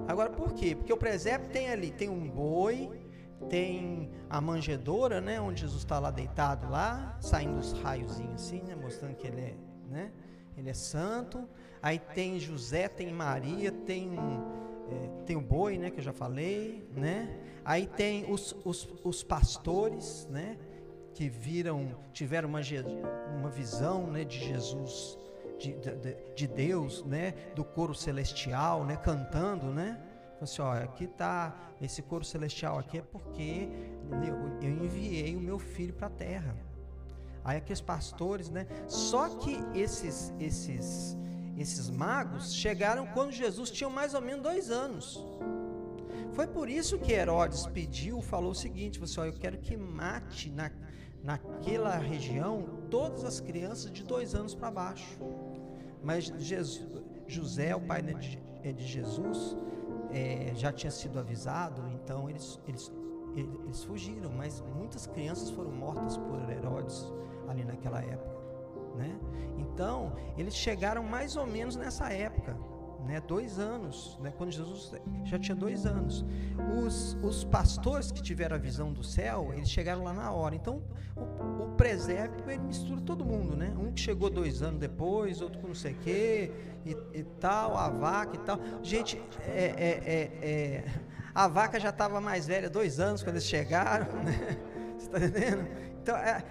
Agora, 0.07 0.29
por 0.29 0.53
quê? 0.53 0.75
Porque 0.75 0.93
o 0.93 0.97
presépio 0.97 1.49
tem 1.49 1.69
ali, 1.69 1.91
tem 1.91 2.07
um 2.07 2.29
boi, 2.29 2.89
tem 3.49 4.09
a 4.29 4.41
manjedoura, 4.41 5.21
né? 5.21 5.39
Onde 5.39 5.61
Jesus 5.61 5.81
está 5.81 5.99
lá 5.99 6.11
deitado 6.11 6.69
lá, 6.69 7.17
saindo 7.21 7.57
os 7.59 7.73
raiozinhos 7.73 8.35
assim, 8.35 8.61
né? 8.63 8.75
Mostrando 8.75 9.15
que 9.15 9.27
ele 9.27 9.41
é, 9.41 9.55
né? 9.89 10.11
Ele 10.57 10.69
é 10.69 10.73
santo. 10.73 11.47
Aí 11.81 11.99
tem 11.99 12.39
José, 12.39 12.87
tem 12.87 13.11
Maria, 13.13 13.71
tem 13.71 14.11
é, 14.89 15.23
tem 15.25 15.35
o 15.35 15.41
boi, 15.41 15.77
né? 15.77 15.89
Que 15.89 15.99
eu 15.99 16.03
já 16.03 16.13
falei, 16.13 16.89
né? 16.95 17.39
Aí 17.63 17.85
tem 17.85 18.31
os, 18.31 18.55
os, 18.63 18.87
os 19.03 19.23
pastores, 19.23 20.27
né? 20.29 20.57
que 21.17 21.27
viram, 21.29 21.95
tiveram 22.13 22.47
uma, 22.47 22.61
uma 23.39 23.49
visão 23.49 24.05
né, 24.05 24.23
de 24.23 24.37
Jesus, 24.37 25.17
de, 25.57 25.73
de, 25.73 26.15
de, 26.35 26.47
Deus, 26.47 27.03
né, 27.03 27.33
do 27.55 27.65
coro 27.65 27.95
celestial, 27.95 28.85
né, 28.85 28.95
cantando, 28.97 29.65
né? 29.73 29.99
Assim, 30.39 30.61
ó, 30.61 30.73
aqui 30.73 31.05
está 31.05 31.55
esse 31.81 32.01
coro 32.01 32.23
celestial 32.23 32.77
aqui 32.77 32.99
é 32.99 33.01
porque 33.01 33.69
eu, 34.61 34.69
enviei 34.83 35.35
o 35.35 35.39
meu 35.39 35.59
filho 35.59 35.93
para 35.93 36.07
a 36.07 36.11
terra. 36.11 36.55
Aí 37.43 37.57
aqueles 37.57 37.81
pastores, 37.81 38.49
né? 38.49 38.67
Só 38.87 39.29
que 39.29 39.57
esses 39.73 40.33
esses 40.39 41.17
esses 41.57 41.89
magos 41.89 42.53
chegaram 42.53 43.07
quando 43.07 43.31
Jesus 43.31 43.71
tinha 43.71 43.89
mais 43.89 44.13
ou 44.13 44.21
menos 44.21 44.43
dois 44.43 44.69
anos. 44.69 45.25
Foi 46.33 46.45
por 46.45 46.69
isso 46.69 46.99
que 46.99 47.13
Herodes 47.13 47.65
pediu, 47.65 48.21
falou 48.21 48.51
o 48.51 48.55
seguinte: 48.55 48.99
você, 48.99 49.19
ó, 49.19 49.25
eu 49.25 49.33
quero 49.33 49.57
que 49.57 49.75
mate 49.75 50.51
na, 50.51 50.71
naquela 51.23 51.97
região 51.97 52.85
todas 52.91 53.23
as 53.23 53.39
crianças 53.39 53.91
de 53.91 54.03
dois 54.03 54.35
anos 54.35 54.53
para 54.53 54.69
baixo. 54.69 55.17
Mas 56.03 56.25
Jesus, 56.25 57.03
José, 57.27 57.75
o 57.75 57.81
pai 57.81 58.01
de, 58.01 58.39
é 58.63 58.71
de 58.71 58.85
Jesus, 58.85 59.57
é, 60.11 60.51
já 60.55 60.71
tinha 60.71 60.91
sido 60.91 61.19
avisado, 61.19 61.81
então 61.89 62.29
eles, 62.29 62.59
eles, 62.67 62.91
eles 63.35 63.83
fugiram, 63.83 64.31
mas 64.31 64.63
muitas 64.75 65.07
crianças 65.07 65.49
foram 65.51 65.71
mortas 65.71 66.17
por 66.17 66.49
Herodes 66.49 67.11
ali 67.47 67.63
naquela 67.63 68.01
época. 68.01 68.37
Né? 68.95 69.19
Então, 69.57 70.13
eles 70.37 70.55
chegaram 70.55 71.03
mais 71.03 71.35
ou 71.35 71.45
menos 71.45 71.75
nessa 71.75 72.11
época 72.11 72.57
né, 73.07 73.21
dois 73.25 73.57
anos, 73.57 74.17
né, 74.21 74.33
quando 74.37 74.51
Jesus 74.51 74.91
já 75.23 75.39
tinha 75.39 75.55
dois 75.55 75.85
anos. 75.85 76.25
Os, 76.77 77.17
os 77.23 77.43
pastores 77.43 78.11
que 78.11 78.21
tiveram 78.21 78.55
a 78.55 78.59
visão 78.59 78.91
do 78.91 79.03
céu, 79.03 79.51
eles 79.53 79.69
chegaram 79.69 80.03
lá 80.03 80.13
na 80.13 80.31
hora. 80.31 80.55
Então, 80.55 80.81
o, 81.15 81.63
o 81.63 81.69
presépio, 81.75 82.49
ele 82.49 82.63
mistura 82.63 82.99
todo 83.01 83.23
mundo, 83.23 83.55
né? 83.55 83.73
Um 83.79 83.91
que 83.91 84.01
chegou 84.01 84.29
dois 84.29 84.61
anos 84.61 84.79
depois, 84.79 85.41
outro 85.41 85.59
com 85.59 85.67
não 85.67 85.75
sei 85.75 85.93
o 85.93 85.97
quê, 85.99 86.51
e, 86.85 86.96
e 87.17 87.23
tal, 87.39 87.75
a 87.75 87.89
vaca 87.89 88.35
e 88.35 88.39
tal. 88.39 88.59
Gente, 88.83 89.21
é, 89.47 89.65
é, 89.77 90.03
é, 90.05 90.47
é 90.47 90.83
a 91.33 91.47
vaca 91.47 91.79
já 91.79 91.89
estava 91.89 92.19
mais 92.19 92.47
velha, 92.47 92.69
dois 92.69 92.99
anos, 92.99 93.21
quando 93.21 93.35
eles 93.35 93.47
chegaram, 93.47 94.07
né? 94.23 94.57
Você 94.97 95.05
está 95.05 95.19
entendendo? 95.19 95.67
Então, 96.01 96.17
é, 96.17 96.43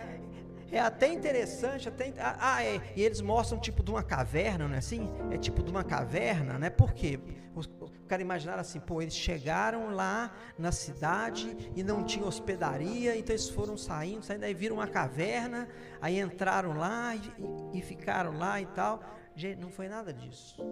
é 0.71 0.79
até 0.79 1.13
interessante, 1.13 1.89
até, 1.89 2.13
ah, 2.19 2.37
ah, 2.39 2.65
é, 2.65 2.81
e 2.95 3.03
eles 3.03 3.21
mostram 3.21 3.59
tipo 3.59 3.83
de 3.83 3.91
uma 3.91 4.03
caverna, 4.03 4.69
não 4.69 4.75
é 4.75 4.79
assim? 4.79 5.11
É 5.31 5.39
tipo 5.39 5.63
de 5.63 5.71
uma 5.71 5.83
caverna, 5.83 6.59
né? 6.59 6.71
Por 6.71 6.93
quê? 6.93 7.19
Os, 7.55 7.67
o 7.67 7.91
cara 8.07 8.23
imaginaram 8.23 8.61
assim, 8.61 8.79
pô, 8.79 9.03
eles 9.03 9.17
chegaram 9.17 9.91
lá 9.91 10.33
na 10.59 10.71
cidade 10.71 11.73
e 11.75 11.83
não 11.83 12.05
tinha 12.05 12.25
hospedaria, 12.25 13.17
então 13.17 13.35
eles 13.35 13.49
foram 13.49 13.77
saindo, 13.77 14.25
saindo, 14.25 14.45
aí 14.45 14.55
viram 14.55 14.77
uma 14.77 14.87
caverna, 14.87 15.69
aí 16.01 16.21
entraram 16.21 16.77
lá 16.77 17.17
e, 17.17 17.79
e 17.79 17.83
ficaram 17.83 18.39
lá 18.39 18.61
e 18.61 18.67
tal. 18.67 19.03
Gente, 19.37 19.61
não 19.61 19.71
foi 19.71 19.87
nada 19.87 20.15
disso, 20.15 20.65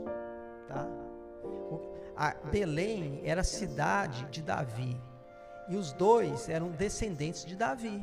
tá? 0.67 0.89
Belém 2.51 3.21
era 3.23 3.43
a 3.43 3.45
cidade 3.45 4.25
de 4.31 4.43
Davi. 4.43 4.99
E 5.69 5.77
os 5.77 5.93
dois 5.93 6.49
eram 6.49 6.71
descendentes 6.71 7.45
de 7.45 7.57
Davi. 7.57 8.03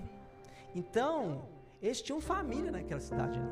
Então, 0.76 1.48
eles 1.82 2.02
tinham 2.02 2.22
família 2.22 2.72
naquela 2.72 3.02
cidade 3.02 3.40
ali. 3.40 3.50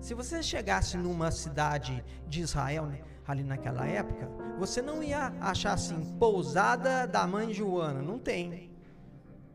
Se 0.00 0.14
você 0.14 0.42
chegasse 0.42 0.96
numa 0.96 1.30
cidade 1.30 2.02
de 2.26 2.40
Israel, 2.40 2.86
né, 2.86 3.02
ali 3.26 3.44
naquela 3.44 3.86
época, 3.86 4.26
você 4.58 4.80
não 4.80 5.02
ia 5.02 5.32
achar 5.40 5.74
assim, 5.74 6.16
pousada 6.18 7.06
da 7.06 7.26
mãe 7.26 7.52
Joana, 7.52 8.00
não 8.00 8.18
tem, 8.18 8.70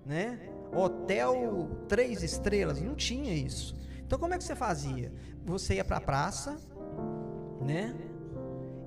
né? 0.05 0.39
Hotel 0.71 1.71
três 1.87 2.21
estrelas, 2.21 2.79
não 2.81 2.93
tinha 2.93 3.33
isso. 3.33 3.75
Então 4.05 4.19
como 4.19 4.33
é 4.33 4.37
que 4.37 4.43
você 4.43 4.55
fazia? 4.55 5.11
Você 5.45 5.75
ia 5.75 5.85
para 5.85 5.97
a 5.97 6.01
praça, 6.01 6.57
né? 7.61 7.95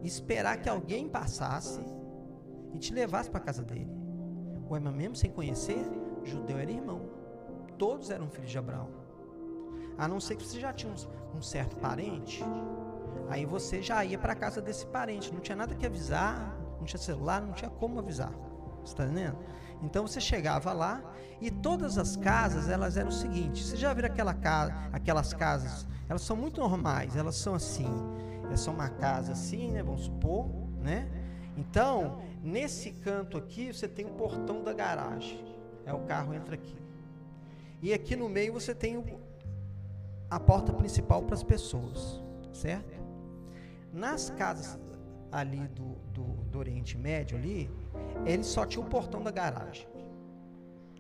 Esperar 0.03 0.61
que 0.61 0.69
alguém 0.69 1.09
passasse 1.09 1.81
e 2.75 2.79
te 2.79 2.93
levasse 2.93 3.31
para 3.31 3.41
casa 3.41 3.63
dele. 3.63 3.91
Ué, 4.71 4.81
mas 4.81 4.95
mesmo 4.95 5.17
sem 5.17 5.31
conhecer, 5.31 5.85
judeu 6.25 6.59
era 6.59 6.71
irmão. 6.71 7.03
Todos 7.79 8.11
eram 8.11 8.29
filhos 8.29 8.51
de 8.51 8.59
Abraão. 8.59 8.89
A 9.99 10.07
não 10.07 10.21
ser 10.21 10.37
que 10.37 10.47
você 10.47 10.61
já 10.61 10.73
tinha 10.73 10.93
um, 10.93 11.39
um 11.39 11.43
certo 11.43 11.77
parente, 11.77 12.45
aí 13.29 13.45
você 13.47 13.81
já 13.81 14.05
ia 14.05 14.19
para 14.19 14.35
casa 14.35 14.61
desse 14.61 14.87
parente. 14.87 15.33
Não 15.33 15.41
tinha 15.41 15.57
nada 15.57 15.75
que 15.75 15.87
avisar, 15.87 16.57
não 16.79 16.85
tinha 16.85 17.01
celular, 17.01 17.41
não 17.41 17.53
tinha 17.53 17.71
como 17.71 17.99
avisar. 17.99 18.33
Você 18.85 18.93
está 18.93 19.05
entendendo? 19.05 19.39
Então 19.83 20.07
você 20.07 20.21
chegava 20.21 20.73
lá 20.73 21.03
e 21.41 21.51
todas 21.51 21.99
as 21.99 22.17
casas 22.17 22.69
elas 22.69 22.97
eram 22.97 23.09
o 23.09 23.13
seguinte: 23.13 23.63
você 23.63 23.77
já 23.77 23.93
viu 23.93 24.07
aquela 24.07 24.35
casa, 24.35 24.75
aquelas 24.93 25.33
casas? 25.33 25.87
Elas 26.09 26.23
são 26.23 26.37
muito 26.37 26.61
normais, 26.61 27.17
elas 27.17 27.37
são 27.37 27.55
assim. 27.55 27.89
Elas 28.45 28.61
são 28.61 28.75
uma 28.75 28.89
casa 28.89 29.33
assim, 29.33 29.73
né? 29.73 29.83
Vamos 29.83 30.03
supor, 30.03 30.49
né? 30.81 31.09
Então, 31.57 32.21
nesse 32.43 32.93
canto 32.93 33.37
aqui, 33.37 33.73
você 33.73 33.89
tem 33.89 34.05
o 34.05 34.11
portão 34.11 34.63
da 34.63 34.73
garagem. 34.73 35.45
É 35.85 35.93
o 35.93 36.01
carro 36.01 36.35
entra 36.35 36.55
aqui. 36.55 36.77
E 37.83 37.93
aqui 37.93 38.17
no 38.17 38.29
meio 38.29 38.53
você 38.53 38.75
tem 38.75 38.97
o, 38.97 39.05
a 40.31 40.41
porta 40.41 40.73
principal 40.73 41.23
para 41.23 41.35
as 41.35 41.43
pessoas, 41.43 42.23
certo? 42.53 42.97
Nas 43.93 44.31
casas 44.31 44.79
ali 45.31 45.69
do, 45.69 45.95
do, 46.13 46.25
do, 46.51 46.59
Oriente 46.59 46.97
Médio 46.97 47.37
ali, 47.37 47.71
ele 48.25 48.45
só 48.45 48.65
tinha 48.67 48.85
o 48.85 48.89
portão 48.89 49.23
da 49.23 49.31
garagem, 49.31 49.87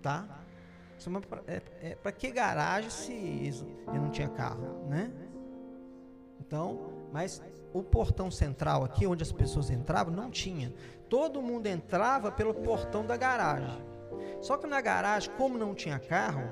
tá? 0.03 0.27
É, 1.47 1.63
é, 1.83 1.95
para 1.95 2.11
que 2.11 2.31
garagem 2.31 2.91
se 2.91 3.13
ele 3.13 3.99
não 3.99 4.11
tinha 4.11 4.29
carro, 4.29 4.87
né? 4.89 5.13
Então, 6.41 6.93
mas 7.13 7.43
o 7.73 7.83
portão 7.83 8.31
central 8.31 8.85
aqui, 8.85 9.07
onde 9.07 9.23
as 9.23 9.33
pessoas 9.33 9.69
entravam, 9.71 10.15
não 10.15 10.31
tinha. 10.31 10.73
Todo 11.09 11.43
mundo 11.43 11.67
entrava 11.67 12.33
pelo 12.33 12.55
portão 12.55 13.05
da 13.05 13.17
garagem. 13.17 13.85
Só 14.41 14.57
que 14.57 14.67
na 14.67 14.81
garagem, 14.81 15.31
como 15.37 15.59
não 15.59 15.75
tinha 15.75 15.99
carro, 15.99 16.49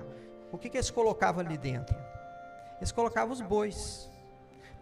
o 0.53 0.59
que, 0.59 0.69
que 0.69 0.77
eles 0.77 0.91
colocavam 0.91 1.45
ali 1.45 1.57
dentro? 1.57 1.97
Eles 2.79 2.93
colocavam 2.93 3.33
os 3.33 3.41
bois. 3.41 4.11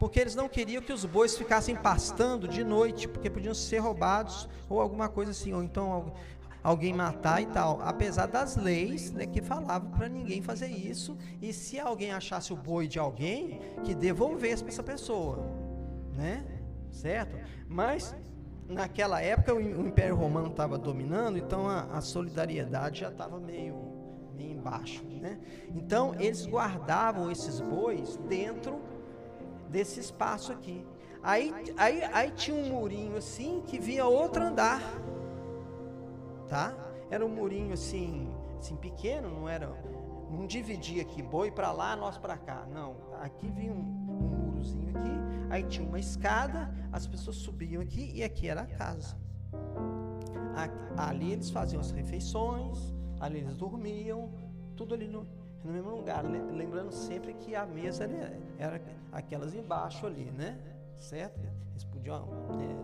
Porque 0.02 0.18
eles 0.18 0.34
não 0.34 0.48
queriam 0.48 0.82
que 0.82 0.92
os 0.92 1.04
bois 1.04 1.38
ficassem 1.38 1.76
pastando 1.76 2.48
de 2.48 2.64
noite, 2.64 3.06
porque 3.06 3.30
podiam 3.30 3.54
ser 3.54 3.78
roubados 3.78 4.48
ou 4.68 4.80
alguma 4.80 5.08
coisa 5.08 5.30
assim, 5.30 5.52
ou 5.52 5.62
então 5.62 6.12
alguém 6.60 6.92
matar 6.92 7.40
e 7.40 7.46
tal. 7.46 7.80
Apesar 7.80 8.26
das 8.26 8.56
leis 8.56 9.12
né, 9.12 9.26
que 9.26 9.40
falavam 9.40 9.92
para 9.92 10.08
ninguém 10.08 10.42
fazer 10.42 10.66
isso, 10.66 11.16
e 11.40 11.52
se 11.52 11.78
alguém 11.78 12.10
achasse 12.10 12.52
o 12.52 12.56
boi 12.56 12.88
de 12.88 12.98
alguém, 12.98 13.60
que 13.84 13.94
devolvesse 13.94 14.64
para 14.64 14.72
essa 14.72 14.82
pessoa 14.82 15.38
né? 16.16 16.44
Certo? 16.90 17.36
Mas 17.68 18.12
naquela 18.68 19.22
época 19.22 19.54
o, 19.54 19.86
Império 19.86 20.16
Romano 20.16 20.48
estava 20.48 20.76
dominando, 20.76 21.38
então 21.38 21.68
a, 21.68 21.82
a 21.92 22.00
solidariedade 22.00 23.02
já 23.02 23.08
estava 23.08 23.38
meio, 23.38 23.76
meio 24.34 24.50
embaixo, 24.50 25.04
né? 25.04 25.38
Então 25.72 26.12
eles 26.18 26.44
guardavam 26.44 27.30
esses 27.30 27.60
bois 27.60 28.16
dentro 28.28 28.80
desse 29.72 29.98
espaço 29.98 30.52
aqui. 30.52 30.86
Aí, 31.22 31.52
aí, 31.76 32.04
aí 32.04 32.30
tinha 32.32 32.56
um 32.56 32.68
murinho 32.68 33.16
assim 33.16 33.62
que 33.66 33.78
via 33.78 34.06
outro 34.06 34.42
andar, 34.44 34.82
tá? 36.48 36.74
Era 37.10 37.24
um 37.24 37.28
murinho 37.28 37.72
assim, 37.72 38.28
assim 38.58 38.76
pequeno, 38.76 39.30
não 39.30 39.48
era, 39.48 39.68
não 40.30 40.46
dividia 40.46 41.02
aqui 41.02 41.22
boi 41.22 41.50
para 41.50 41.72
lá, 41.72 41.96
nós 41.96 42.18
para 42.18 42.36
cá, 42.36 42.66
não. 42.72 42.96
Aqui 43.20 43.48
vinha 43.50 43.72
um, 43.72 43.78
um 43.78 44.46
murozinho 44.46 44.96
aqui 44.96 45.32
Aí 45.52 45.64
tinha 45.64 45.86
uma 45.86 46.00
escada, 46.00 46.74
as 46.90 47.06
pessoas 47.06 47.36
subiam 47.36 47.82
aqui 47.82 48.10
e 48.14 48.24
aqui 48.24 48.48
era 48.48 48.62
a 48.62 48.66
casa. 48.66 49.14
Ali 50.96 51.32
eles 51.32 51.50
faziam 51.50 51.78
as 51.78 51.90
refeições, 51.90 52.78
ali 53.20 53.40
eles 53.40 53.54
dormiam, 53.54 54.32
tudo 54.74 54.94
ali 54.94 55.06
no, 55.06 55.26
no 55.64 55.72
mesmo 55.72 55.90
lugar. 55.90 56.24
Lembrando 56.24 56.92
sempre 56.92 57.34
que 57.34 57.54
a 57.54 57.66
mesa 57.66 58.08
era 58.58 58.80
aquelas 59.10 59.54
embaixo 59.54 60.06
ali, 60.06 60.30
né? 60.30 60.58
Certo? 60.98 61.40
Eles 61.70 61.84
podiam 61.84 62.26
né, 62.56 62.76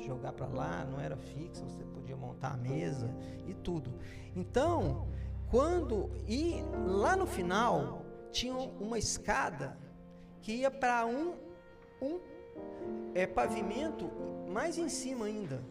jogar 0.00 0.32
para 0.32 0.46
lá, 0.46 0.84
não 0.84 1.00
era 1.00 1.16
fixo, 1.16 1.64
você 1.64 1.84
podia 1.84 2.16
montar 2.16 2.54
a 2.54 2.56
mesa 2.56 3.10
e 3.46 3.54
tudo. 3.54 3.92
Então, 4.34 5.06
quando. 5.50 6.10
E 6.26 6.62
lá 6.86 7.16
no 7.16 7.26
final, 7.26 8.02
tinha 8.30 8.54
uma 8.54 8.98
escada 8.98 9.76
que 10.40 10.52
ia 10.52 10.70
para 10.70 11.04
um 11.06 11.34
um 12.00 12.20
é, 13.14 13.26
pavimento 13.26 14.10
mais 14.48 14.78
em 14.78 14.88
cima 14.88 15.26
ainda. 15.26 15.62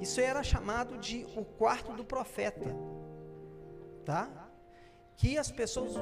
Isso 0.00 0.20
era 0.20 0.42
chamado 0.42 0.98
de 0.98 1.26
o 1.36 1.44
quarto 1.44 1.92
do 1.92 2.04
profeta, 2.04 2.76
tá? 4.04 4.41
Que 5.22 5.38
as 5.38 5.52
pessoas 5.52 5.92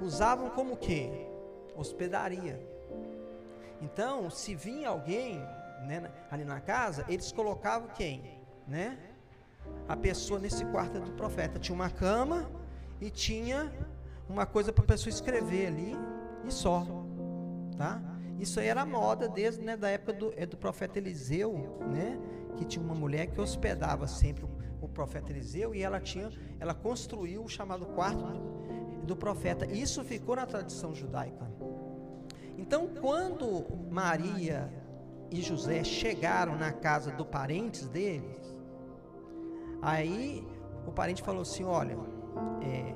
usavam 0.00 0.48
como 0.50 0.76
que 0.76 1.10
hospedaria. 1.74 2.56
Então, 3.82 4.30
se 4.30 4.54
vinha 4.54 4.90
alguém 4.90 5.40
né, 5.88 6.08
ali 6.30 6.44
na 6.44 6.60
casa, 6.60 7.04
eles 7.08 7.32
colocavam 7.32 7.88
quem, 7.88 8.38
né? 8.68 8.96
A 9.88 9.96
pessoa 9.96 10.38
nesse 10.38 10.64
quarto 10.66 11.00
do 11.00 11.10
profeta 11.14 11.58
tinha 11.58 11.74
uma 11.74 11.90
cama 11.90 12.48
e 13.00 13.10
tinha 13.10 13.72
uma 14.28 14.46
coisa 14.46 14.72
para 14.72 14.84
a 14.84 14.86
pessoa 14.86 15.10
escrever 15.10 15.66
ali 15.66 15.96
e 16.44 16.52
só, 16.52 16.86
tá? 17.76 18.00
Isso 18.38 18.60
aí 18.60 18.68
era 18.68 18.86
moda 18.86 19.28
desde 19.28 19.62
né, 19.62 19.76
da 19.76 19.90
época 19.90 20.12
do, 20.12 20.32
é, 20.36 20.46
do 20.46 20.56
profeta 20.56 20.96
Eliseu, 20.96 21.76
né? 21.90 22.16
Que 22.56 22.64
tinha 22.64 22.84
uma 22.84 22.94
mulher 22.94 23.26
que 23.26 23.40
hospedava 23.40 24.06
sempre 24.06 24.44
o, 24.44 24.59
o 24.80 24.88
profeta 24.88 25.30
Eliseu 25.30 25.74
e 25.74 25.82
ela 25.82 26.00
tinha, 26.00 26.30
ela 26.58 26.74
construiu 26.74 27.44
o 27.44 27.48
chamado 27.48 27.86
quarto 27.86 28.22
do, 28.22 29.06
do 29.06 29.16
profeta. 29.16 29.66
Isso 29.66 30.02
ficou 30.04 30.36
na 30.36 30.46
tradição 30.46 30.94
judaica. 30.94 31.50
Então, 32.56 32.88
quando 33.00 33.66
Maria 33.90 34.72
e 35.30 35.40
José 35.40 35.82
chegaram 35.84 36.56
na 36.56 36.72
casa 36.72 37.10
do 37.10 37.24
parentes 37.24 37.88
deles, 37.88 38.54
aí 39.80 40.46
o 40.86 40.92
parente 40.92 41.22
falou 41.22 41.42
assim: 41.42 41.64
olha, 41.64 41.96
é, 42.62 42.94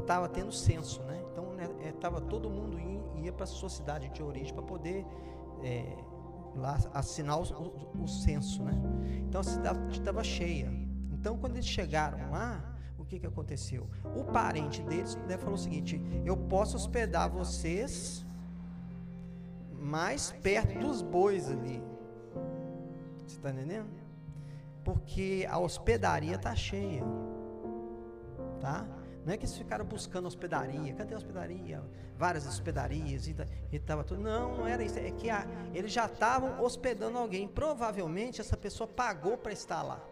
estava 0.00 0.28
tendo 0.28 0.52
censo, 0.52 1.02
né? 1.02 1.22
Então 1.32 1.54
estava 1.88 2.20
né, 2.20 2.26
é, 2.26 2.30
todo 2.30 2.50
mundo 2.50 2.78
indo 2.78 2.98
ia 3.24 3.32
para 3.32 3.44
a 3.44 3.46
sua 3.46 3.68
cidade 3.68 4.08
de 4.08 4.22
origem 4.22 4.54
para 4.54 4.62
poder 4.62 5.06
é, 5.62 5.96
lá 6.56 6.78
assinar 6.94 7.38
o, 7.38 7.42
o, 7.42 8.02
o, 8.04 8.08
censo, 8.08 8.62
né? 8.62 8.72
Então 9.28 9.40
a 9.40 9.44
cidade 9.44 9.78
estava 9.90 10.24
cheia. 10.24 10.72
Então 11.18 11.36
quando 11.36 11.54
eles 11.54 11.66
chegaram 11.66 12.30
lá, 12.30 12.76
o 12.98 13.04
que, 13.04 13.18
que 13.18 13.26
aconteceu? 13.26 13.88
O 14.16 14.24
parente 14.24 14.82
deles 14.82 15.16
né, 15.28 15.36
falou 15.36 15.54
o 15.54 15.58
seguinte: 15.58 16.00
eu 16.24 16.36
posso 16.36 16.76
hospedar 16.76 17.28
vocês 17.28 18.24
mais 19.72 20.30
perto 20.42 20.78
dos 20.78 21.02
bois 21.02 21.50
ali. 21.50 21.82
Você 23.26 23.36
está 23.36 23.50
entendendo? 23.50 23.88
Porque 24.84 25.46
a 25.50 25.58
hospedaria 25.58 26.36
está 26.36 26.54
cheia, 26.54 27.02
tá? 28.60 28.86
Não 29.24 29.34
é 29.34 29.36
que 29.36 29.44
eles 29.44 29.58
ficaram 29.58 29.84
buscando 29.84 30.26
hospedaria. 30.26 30.94
Cadê 30.94 31.12
a 31.12 31.18
hospedaria? 31.18 31.82
Várias 32.16 32.46
hospedarias 32.46 33.28
e, 33.28 33.36
e 33.70 33.78
tava 33.78 34.02
tudo. 34.02 34.22
Não, 34.22 34.56
não 34.56 34.66
era 34.66 34.82
isso. 34.82 34.98
É 34.98 35.10
que 35.10 35.28
a, 35.28 35.46
eles 35.74 35.92
já 35.92 36.06
estavam 36.06 36.62
hospedando 36.62 37.18
alguém. 37.18 37.46
Provavelmente 37.46 38.40
essa 38.40 38.56
pessoa 38.56 38.88
pagou 38.88 39.36
para 39.36 39.52
estar 39.52 39.82
lá. 39.82 40.02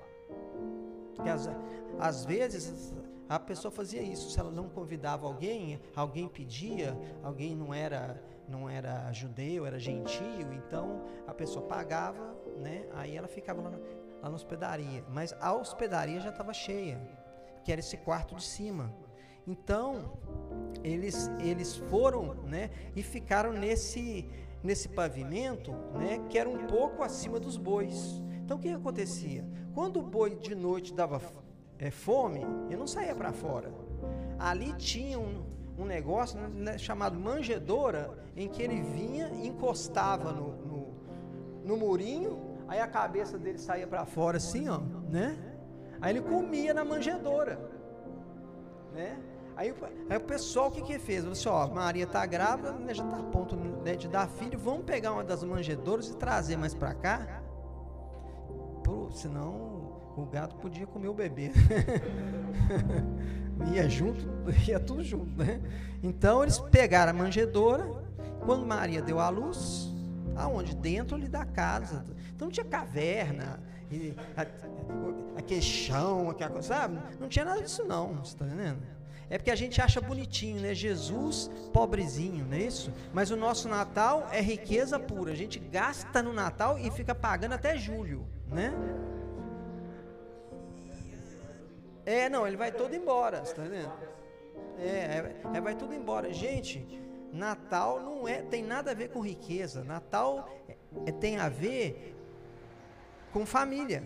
Porque 1.17 1.31
às, 1.31 1.51
às 1.99 2.25
vezes 2.25 2.95
a 3.29 3.41
pessoa 3.41 3.73
fazia 3.73 4.03
isso. 4.03 4.31
Se 4.31 4.39
ela 4.39 4.51
não 4.51 4.69
convidava 4.69 5.27
alguém, 5.27 5.81
alguém 5.97 6.29
pedia, 6.29 6.97
alguém 7.23 7.57
não 7.57 7.75
era 7.75 8.23
não 8.49 8.71
era 8.71 9.13
judeu, 9.13 9.67
era 9.67 9.77
gentio, 9.77 10.53
então 10.53 11.03
a 11.27 11.35
pessoa 11.35 11.67
pagava, 11.67 12.37
né? 12.59 12.87
Aí 12.95 13.17
ela 13.17 13.27
ficava 13.27 13.61
lá, 13.61 13.71
lá 14.23 14.29
na 14.29 14.37
hospedaria. 14.37 15.05
Mas 15.09 15.35
a 15.41 15.53
hospedaria 15.53 16.21
já 16.21 16.31
estava 16.31 16.53
cheia, 16.53 17.01
que 17.65 17.73
era 17.73 17.81
esse 17.81 17.97
quarto 17.97 18.37
de 18.37 18.45
cima. 18.45 18.95
Então, 19.47 20.19
eles, 20.83 21.29
eles 21.39 21.77
foram 21.77 22.35
né, 22.45 22.71
e 22.97 23.03
ficaram 23.03 23.53
nesse, 23.53 24.29
nesse 24.63 24.89
pavimento 24.89 25.73
né, 25.95 26.25
que 26.29 26.39
era 26.39 26.49
um 26.49 26.67
pouco 26.67 27.03
acima 27.03 27.39
dos 27.39 27.57
bois. 27.57 28.23
Então, 28.47 28.59
o 28.59 28.61
que 28.61 28.69
acontecia? 28.69 29.45
Quando 29.75 29.99
o 29.99 30.03
boi 30.05 30.37
de 30.37 30.55
noite 30.55 30.95
dava 30.95 31.21
é, 31.81 31.91
fome, 31.91 32.47
ele 32.69 32.77
não 32.77 32.87
saía 32.87 33.13
para 33.13 33.33
fora. 33.33 33.75
Ali 34.39 34.73
tinha 34.75 35.19
um, 35.19 35.45
um 35.77 35.85
negócio 35.85 36.39
né, 36.39 36.79
chamado 36.79 37.19
manjedoura, 37.19 38.17
em 38.37 38.49
que 38.49 38.63
ele 38.63 38.81
vinha, 38.83 39.29
encostava 39.45 40.31
no, 40.31 40.53
no, 40.65 40.95
no 41.65 41.77
murinho, 41.77 42.41
aí 42.69 42.79
a 42.79 42.87
cabeça 42.87 43.37
dele 43.37 43.59
saía 43.59 43.85
para 43.85 44.07
fora 44.07 44.37
assim, 44.37 44.69
ó, 44.69 44.79
né? 45.11 45.37
Aí 46.01 46.13
ele 46.13 46.23
comia 46.23 46.73
na 46.73 46.85
manjedoura, 46.85 47.59
né? 48.95 49.19
Aí, 49.57 49.75
aí 50.09 50.17
o 50.19 50.21
pessoal 50.21 50.69
o 50.69 50.71
que 50.71 50.83
que 50.83 51.01
fez? 51.01 51.21
Falou 51.21 51.33
assim, 51.33 51.49
ó, 51.49 51.67
Maria 51.67 52.05
está 52.05 52.25
grávida, 52.25 52.71
né, 52.71 52.95
já 52.95 53.03
está 53.03 53.17
a 53.17 53.23
ponto 53.25 53.57
né, 53.57 53.97
de 53.97 54.07
dar 54.07 54.29
filho, 54.29 54.57
vamos 54.57 54.85
pegar 54.85 55.15
uma 55.15 55.25
das 55.25 55.43
manjedouras 55.43 56.11
e 56.11 56.17
trazer 56.17 56.57
mais 56.57 56.75
para 56.75 56.95
cá, 56.95 57.43
Pro, 58.87 59.11
senão 59.11 60.15
o 60.17 60.25
gato 60.31 60.55
podia 60.55 60.87
comer 60.87 61.09
o 61.09 61.15
bebê. 61.15 61.51
ia 63.75 63.89
junto, 63.89 64.25
ia 64.65 64.79
tudo 64.79 65.03
junto, 65.03 65.37
né? 65.37 65.61
Então 66.05 66.45
eles 66.45 66.61
pegaram 66.61 67.11
a 67.11 67.13
manjedoura, 67.13 67.85
quando 68.45 68.65
Maria 68.65 69.03
deu 69.03 69.19
à 69.19 69.29
luz, 69.29 69.93
aonde? 70.37 70.77
Dentro 70.77 71.17
ali 71.17 71.27
da 71.27 71.45
casa. 71.45 72.05
Então 72.33 72.47
não 72.47 72.53
tinha 72.53 72.65
caverna, 72.65 73.59
aquele 75.37 75.63
chão, 75.63 76.31
aquela 76.31 76.53
coisa, 76.53 76.69
sabe? 76.69 76.97
Não 77.19 77.29
tinha 77.29 77.45
nada 77.45 77.61
disso 77.61 77.85
não, 77.85 78.15
você 78.15 78.35
está 78.35 78.47
entendendo? 78.47 78.83
É 79.29 79.37
porque 79.37 79.51
a 79.51 79.57
gente 79.57 79.83
acha 79.83 80.01
bonitinho, 80.01 80.61
né? 80.61 80.73
Jesus 80.73 81.51
pobrezinho, 81.73 82.47
não 82.47 82.57
é 82.57 82.61
isso? 82.61 82.93
Mas 83.13 83.33
o 83.33 83.37
nosso 83.37 83.69
Natal 83.69 84.29
é 84.31 84.41
riqueza 84.41 84.97
pura. 84.97 85.33
A 85.33 85.35
gente 85.35 85.59
gasta 85.59 86.23
no 86.23 86.33
Natal 86.33 86.79
e 86.79 86.89
fica 86.93 87.17
pagando 87.17 87.55
até 87.55 87.77
julho, 87.77 88.25
né? 88.49 88.73
É, 92.05 92.29
não, 92.29 92.47
ele 92.47 92.57
vai 92.57 92.71
todo 92.71 92.95
embora, 92.95 93.43
está 93.43 93.65
entendendo? 93.65 93.93
É, 94.79 94.89
é, 94.89 95.37
é, 95.55 95.61
vai 95.61 95.75
tudo 95.75 95.93
embora. 95.93 96.33
Gente, 96.33 96.87
Natal 97.33 98.01
não 98.01 98.29
é, 98.29 98.43
tem 98.43 98.63
nada 98.63 98.93
a 98.93 98.95
ver 98.95 99.11
com 99.11 99.21
riqueza. 99.21 99.83
Natal 99.83 100.49
é, 100.69 100.77
é 101.07 101.13
tem 101.13 101.39
a 101.39 101.49
ver 101.49 102.15
com 103.33 103.45
família, 103.45 104.03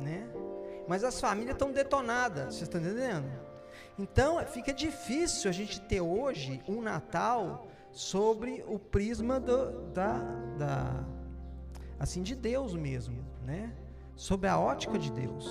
né? 0.00 0.26
Mas 0.88 1.04
as 1.04 1.20
famílias 1.20 1.54
estão 1.54 1.70
detonadas, 1.70 2.54
vocês 2.54 2.62
estão 2.62 2.80
entendendo? 2.80 3.30
Então 3.98 4.44
fica 4.46 4.72
difícil 4.72 5.48
a 5.48 5.52
gente 5.52 5.80
ter 5.82 6.00
hoje 6.00 6.62
um 6.66 6.80
Natal 6.80 7.66
sobre 7.92 8.64
o 8.66 8.78
prisma 8.78 9.38
do, 9.38 9.82
da, 9.92 10.18
da, 10.58 11.04
assim 12.02 12.20
de 12.20 12.34
Deus 12.34 12.74
mesmo, 12.74 13.24
né? 13.46 13.72
Sobre 14.16 14.48
a 14.48 14.58
ótica 14.58 14.98
de 14.98 15.12
Deus. 15.12 15.46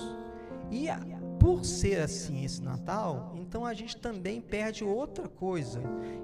E 0.70 0.86
a, 0.86 1.00
por 1.40 1.64
ser 1.64 2.02
assim 2.02 2.44
esse 2.44 2.62
Natal, 2.62 3.32
então 3.36 3.64
a 3.64 3.72
gente 3.72 3.96
também 3.96 4.38
perde 4.38 4.84
outra 4.84 5.26
coisa 5.26 5.80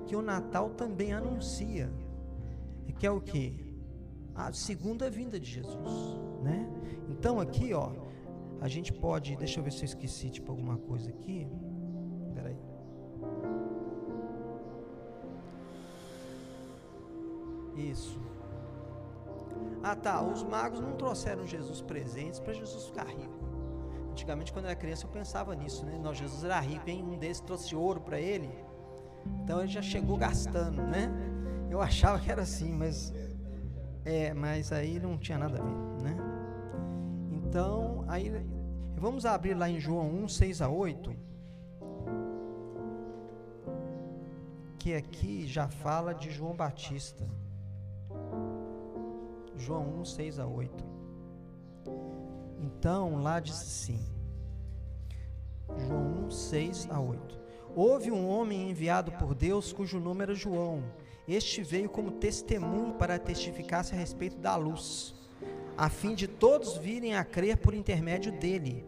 que 0.07 0.14
o 0.14 0.20
Natal 0.20 0.68
também 0.70 1.14
anuncia, 1.14 1.91
que 2.99 3.07
é 3.07 3.11
o 3.11 3.20
que? 3.20 3.74
A 4.35 4.53
segunda 4.53 5.09
vinda 5.09 5.41
de 5.41 5.51
Jesus, 5.51 6.18
né? 6.43 6.68
Então 7.09 7.41
aqui, 7.41 7.72
ó, 7.72 7.93
a 8.61 8.68
gente 8.68 8.93
pode, 8.93 9.35
deixa 9.37 9.61
eu 9.61 9.64
ver 9.64 9.72
se 9.72 9.81
eu 9.81 9.87
esqueci 9.87 10.29
tipo 10.29 10.51
alguma 10.53 10.76
coisa 10.76 11.09
aqui. 11.09 11.49
Isso. 17.79 18.28
Ah 19.82 19.94
tá, 19.94 20.20
os 20.22 20.42
magos 20.42 20.80
não 20.80 20.92
trouxeram 20.92 21.46
Jesus 21.46 21.80
presentes 21.80 22.40
para 22.40 22.52
Jesus 22.52 22.86
ficar 22.86 23.06
rico. 23.06 23.38
Antigamente, 24.11 24.52
quando 24.52 24.64
eu 24.64 24.70
era 24.70 24.78
criança, 24.78 25.06
eu 25.06 25.11
pensava 25.11 25.54
nisso, 25.54 25.86
né? 25.86 25.98
Nós, 26.02 26.18
Jesus 26.18 26.42
era 26.42 26.59
rico, 26.59 26.88
hein? 26.90 27.04
Um 27.04 27.16
deles 27.16 27.40
trouxe 27.40 27.76
ouro 27.76 28.00
para 28.00 28.20
ele. 28.20 28.50
Então 29.42 29.61
ele 29.61 29.68
já 29.68 29.82
chegou 29.82 30.16
gastando, 30.16 30.82
né? 30.82 31.09
Eu 31.70 31.80
achava 31.80 32.18
que 32.18 32.30
era 32.30 32.42
assim, 32.42 32.72
mas 32.72 33.12
é, 34.04 34.32
mas 34.32 34.72
aí 34.72 34.98
não 34.98 35.18
tinha 35.18 35.36
nada 35.36 35.59
a 35.59 35.62
ver, 35.62 36.02
né? 36.02 36.16
Então, 37.30 38.04
aí 38.09 38.32
vamos 38.96 39.26
abrir 39.26 39.54
lá 39.54 39.68
em 39.68 39.78
João 39.78 40.09
1, 40.24 40.28
6 40.28 40.62
a 40.62 40.68
8. 40.68 41.14
Que 44.78 44.94
aqui 44.94 45.46
já 45.46 45.68
fala 45.68 46.14
de 46.14 46.30
João 46.30 46.54
Batista. 46.54 47.26
João 49.59 50.00
1, 50.00 50.04
6 50.04 50.38
a 50.38 50.46
8. 50.46 50.84
Então, 52.61 53.20
lá 53.20 53.40
diz 53.40 53.61
assim: 53.61 54.00
João 55.76 56.26
1, 56.26 56.30
6 56.30 56.88
a 56.90 57.00
8. 57.00 57.38
Houve 57.74 58.11
um 58.11 58.28
homem 58.28 58.70
enviado 58.70 59.12
por 59.12 59.34
Deus 59.34 59.72
cujo 59.72 60.00
nome 60.00 60.22
era 60.22 60.34
João. 60.34 60.82
Este 61.26 61.62
veio 61.62 61.90
como 61.90 62.12
testemunho 62.12 62.94
para 62.94 63.18
testificar-se 63.18 63.94
a 63.94 63.98
respeito 63.98 64.38
da 64.38 64.56
luz, 64.56 65.14
a 65.76 65.90
fim 65.90 66.14
de 66.14 66.26
todos 66.26 66.78
virem 66.78 67.14
a 67.14 67.24
crer 67.24 67.59
por 67.59 67.74
intermédio 67.74 68.32
dele. 68.32 68.86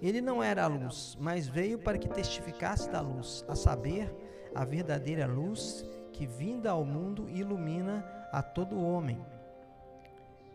Ele 0.00 0.20
não 0.20 0.42
era 0.42 0.64
a 0.64 0.68
luz, 0.68 1.16
mas 1.20 1.48
veio 1.48 1.78
para 1.78 1.98
que 1.98 2.08
testificasse 2.08 2.88
da 2.88 3.00
luz, 3.00 3.44
a 3.48 3.54
saber, 3.54 4.14
a 4.54 4.64
verdadeira 4.64 5.26
luz 5.26 5.84
que 6.12 6.26
vinda 6.26 6.70
ao 6.70 6.84
mundo 6.84 7.28
ilumina 7.28 8.04
a 8.32 8.42
todo 8.42 8.80
homem. 8.80 9.20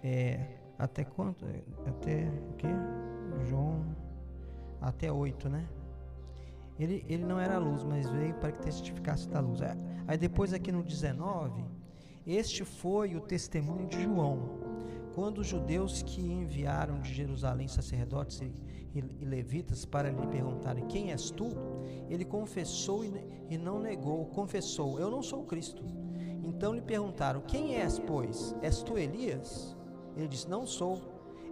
É, 0.04 0.39
até 0.78 1.04
quanto? 1.04 1.46
Até 1.86 2.30
o 2.50 2.54
quê? 2.54 2.68
João. 3.48 3.84
Até 4.82 5.12
8, 5.12 5.50
né? 5.50 5.68
Ele, 6.78 7.06
ele 7.08 7.24
não 7.24 7.39
era 7.39 7.58
luz, 7.58 7.84
mas 7.84 8.10
veio 8.10 8.34
para 8.36 8.52
que 8.52 8.60
testificasse 8.60 9.28
da 9.30 9.39
luz. 9.39 9.62
É, 9.62 9.76
aí 10.08 10.18
depois 10.18 10.54
aqui 10.54 10.72
no 10.72 10.84
19, 10.84 11.64
este 12.28 12.66
foi 12.66 13.16
o 13.16 13.22
testemunho 13.22 13.88
de 13.88 14.04
João. 14.04 14.66
Quando 15.14 15.39
os 15.39 15.48
judeus 15.48 16.02
que 16.02 16.22
enviaram 16.22 17.00
de 17.00 17.14
Jerusalém 17.14 17.70
sacerdotes 17.70 18.41
e, 18.41 18.52
e, 18.93 19.04
e 19.22 19.26
levitas 19.26 19.86
para 19.86 20.10
lhe 20.10 20.28
perguntarem 20.28 20.86
quem 20.88 21.12
és 21.12 21.32
tu, 21.32 21.50
ele 22.10 22.26
confessou 22.26 23.06
e, 23.06 23.14
e 23.50 23.58
não 23.58 23.80
negou, 23.80 24.26
confessou, 24.26 25.00
eu 25.00 25.10
não 25.10 25.24
sou 25.24 25.46
Cristo. 25.46 25.84
Então 26.43 26.74
lhe 26.74 26.82
perguntaram, 26.82 27.41
quem 27.41 27.76
és, 27.76 27.98
pois? 27.98 28.54
És 28.62 28.84
tu 28.84 28.98
Elias? 28.98 29.74
Ele 30.16 30.28
disse: 30.28 30.49
Não 30.49 30.66
sou. 30.66 31.01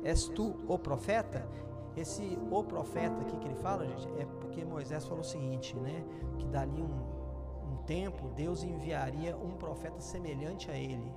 És 0.04 0.28
tu 0.28 0.56
o 0.68 0.78
profeta? 0.78 1.48
Esse 1.96 2.38
o 2.50 2.64
profeta 2.64 3.22
aqui 3.22 3.38
que 3.38 3.48
ele 3.48 3.56
fala, 3.56 3.86
gente, 3.86 4.08
é 4.20 4.26
porque 4.42 4.66
Moisés 4.66 5.06
falou 5.06 5.22
o 5.22 5.26
seguinte, 5.26 5.76
né? 5.78 6.04
Que 6.40 6.46
dali 6.48 6.82
um, 6.82 7.74
um 7.74 7.78
tempo 7.86 8.30
Deus 8.36 8.64
enviaria 8.64 9.38
um 9.38 9.52
profeta 9.52 10.00
semelhante 10.00 10.72
a 10.72 10.78
ele. 10.78 11.12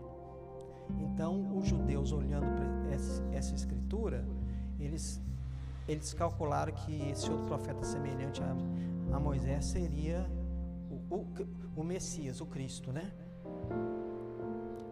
Então, 1.00 1.56
os 1.56 1.66
judeus, 1.66 2.12
olhando 2.12 2.46
para 2.54 2.94
essa, 2.94 3.22
essa 3.32 3.54
escritura, 3.54 4.24
eles, 4.78 5.20
eles 5.88 6.12
calcularam 6.12 6.72
que 6.72 7.10
esse 7.10 7.28
outro 7.30 7.46
profeta 7.46 7.82
semelhante 7.82 8.42
a, 8.42 9.16
a 9.16 9.18
Moisés 9.18 9.64
seria 9.64 10.30
o, 10.90 11.14
o, 11.16 11.26
o 11.76 11.82
Messias, 11.82 12.40
o 12.40 12.46
Cristo, 12.46 12.92
né? 12.92 13.10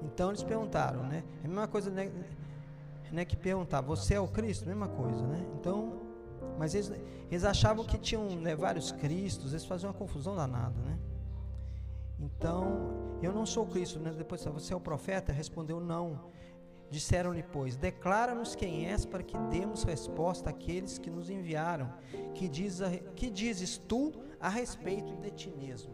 Então 0.02 0.30
eles 0.30 0.42
perguntaram, 0.42 1.02
né? 1.02 1.22
É 1.42 1.46
a 1.46 1.48
mesma 1.48 1.68
coisa, 1.68 1.90
né? 1.90 2.11
Né, 3.14 3.24
que 3.24 3.36
perguntar, 3.36 3.80
você 3.80 4.14
é 4.14 4.20
o 4.20 4.28
Cristo? 4.28 4.66
Mesma 4.66 4.88
coisa, 4.88 5.24
né? 5.26 5.46
Então, 5.58 6.00
mas 6.58 6.74
eles, 6.74 6.92
eles 7.30 7.44
achavam 7.44 7.84
que 7.84 7.96
tinham 7.96 8.28
né, 8.36 8.54
vários 8.54 8.92
Cristos, 8.92 9.52
eles 9.52 9.64
faziam 9.64 9.90
uma 9.90 9.96
confusão 9.96 10.36
danada, 10.36 10.78
né? 10.80 10.98
Então, 12.18 13.18
eu 13.22 13.32
não 13.32 13.44
sou 13.44 13.66
Cristo, 13.66 13.98
né? 13.98 14.12
Depois, 14.16 14.44
você 14.44 14.72
é 14.72 14.76
o 14.76 14.80
profeta? 14.80 15.32
Respondeu, 15.32 15.80
não. 15.80 16.32
Disseram-lhe, 16.90 17.42
pois, 17.42 17.76
declara-nos 17.76 18.54
quem 18.54 18.86
és 18.86 19.04
para 19.04 19.22
que 19.22 19.36
demos 19.50 19.82
resposta 19.82 20.50
àqueles 20.50 20.98
que 20.98 21.10
nos 21.10 21.28
enviaram. 21.28 21.92
Que, 22.34 22.48
diz 22.48 22.80
a, 22.80 22.90
que 22.90 23.30
dizes 23.30 23.78
tu 23.78 24.12
a 24.38 24.48
respeito 24.48 25.14
de 25.16 25.30
ti 25.30 25.50
mesmo? 25.50 25.92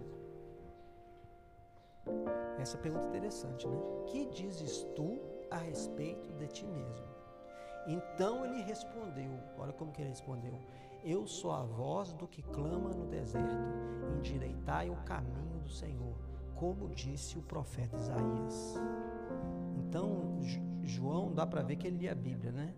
Essa 2.59 2.77
pergunta 2.77 3.07
é 3.07 3.09
interessante, 3.09 3.67
né? 3.67 3.79
Que 4.07 4.27
dizes 4.27 4.87
tu 4.95 5.19
a 5.51 5.57
respeito 5.57 6.31
de 6.35 6.47
ti 6.49 6.67
mesmo. 6.67 7.10
Então 7.87 8.45
ele 8.45 8.63
respondeu: 8.63 9.33
olha 9.59 9.73
como 9.73 9.93
que 9.93 10.01
ele 10.01 10.11
respondeu. 10.11 10.55
Eu 11.03 11.27
sou 11.27 11.53
a 11.53 11.63
voz 11.63 12.13
do 12.13 12.29
que 12.29 12.43
clama 12.43 12.91
no 12.91 13.07
deserto, 13.07 13.57
endireitai 14.19 14.91
o 14.91 14.97
caminho 14.97 15.59
do 15.61 15.71
Senhor, 15.71 16.15
como 16.55 16.89
disse 16.91 17.39
o 17.39 17.43
profeta 17.43 17.97
Isaías. 17.97 18.75
Então, 19.79 20.39
João, 20.83 21.33
dá 21.33 21.47
para 21.47 21.63
ver 21.63 21.77
que 21.77 21.87
ele 21.87 21.99
lia 21.99 22.13
a 22.13 22.15
Bíblia, 22.15 22.53
né? 22.53 22.75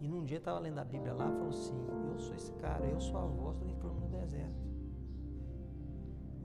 E 0.00 0.06
num 0.06 0.24
dia 0.24 0.36
estava 0.36 0.58
lendo 0.58 0.78
a 0.78 0.84
Bíblia 0.84 1.14
lá, 1.14 1.30
falou 1.30 1.48
assim: 1.48 1.74
Eu 2.12 2.18
sou 2.18 2.34
esse 2.34 2.52
cara, 2.54 2.84
eu 2.84 3.00
sou 3.00 3.16
a 3.16 3.24
voz 3.24 3.56
do 3.56 3.64
que 3.64 3.74
clama 3.76 4.00
no 4.00 4.08
deserto. 4.08 4.66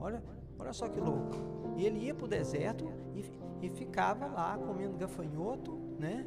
Olha, 0.00 0.22
Olha 0.62 0.72
só 0.72 0.88
que 0.88 1.00
louco. 1.00 1.36
E 1.76 1.84
ele 1.84 1.98
ia 2.06 2.14
para 2.14 2.24
o 2.24 2.28
deserto 2.28 2.92
e, 3.14 3.24
e 3.66 3.68
ficava 3.70 4.26
lá 4.26 4.56
comendo 4.56 4.96
gafanhoto, 4.96 5.72
né? 5.98 6.24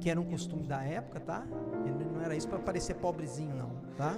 Que 0.00 0.10
era 0.10 0.20
um 0.20 0.24
costume 0.24 0.66
da 0.66 0.82
época, 0.82 1.20
tá? 1.20 1.46
Não 2.14 2.22
era 2.22 2.34
isso 2.34 2.48
para 2.48 2.58
parecer 2.58 2.94
pobrezinho, 2.94 3.54
não, 3.54 3.70
tá? 3.96 4.16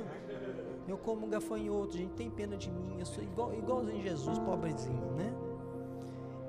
Eu 0.87 0.97
como 0.97 1.27
gafanhoto, 1.27 1.97
gente, 1.97 2.15
tem 2.15 2.31
pena 2.31 2.57
de 2.57 2.71
mim, 2.71 2.97
eu 2.99 3.05
sou 3.05 3.23
igual, 3.23 3.55
igualzinho 3.55 4.03
Jesus, 4.03 4.39
pobrezinho, 4.39 5.13
né? 5.13 5.33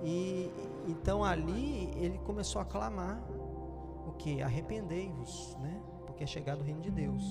E 0.04 0.50
então 0.88 1.24
ali 1.24 1.92
ele 1.98 2.18
começou 2.20 2.62
a 2.62 2.66
clamar 2.66 3.22
o 4.08 4.14
que? 4.18 4.42
Arrependei-vos, 4.42 5.58
né? 5.62 5.82
Porque 6.06 6.24
é 6.24 6.28
chegado 6.28 6.62
o 6.62 6.64
reino 6.64 6.82
de 6.82 6.90
Deus. 6.90 7.24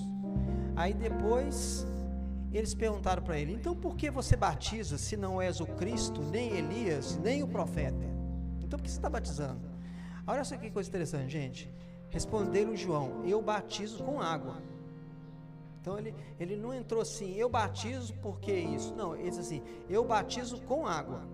Aí 0.75 0.93
depois 0.93 1.85
eles 2.51 2.73
perguntaram 2.73 3.21
para 3.23 3.37
ele: 3.37 3.53
Então 3.53 3.75
por 3.75 3.95
que 3.95 4.09
você 4.09 4.35
batiza 4.35 4.97
se 4.97 5.17
não 5.17 5.41
és 5.41 5.59
o 5.59 5.65
Cristo, 5.65 6.21
nem 6.21 6.57
Elias, 6.57 7.17
nem 7.17 7.43
o 7.43 7.47
profeta? 7.47 8.05
Então 8.61 8.77
por 8.77 8.83
que 8.83 8.91
você 8.91 8.97
está 8.97 9.09
batizando? 9.09 9.68
Olha 10.29 10.43
só 10.43 10.55
que 10.55 10.69
coisa 10.69 10.87
interessante, 10.87 11.31
gente. 11.31 11.73
Respondeu-lhe 12.11 12.77
João: 12.77 13.25
Eu 13.25 13.41
batizo 13.41 14.03
com 14.03 14.21
água. 14.21 14.61
Então 15.81 15.97
ele, 15.97 16.13
ele 16.39 16.55
não 16.55 16.71
entrou 16.71 17.01
assim, 17.01 17.33
eu 17.33 17.49
batizo 17.49 18.13
porque 18.21 18.53
isso. 18.53 18.93
Não, 18.93 19.15
ele 19.15 19.31
disse 19.31 19.39
assim: 19.39 19.63
Eu 19.89 20.05
batizo 20.05 20.61
com 20.61 20.85
água. 20.85 21.27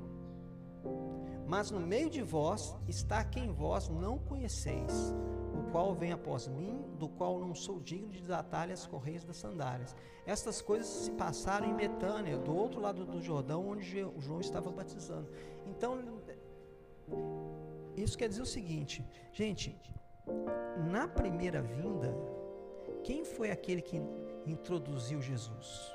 Mas 1.45 1.71
no 1.71 1.81
meio 1.81 2.09
de 2.09 2.21
vós 2.21 2.73
está 2.87 3.21
quem 3.25 3.51
vós 3.51 3.89
não 3.89 4.17
conheceis, 4.17 5.13
o 5.53 5.69
qual 5.71 5.93
vem 5.93 6.13
após 6.13 6.47
mim, 6.47 6.81
do 6.97 7.09
qual 7.09 7.37
não 7.37 7.53
sou 7.53 7.81
digno 7.81 8.07
de 8.09 8.21
desatar 8.21 8.71
as 8.71 8.87
correias 8.87 9.25
das 9.25 9.35
sandálias. 9.35 9.93
Estas 10.25 10.61
coisas 10.61 10.87
se 10.87 11.11
passaram 11.11 11.69
em 11.69 11.75
Betânia, 11.75 12.37
do 12.37 12.55
outro 12.55 12.79
lado 12.79 13.05
do 13.05 13.21
Jordão, 13.21 13.67
onde 13.67 13.83
João 14.19 14.39
estava 14.39 14.71
batizando. 14.71 15.29
Então, 15.67 16.01
isso 17.95 18.17
quer 18.17 18.27
dizer 18.27 18.41
o 18.41 18.45
seguinte, 18.45 19.05
gente, 19.31 19.79
na 20.91 21.07
primeira 21.07 21.61
vinda, 21.61 22.15
quem 23.03 23.23
foi 23.23 23.51
aquele 23.51 23.81
que 23.81 24.01
introduziu 24.45 25.21
Jesus? 25.21 25.93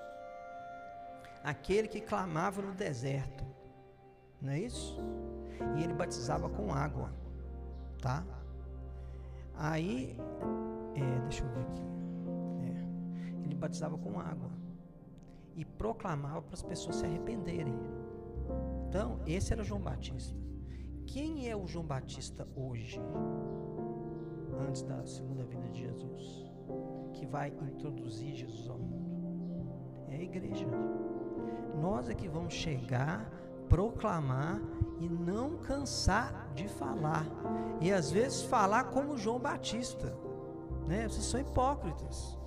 Aquele 1.42 1.88
que 1.88 2.00
clamava 2.00 2.62
no 2.62 2.72
deserto, 2.72 3.44
não 4.40 4.52
é 4.52 4.60
isso? 4.60 4.98
E 5.76 5.82
ele 5.82 5.92
batizava 5.92 6.48
com 6.48 6.72
água, 6.72 7.12
tá? 8.00 8.24
Aí, 9.54 10.16
é, 10.94 11.20
deixa 11.20 11.44
eu 11.44 11.48
ver 11.50 11.60
aqui. 11.60 11.82
É, 12.64 13.44
ele 13.44 13.54
batizava 13.54 13.98
com 13.98 14.18
água 14.18 14.50
e 15.54 15.64
proclamava 15.64 16.40
para 16.40 16.54
as 16.54 16.62
pessoas 16.62 16.96
se 16.96 17.04
arrependerem. 17.04 17.74
Então, 18.88 19.20
esse 19.26 19.52
era 19.52 19.62
João 19.62 19.80
Batista. 19.80 20.34
Quem 21.12 21.48
é 21.48 21.56
o 21.56 21.66
João 21.66 21.84
Batista 21.84 22.46
hoje, 22.54 23.00
antes 24.64 24.82
da 24.82 25.04
segunda 25.04 25.42
vinda 25.44 25.68
de 25.68 25.80
Jesus, 25.80 26.44
que 27.14 27.26
vai 27.26 27.48
introduzir 27.48 28.32
Jesus 28.36 28.68
ao 28.68 28.78
mundo? 28.78 29.10
É 30.08 30.14
a 30.14 30.22
igreja. 30.22 30.68
Nós 31.80 32.08
é 32.08 32.14
que 32.14 32.28
vamos 32.28 32.54
chegar, 32.54 33.28
proclamar 33.68 34.62
e 35.00 35.08
não 35.08 35.56
cansar 35.56 36.48
de 36.54 36.68
falar. 36.68 37.26
E 37.80 37.90
às 37.90 38.12
vezes 38.12 38.42
falar 38.42 38.84
como 38.84 39.18
João 39.18 39.40
Batista, 39.40 40.16
né? 40.86 41.08
Vocês 41.08 41.24
são 41.24 41.40
hipócritas, 41.40 42.38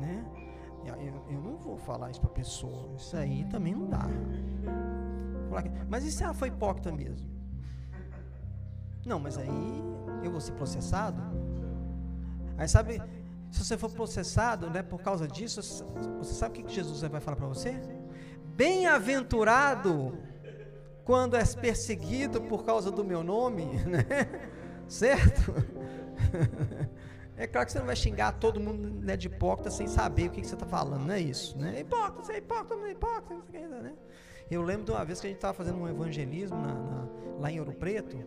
né? 0.00 0.28
Eu, 0.84 0.96
eu 1.36 1.40
não 1.40 1.56
vou 1.56 1.76
falar 1.76 2.10
isso 2.10 2.20
para 2.20 2.30
pessoa, 2.30 2.96
isso 2.96 3.16
aí 3.16 3.44
também 3.44 3.76
não 3.76 3.88
dá. 3.88 4.08
Mas 5.88 6.04
e 6.04 6.10
se 6.10 6.24
ela 6.24 6.34
foi 6.34 6.48
hipócrita 6.48 6.90
mesmo? 6.90 7.39
Não, 9.04 9.18
mas 9.18 9.38
aí 9.38 9.48
eu 10.22 10.30
vou 10.30 10.40
ser 10.40 10.52
processado. 10.52 11.22
Aí 12.56 12.68
sabe, 12.68 13.02
se 13.50 13.64
você 13.64 13.76
for 13.76 13.90
processado, 13.90 14.68
né, 14.70 14.82
por 14.82 15.00
causa 15.00 15.26
disso, 15.26 15.62
você 16.18 16.34
sabe 16.34 16.60
o 16.60 16.64
que 16.64 16.72
Jesus 16.72 17.00
vai 17.02 17.20
falar 17.20 17.36
para 17.36 17.46
você? 17.46 17.80
Bem-aventurado 18.56 20.18
quando 21.04 21.36
és 21.36 21.54
perseguido 21.54 22.42
por 22.42 22.64
causa 22.64 22.90
do 22.90 23.04
meu 23.04 23.22
nome, 23.24 23.64
né? 23.86 24.06
Certo? 24.86 25.54
É 27.36 27.46
claro 27.46 27.64
que 27.64 27.72
você 27.72 27.78
não 27.78 27.86
vai 27.86 27.96
xingar 27.96 28.32
todo 28.32 28.60
mundo 28.60 29.00
né, 29.00 29.16
de 29.16 29.26
hipócrita 29.26 29.70
sem 29.70 29.86
saber 29.86 30.26
o 30.26 30.30
que, 30.30 30.42
que 30.42 30.46
você 30.46 30.52
está 30.52 30.66
falando, 30.66 31.06
não 31.06 31.14
é 31.14 31.20
isso, 31.20 31.56
né? 31.56 31.80
Hipócrita, 31.80 32.22
você 32.22 32.32
é 32.34 32.36
hipócrita, 32.36 32.76
você 32.76 32.88
é 32.88 32.90
hipócrita, 32.90 33.58
né? 33.80 33.94
Eu 34.50 34.60
lembro 34.60 34.84
de 34.84 34.90
uma 34.90 35.02
vez 35.06 35.22
que 35.22 35.26
a 35.26 35.30
gente 35.30 35.38
estava 35.38 35.54
fazendo 35.54 35.78
um 35.78 35.88
evangelismo 35.88 36.60
na, 36.60 36.74
na, 36.74 37.08
lá 37.38 37.50
em 37.50 37.58
Ouro 37.58 37.72
Preto, 37.72 38.18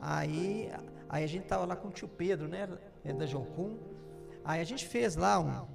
aí, 0.00 0.70
aí 1.08 1.24
a 1.24 1.26
gente 1.26 1.44
estava 1.44 1.64
lá 1.64 1.76
com 1.76 1.88
o 1.88 1.90
tio 1.90 2.08
Pedro, 2.08 2.48
né? 2.48 2.68
É 3.04 3.12
da 3.12 3.26
Jocum. 3.26 3.76
Aí 4.44 4.60
a 4.60 4.64
gente 4.64 4.86
fez 4.86 5.16
lá 5.16 5.40
um, 5.40 5.66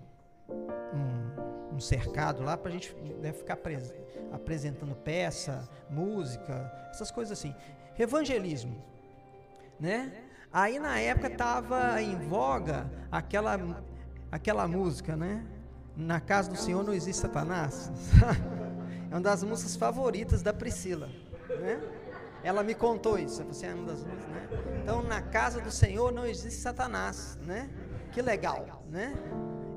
um, 0.49 1.75
um 1.75 1.79
cercado 1.79 2.43
lá 2.43 2.55
para 2.57 2.69
a 2.69 2.71
gente 2.71 2.95
né, 3.21 3.33
ficar 3.33 3.57
preso 3.57 3.93
apresentando 4.31 4.95
peça, 4.95 5.67
música, 5.89 6.71
essas 6.89 7.11
coisas 7.11 7.37
assim. 7.37 7.53
Evangelismo, 7.99 8.81
né? 9.79 10.11
Aí 10.51 10.79
na 10.79 10.99
época 10.99 11.27
estava 11.27 12.01
em 12.01 12.17
voga 12.27 12.89
aquela 13.11 13.83
aquela 14.31 14.67
música, 14.67 15.15
né? 15.15 15.45
Na 15.95 16.19
casa 16.19 16.49
do 16.49 16.57
Senhor 16.57 16.83
não 16.83 16.93
existe 16.93 17.21
Satanás. 17.21 17.91
é 19.11 19.13
uma 19.13 19.21
das 19.21 19.43
músicas 19.43 19.75
favoritas 19.75 20.41
da 20.41 20.53
Priscila, 20.53 21.09
né? 21.59 21.81
Ela 22.43 22.63
me 22.63 22.73
contou 22.73 23.17
isso. 23.17 23.43
Você 23.45 23.67
é 23.67 23.73
uma 23.73 23.85
das 23.85 24.03
músicas, 24.03 24.27
né? 24.27 24.49
Então, 24.81 25.01
na 25.03 25.21
casa 25.21 25.61
do 25.61 25.71
Senhor 25.71 26.11
não 26.11 26.25
existe 26.25 26.59
Satanás, 26.59 27.37
né? 27.45 27.69
Que 28.11 28.21
legal, 28.21 28.83
né? 28.89 29.13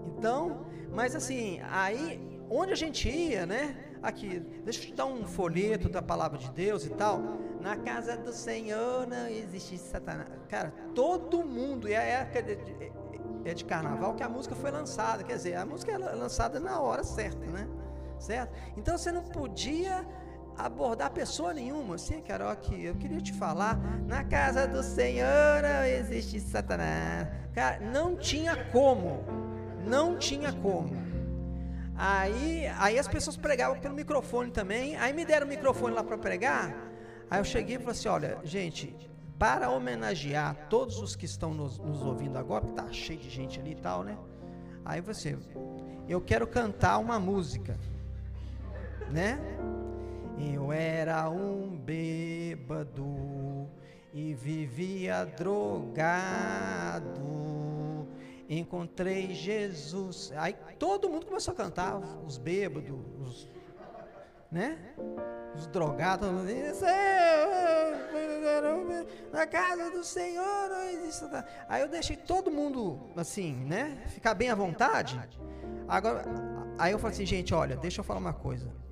Então, 0.07 0.67
mas 0.91 1.15
assim, 1.15 1.61
aí 1.71 2.21
onde 2.51 2.73
a 2.73 2.77
gente 2.77 3.09
ia, 3.09 3.47
né? 3.47 3.77
Aqui, 4.03 4.41
deixa 4.65 4.81
eu 4.83 4.87
te 4.87 4.95
dar 4.95 5.07
um 5.07 5.27
folheto 5.27 5.89
da 5.89 6.03
palavra 6.03 6.39
de 6.39 6.51
Deus 6.51 6.85
e 6.85 6.91
tal. 6.91 7.21
Na 7.61 7.77
casa 7.77 8.17
do 8.17 8.33
Senhor 8.33 9.07
não 9.07 9.27
existe 9.29 9.79
Satanás. 9.79 10.29
Cara, 10.49 10.73
todo 10.95 11.43
mundo, 11.43 11.89
e 11.89 11.97
a 11.97 12.03
época 12.03 12.43
de, 12.43 12.59
é 13.45 13.55
de 13.55 13.65
carnaval 13.65 14.15
que 14.15 14.23
a 14.23 14.29
música 14.29 14.55
foi 14.55 14.71
lançada. 14.71 15.25
Quer 15.25 15.37
dizer, 15.37 15.55
a 15.55 15.65
música 15.65 15.93
é 15.93 15.99
lançada 15.99 16.61
na 16.61 16.81
hora 16.81 17.03
certa, 17.03 17.47
né? 17.47 17.67
Certo? 18.19 18.55
Então 18.77 18.97
você 18.97 19.11
não 19.11 19.23
podia 19.23 20.07
abordar 20.57 21.11
pessoa 21.11 21.53
nenhuma. 21.53 21.99
Sim, 21.99 22.21
Carol, 22.21 22.49
aqui, 22.49 22.85
eu 22.85 22.95
queria 22.95 23.21
te 23.21 23.33
falar. 23.33 23.79
Na 24.07 24.25
casa 24.25 24.67
do 24.67 24.83
Senhor 24.83 25.63
não 25.63 25.85
existe 25.85 26.41
Satanás. 26.41 27.29
Cara, 27.53 27.81
não 27.81 28.17
tinha 28.17 28.57
como. 28.67 29.25
Não 29.87 30.17
tinha 30.17 30.53
como. 30.53 30.91
Aí, 31.97 32.67
aí 32.79 32.99
as 32.99 33.07
pessoas 33.07 33.37
pregavam 33.37 33.79
pelo 33.79 33.95
microfone 33.95 34.51
também. 34.51 34.97
Aí 34.97 35.13
me 35.13 35.25
deram 35.25 35.47
o 35.47 35.49
microfone 35.49 35.95
lá 35.95 36.03
para 36.03 36.19
pregar. 36.19 36.75
Aí 37.31 37.39
eu 37.39 37.45
cheguei 37.45 37.77
e 37.77 37.79
falei 37.79 37.93
assim: 37.93 38.09
olha, 38.09 38.39
gente, 38.43 38.97
para 39.39 39.71
homenagear 39.71 40.57
todos 40.69 40.99
os 40.99 41.15
que 41.15 41.25
estão 41.25 41.53
nos, 41.53 41.79
nos 41.79 42.03
ouvindo 42.03 42.37
agora, 42.37 42.65
porque 42.65 42.81
tá 42.81 42.91
cheio 42.93 43.19
de 43.19 43.31
gente 43.31 43.61
ali 43.61 43.73
e 43.73 43.77
tal, 43.77 44.03
né? 44.03 44.17
Aí 44.85 45.01
você, 45.01 45.39
eu 46.09 46.21
quero 46.21 46.47
cantar 46.47 46.99
uma 46.99 47.19
música, 47.19 47.79
né? 49.11 49.39
Eu 50.39 50.73
era 50.73 51.29
um 51.31 51.77
bêbado 51.77 53.69
e 54.13 54.35
vivia 54.35 55.25
drogado 55.25 57.15
encontrei 58.49 59.35
Jesus. 59.35 60.33
Aí 60.37 60.55
todo 60.79 61.09
mundo 61.09 61.27
começou 61.27 61.53
a 61.53 61.57
cantar, 61.57 61.97
os 62.27 62.39
bêbados, 62.39 62.97
os, 63.21 63.49
né? 64.51 64.79
Os 65.55 65.67
drogados, 65.67 66.29
na 69.33 69.47
casa 69.47 69.91
do 69.91 70.05
Senhor. 70.05 70.71
Aí 71.69 71.83
eu 71.83 71.89
deixei 71.89 72.17
todo 72.17 72.51
mundo 72.51 73.01
assim, 73.17 73.55
né? 73.55 74.03
Ficar 74.09 74.35
bem 74.35 74.51
à 74.51 74.55
vontade. 74.55 75.21
Agora, 75.89 76.25
aí 76.79 76.93
eu 76.93 76.99
falei 76.99 77.15
assim, 77.15 77.27
gente, 77.27 77.55
olha, 77.55 77.77
deixa 77.77 78.01
eu 78.01 78.05
falar 78.05 78.21
uma 78.21 78.33
coisa. 78.33 78.84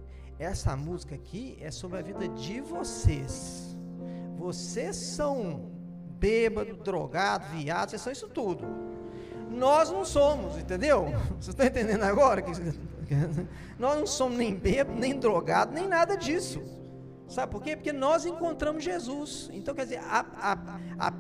Essa 0.43 0.77
música 0.77 1.15
aqui 1.15 1.57
é 1.61 1.71
sobre 1.71 2.01
a 2.01 2.03
vida 2.03 2.27
de 2.27 2.61
vocês. 2.61 3.77
Vocês 4.37 4.97
são 4.97 5.71
bêbado, 6.19 6.75
drogado, 6.75 7.47
viado, 7.57 7.91
vocês 7.91 8.03
são 8.03 8.13
isso 8.13 8.29
tudo. 8.29 8.67
Nós 9.49 9.89
não 9.93 10.05
somos, 10.05 10.59
entendeu? 10.59 11.07
Você 11.41 11.53
está 11.53 11.67
entendendo 11.67 12.03
agora? 12.03 12.43
Nós 13.79 13.97
não 13.97 14.05
somos 14.05 14.37
nem 14.37 14.53
bêbado, 14.53 14.99
nem 14.99 15.17
drogado, 15.17 15.73
nem 15.73 15.87
nada 15.87 16.17
disso. 16.17 16.61
Sabe 17.29 17.53
por 17.53 17.63
quê? 17.63 17.77
Porque 17.77 17.93
nós 17.93 18.27
encontramos 18.27 18.83
Jesus. 18.83 19.49
Então, 19.53 19.73
quer 19.77 19.85
dizer, 19.85 20.01
a, 20.01 20.27
a, 20.41 21.07
a, 21.07 21.13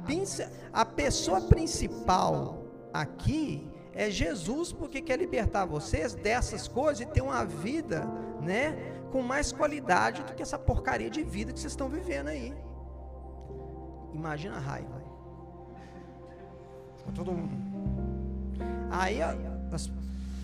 a 0.73 0.85
pessoa 0.85 1.41
principal 1.43 2.65
aqui 2.93 3.71
É 3.95 4.11
Jesus 4.11 4.73
porque 4.73 5.03
quer 5.03 5.19
libertar 5.19 5.67
vocês 5.67 6.15
dessas 6.15 6.67
coisas 6.67 7.01
e 7.01 7.07
ter 7.07 7.21
uma 7.21 7.45
vida, 7.45 8.07
né, 8.41 8.75
com 9.13 9.21
mais 9.21 9.53
qualidade 9.53 10.23
do 10.23 10.35
que 10.35 10.43
essa 10.43 10.59
porcaria 10.59 11.11
de 11.11 11.23
vida 11.23 11.53
que 11.53 11.61
vocês 11.61 11.73
estão 11.73 11.89
vivendo 11.89 12.29
aí. 12.29 12.55
Imagina 14.15 14.57
a 14.57 14.59
raiva. 14.59 15.03
Todo 17.15 17.31
mundo. 17.31 17.55
Aí 18.91 19.21
as, 19.21 19.91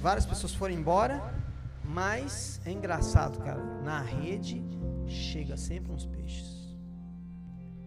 várias 0.01 0.27
pessoas 0.27 0.55
foram 0.55 0.75
embora, 0.75 1.35
mas 1.83 2.61
é 2.67 2.71
engraçado, 2.71 3.39
cara. 3.39 3.63
Na 3.83 4.03
rede 4.03 4.63
chega 5.07 5.57
sempre 5.57 5.91
uns 5.91 6.05
peixes, 6.05 6.77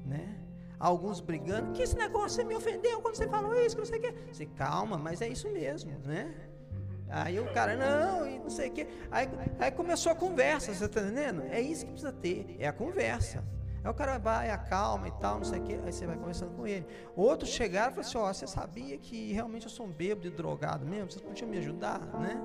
né? 0.03 0.38
Alguns 0.79 1.19
brigando, 1.19 1.73
que 1.73 1.84
esse 1.84 1.95
negócio 1.95 2.29
você 2.29 2.43
me 2.43 2.55
ofendeu 2.55 3.01
quando 3.01 3.15
você 3.15 3.27
falou 3.27 3.53
isso, 3.53 3.75
que 3.75 3.82
não 3.82 3.86
sei 3.86 3.99
o 3.99 4.01
que. 4.01 4.34
Você 4.34 4.47
calma, 4.47 4.97
mas 4.97 5.21
é 5.21 5.27
isso 5.27 5.47
mesmo, 5.49 5.91
né? 5.99 6.51
Aí 7.12 7.39
o 7.39 7.51
cara, 7.53 7.76
não, 7.76 8.26
e 8.26 8.39
não 8.39 8.49
sei 8.49 8.70
o 8.70 8.72
que. 8.72 8.88
Aí, 9.12 9.28
aí 9.59 9.72
começou 9.72 10.12
a 10.12 10.16
conversa, 10.16 10.74
você 10.74 10.88
tá 10.88 11.01
entendendo? 11.01 11.43
É 11.51 11.59
isso 11.59 11.86
que 11.86 11.91
precisa 11.91 12.14
ter, 12.14 12.55
é 12.57 12.68
a 12.68 12.74
conversa. 12.74 13.43
Aí 13.84 13.89
o 13.89 13.93
cara 13.93 14.18
vai, 14.18 14.49
acalma 14.49 15.07
e 15.07 15.12
tal, 15.12 15.38
não 15.38 15.43
sei 15.43 15.59
o 15.59 15.64
que, 15.64 15.74
aí 15.74 15.91
você 15.91 16.05
vai 16.05 16.16
conversando 16.16 16.55
com 16.55 16.66
ele. 16.66 16.86
Outros 17.16 17.49
chegaram 17.49 17.91
e 17.91 17.95
falaram 17.95 18.07
assim, 18.07 18.18
ó, 18.18 18.30
oh, 18.30 18.34
você 18.34 18.47
sabia 18.47 18.97
que 18.97 19.34
realmente 19.34 19.66
eu 19.66 19.72
sou 19.72 19.88
um 19.88 19.91
bêbado 19.91 20.28
e 20.28 20.32
drogado 20.32 20.86
mesmo? 20.86 21.12
Vocês 21.12 21.22
podiam 21.22 21.49
me 21.49 21.57
ajudar, 21.57 21.99
né? 22.20 22.39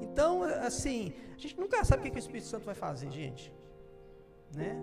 Então, 0.00 0.42
assim, 0.42 1.12
a 1.34 1.38
gente 1.38 1.58
nunca 1.58 1.84
sabe 1.84 2.00
o 2.00 2.04
que, 2.04 2.10
que 2.10 2.18
o 2.18 2.20
Espírito 2.20 2.46
Santo 2.46 2.64
vai 2.64 2.74
fazer, 2.74 3.10
gente. 3.10 3.52
Né? 4.54 4.80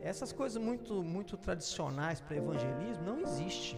Essas 0.00 0.32
coisas 0.32 0.60
muito, 0.62 1.02
muito 1.02 1.36
tradicionais 1.36 2.20
para 2.20 2.36
evangelismo 2.36 3.04
não 3.04 3.20
existe. 3.20 3.76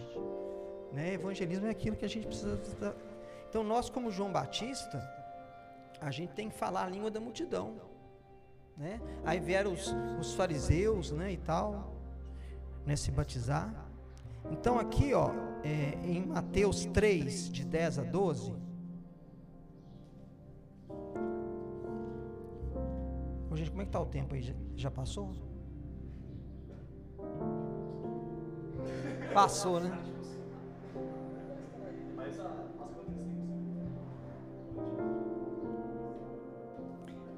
Né? 0.91 1.13
Evangelismo 1.13 1.67
é 1.67 1.69
aquilo 1.69 1.95
que 1.95 2.05
a 2.05 2.09
gente 2.09 2.27
precisa. 2.27 2.57
Então, 3.49 3.63
nós, 3.63 3.89
como 3.89 4.11
João 4.11 4.31
Batista, 4.31 5.01
a 5.99 6.11
gente 6.11 6.33
tem 6.33 6.49
que 6.49 6.55
falar 6.55 6.83
a 6.85 6.87
língua 6.87 7.09
da 7.09 7.19
multidão. 7.19 7.75
Né? 8.77 9.01
Aí 9.25 9.39
vieram 9.39 9.73
os, 9.73 9.93
os 10.19 10.33
fariseus 10.35 11.11
né, 11.11 11.33
e 11.33 11.37
tal, 11.37 11.93
né, 12.85 12.95
se 12.95 13.11
batizar. 13.11 13.73
Então 14.51 14.79
aqui, 14.79 15.13
ó, 15.13 15.31
é, 15.63 15.99
em 16.05 16.25
Mateus 16.27 16.85
3, 16.85 17.49
de 17.49 17.65
10 17.65 17.99
a 17.99 18.03
12. 18.03 18.53
Ô, 23.51 23.55
gente, 23.55 23.71
como 23.71 23.81
é 23.81 23.85
que 23.85 23.89
está 23.89 23.99
o 23.99 24.05
tempo 24.05 24.35
aí? 24.35 24.41
Já, 24.41 24.53
já 24.75 24.91
passou? 24.91 25.33
Passou, 29.33 29.79
né? 29.79 29.97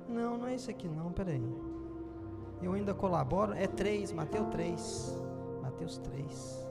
Não, 0.08 0.38
não 0.38 0.48
é 0.48 0.56
isso 0.56 0.70
aqui 0.70 0.88
não, 0.88 1.12
peraí. 1.12 1.42
Eu 2.62 2.74
ainda 2.74 2.94
colaboro. 2.94 3.54
É 3.54 3.68
3, 3.68 4.12
Mateus 4.12 4.48
3. 4.50 5.22
Mateus 5.62 5.98
3. 5.98 6.68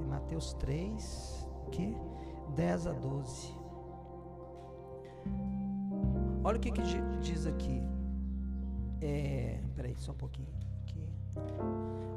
É 0.00 0.04
Mateus 0.04 0.52
3, 0.54 1.48
que? 1.70 1.96
10 2.54 2.86
a 2.86 2.92
12. 2.92 3.54
Olha 6.44 6.58
o 6.58 6.60
que, 6.60 6.70
que 6.70 6.82
diz 7.20 7.46
aqui. 7.46 7.82
É, 9.00 9.60
peraí, 9.74 9.94
só 9.96 10.12
um 10.12 10.16
pouquinho. 10.16 10.48
Aqui. 10.82 11.08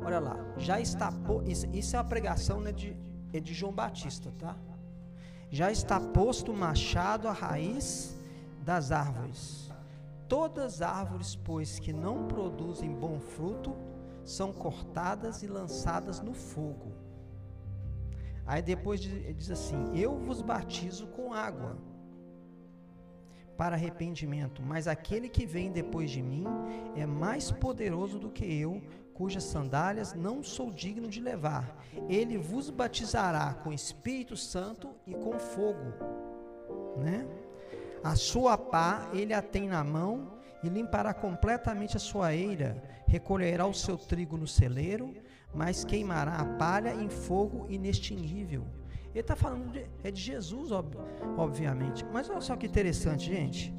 Olha 0.06 0.20
lá. 0.20 0.36
Já 0.58 0.82
está. 0.82 1.14
Isso, 1.46 1.66
isso 1.74 1.96
é 1.96 2.00
a 2.00 2.04
pregação 2.04 2.60
né, 2.60 2.72
de, 2.72 2.96
é 3.32 3.40
de 3.40 3.54
João 3.54 3.72
Batista, 3.72 4.32
tá? 4.38 4.58
Já 5.50 5.72
está 5.72 6.00
posto 6.00 6.52
o 6.52 6.58
machado 6.58 7.28
à 7.28 7.32
raiz 7.32 8.18
das 8.64 8.92
árvores 8.92 9.68
Todas 10.28 10.82
as 10.82 10.82
árvores, 10.82 11.36
pois, 11.36 11.80
que 11.80 11.94
não 11.94 12.28
produzem 12.28 12.94
bom 12.94 13.20
fruto, 13.20 13.74
são 14.26 14.52
cortadas 14.52 15.42
e 15.42 15.48
lançadas 15.48 16.20
no 16.20 16.34
fogo. 16.34 16.92
Aí 18.46 18.62
depois 18.62 19.00
diz 19.00 19.50
assim: 19.50 19.98
Eu 19.98 20.18
vos 20.18 20.42
batizo 20.42 21.08
com 21.08 21.34
água 21.34 21.78
para 23.56 23.76
arrependimento, 23.76 24.62
mas 24.62 24.86
aquele 24.86 25.30
que 25.30 25.46
vem 25.46 25.72
depois 25.72 26.12
de 26.12 26.22
mim 26.22 26.46
é 26.96 27.06
mais 27.06 27.50
poderoso 27.50 28.20
do 28.20 28.30
que 28.30 28.46
eu, 28.46 28.82
cujas 29.18 29.44
sandálias 29.44 30.14
não 30.14 30.44
sou 30.44 30.72
digno 30.72 31.08
de 31.10 31.20
levar. 31.20 31.84
Ele 32.08 32.38
vos 32.38 32.70
batizará 32.70 33.56
com 33.56 33.74
Espírito 33.74 34.38
Santo 34.38 34.92
e 35.08 35.14
com 35.16 35.40
fogo, 35.40 35.92
né? 36.98 37.28
A 38.04 38.16
sua 38.16 38.58
pá 38.58 39.10
ele 39.12 39.34
a 39.34 39.42
tem 39.42 39.68
na 39.68 39.84
mão 39.84 40.38
e 40.64 40.70
limpará 40.70 41.16
completamente 41.16 41.98
a 41.98 42.00
sua 42.00 42.36
eira, 42.36 42.82
recolherá 43.08 43.66
o 43.66 43.74
seu 43.74 43.98
trigo 43.98 44.38
no 44.38 44.48
celeiro, 44.48 45.14
mas 45.54 45.84
queimará 45.84 46.36
a 46.36 46.46
palha 46.46 46.94
em 46.94 47.10
fogo 47.10 47.66
inextinguível. 47.70 48.66
Ele 49.10 49.22
está 49.22 49.36
falando 49.36 49.72
de, 49.72 49.88
é 50.04 50.12
de 50.12 50.22
Jesus, 50.22 50.72
ob, 50.72 50.96
obviamente. 51.38 52.06
Mas 52.14 52.30
olha 52.30 52.40
só 52.40 52.56
que 52.56 52.68
interessante, 52.68 53.26
gente. 53.26 53.74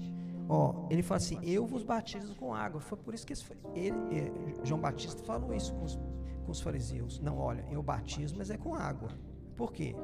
Ó, 0.48 0.86
ele 0.88 1.02
fala 1.02 1.18
assim: 1.18 1.38
Eu 1.42 1.66
vos 1.66 1.82
batizo 1.82 2.34
com 2.34 2.54
água. 2.54 2.80
Foi 2.80 2.96
por 2.96 3.14
isso 3.14 3.26
que 3.26 3.34
ele, 3.74 3.96
ele, 4.10 4.32
João 4.64 4.80
Batista 4.80 5.22
falou 5.22 5.52
isso 5.54 5.74
com 5.74 5.84
os, 5.84 5.98
com 6.44 6.50
os 6.50 6.60
fariseus. 6.60 7.20
Não, 7.20 7.38
olha, 7.38 7.64
eu 7.70 7.82
batizo, 7.82 8.34
mas 8.36 8.48
é 8.50 8.56
com 8.56 8.74
água. 8.74 9.10
Por 9.54 9.72
quê? 9.72 9.94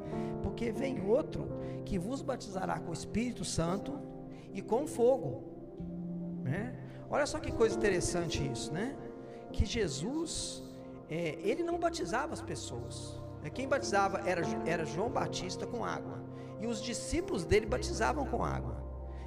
Porque 0.43 0.71
vem 0.71 1.01
outro 1.09 1.47
que 1.85 1.97
vos 1.97 2.21
batizará 2.21 2.79
com 2.79 2.89
o 2.91 2.93
Espírito 2.93 3.43
Santo 3.45 3.97
e 4.53 4.61
com 4.61 4.85
fogo. 4.85 5.43
Né? 6.43 6.77
Olha 7.09 7.25
só 7.25 7.39
que 7.39 7.51
coisa 7.51 7.75
interessante 7.75 8.45
isso, 8.45 8.71
né? 8.71 8.95
Que 9.51 9.65
Jesus, 9.65 10.61
é, 11.09 11.39
ele 11.39 11.63
não 11.63 11.79
batizava 11.79 12.33
as 12.33 12.41
pessoas. 12.41 13.19
Né? 13.41 13.49
Quem 13.49 13.67
batizava 13.67 14.19
era, 14.29 14.41
era 14.67 14.85
João 14.85 15.09
Batista 15.09 15.65
com 15.65 15.85
água. 15.85 16.21
E 16.59 16.67
os 16.67 16.81
discípulos 16.81 17.45
dele 17.45 17.65
batizavam 17.65 18.25
com 18.25 18.43
água. 18.43 18.74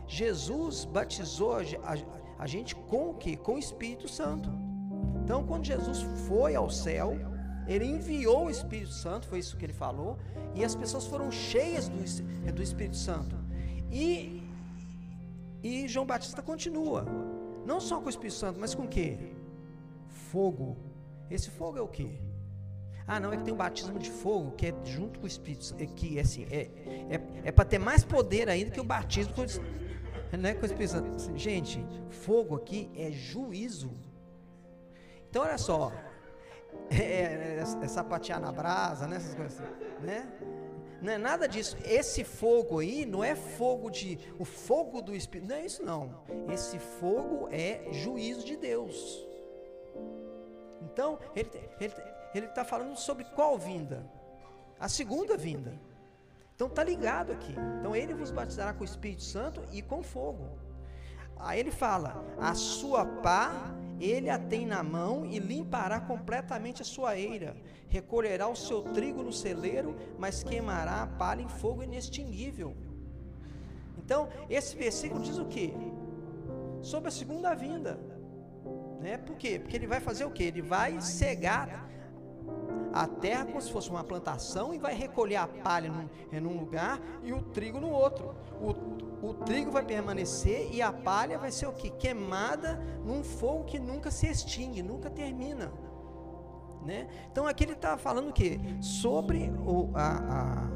Jesus 0.09 0.87
batizou 0.87 1.57
a, 2.39 2.47
gente 2.47 2.75
com 2.75 3.11
o 3.11 3.15
que? 3.15 3.37
Com 3.37 3.55
o 3.57 3.59
Espírito 3.59 4.09
Santo. 4.09 4.51
Então, 5.23 5.47
quando 5.47 5.67
Jesus 5.67 6.01
foi 6.27 6.55
ao 6.55 6.71
céu, 6.71 7.15
ele 7.67 7.85
enviou 7.85 8.47
o 8.47 8.51
Espírito 8.51 8.93
Santo, 8.93 9.29
foi 9.29 9.41
isso 9.41 9.57
que 9.59 9.67
ele 9.67 9.75
falou, 9.75 10.19
e 10.55 10.65
as 10.65 10.75
pessoas 10.75 11.07
foram 11.07 11.31
cheias 11.31 11.89
do, 11.89 12.53
do 12.53 12.63
Espírito 12.63 12.97
Santo. 12.97 13.37
E, 13.93 14.43
e 15.63 15.87
João 15.87 16.07
Batista 16.07 16.41
continua, 16.41 17.05
não 17.67 17.79
só 17.79 18.01
com 18.01 18.07
o 18.07 18.11
Espírito 18.11 18.37
Santo, 18.37 18.59
mas 18.59 18.75
com 18.75 18.85
o 18.85 18.89
que? 18.89 19.37
Fogo. 20.09 20.79
Esse 21.31 21.51
fogo 21.51 21.77
é 21.77 21.83
o 21.83 21.89
que? 21.89 22.19
Ah, 23.07 23.21
não, 23.21 23.33
é 23.33 23.37
que 23.37 23.45
tem 23.45 23.53
um 23.53 23.57
batismo 23.57 23.99
de 23.99 24.11
fogo, 24.11 24.53
que 24.53 24.67
é 24.67 24.75
junto 24.85 25.19
com 25.19 25.25
o 25.25 25.29
Espírito 25.29 25.65
Santo, 25.65 25.87
que 25.95 26.19
assim, 26.19 26.47
é, 26.51 26.71
é, 27.11 27.21
é 27.45 27.53
para 27.53 27.67
ter 27.67 27.79
mais 27.79 28.05
poder 28.05 28.49
ainda 28.49 28.71
que 28.71 28.81
o 28.81 28.85
batismo 28.85 29.35
com, 29.35 29.45
né, 30.37 30.55
com 30.55 30.63
o 30.63 30.67
Espírito 30.67 30.91
Santo. 30.91 31.39
Gente, 31.39 31.85
fogo 32.11 32.57
aqui 32.57 32.91
é 32.97 33.11
juízo. 33.11 33.91
Então, 35.29 35.43
olha 35.43 35.59
só, 35.59 35.93
é, 36.91 37.59
é, 37.59 37.61
é 37.61 37.89
sapatear 37.89 38.41
na 38.41 38.51
brasa, 38.53 39.07
né? 39.07 39.17
Essas 39.17 39.35
coisas 39.35 39.61
assim, 39.61 40.05
né? 40.05 40.31
Não 41.01 41.13
é 41.13 41.19
nada 41.19 41.47
disso. 41.47 41.77
Esse 41.85 42.25
fogo 42.25 42.81
aí 42.81 43.07
não 43.07 43.23
é 43.23 43.37
fogo 43.37 43.89
de. 43.89 44.19
O 44.39 44.45
fogo 44.45 45.01
do 45.01 45.15
Espírito. 45.15 45.49
Não 45.49 45.57
é 45.57 45.65
isso, 45.65 45.83
não. 45.85 46.25
Esse 46.53 46.79
fogo 46.79 47.49
é 47.53 47.87
juízo 47.93 48.45
de 48.45 48.57
Deus. 48.57 49.25
Então, 50.83 51.19
ele 51.37 51.49
ele 52.35 52.47
está 52.47 52.65
falando 52.65 52.97
sobre 52.97 53.25
qual 53.25 53.59
vinda? 53.59 54.05
A 54.79 54.89
segunda 54.89 55.37
vinda. 55.37 55.79
Então, 56.59 56.67
está 56.67 56.83
ligado 56.83 57.31
aqui. 57.31 57.55
Então, 57.79 57.95
ele 57.95 58.13
vos 58.13 58.33
batizará 58.33 58.73
com 58.73 58.81
o 58.81 58.85
Espírito 58.85 59.23
Santo 59.23 59.63
e 59.71 59.81
com 59.81 60.03
fogo. 60.03 60.59
Aí 61.37 61.61
ele 61.61 61.71
fala: 61.71 62.27
a 62.37 62.53
sua 62.53 63.07
pá 63.07 63.73
ele 64.01 64.29
a 64.29 64.41
tem 64.41 64.67
na 64.67 64.83
mão 64.83 65.25
e 65.25 65.39
limpará 65.39 66.01
completamente 66.01 66.83
a 66.83 66.85
sua 66.85 67.17
eira. 67.17 67.57
Recolherá 67.89 68.49
o 68.49 68.57
seu 68.57 68.83
trigo 68.83 69.23
no 69.23 69.33
celeiro, 69.33 69.95
mas 70.19 70.43
queimará 70.43 71.03
a 71.03 71.07
palha 71.07 71.43
em 71.43 71.49
fogo 71.49 71.85
inextinguível. 71.85 72.77
Então, 73.97 74.29
esse 74.51 74.77
versículo 74.77 75.23
diz 75.23 75.39
o 75.39 75.45
que? 75.45 75.73
Sobre 76.83 77.07
a 77.07 77.13
segunda 77.13 77.55
vinda. 77.55 78.01
Né? 79.01 79.17
Por 79.17 79.37
quê? 79.37 79.61
Porque 79.61 79.77
ele 79.77 79.87
vai 79.87 80.01
fazer 80.01 80.25
o 80.25 80.31
que? 80.33 80.43
Ele 80.43 80.61
vai 80.61 81.01
cegar 81.01 81.89
a 82.93 83.07
terra 83.07 83.47
como 83.47 83.61
se 83.61 83.71
fosse 83.71 83.91
uma 83.91 84.03
plantação 84.03 84.75
e 84.75 84.79
vai 84.79 84.95
recolher 84.95 85.37
a 85.37 85.47
palha 85.47 85.91
num, 85.91 86.51
um 86.51 86.59
lugar 86.59 87.01
e 87.23 87.33
o 87.33 87.43
trigo 87.43 87.81
no 87.81 87.91
outro. 87.91 88.35
O, 88.61 89.29
o 89.29 89.35
trigo 89.35 89.71
vai 89.71 89.85
permanecer 89.85 90.73
e 90.73 90.81
a 90.81 90.93
palha 90.93 91.39
vai 91.39 91.51
ser 91.51 91.67
o 91.67 91.73
que? 91.73 91.91
Queimada 91.91 92.81
num 93.05 93.23
fogo 93.23 93.65
que 93.65 93.79
nunca 93.79 94.11
se 94.11 94.27
extingue, 94.27 94.83
nunca 94.83 95.11
termina. 95.11 95.71
Né? 96.85 97.09
Então 97.31 97.47
aqui 97.47 97.65
ele 97.65 97.73
está 97.73 97.97
falando 97.99 98.31
o 98.31 98.33
que? 98.33 98.59
Sobre 98.81 99.51
o, 99.67 99.91
a, 99.95 100.69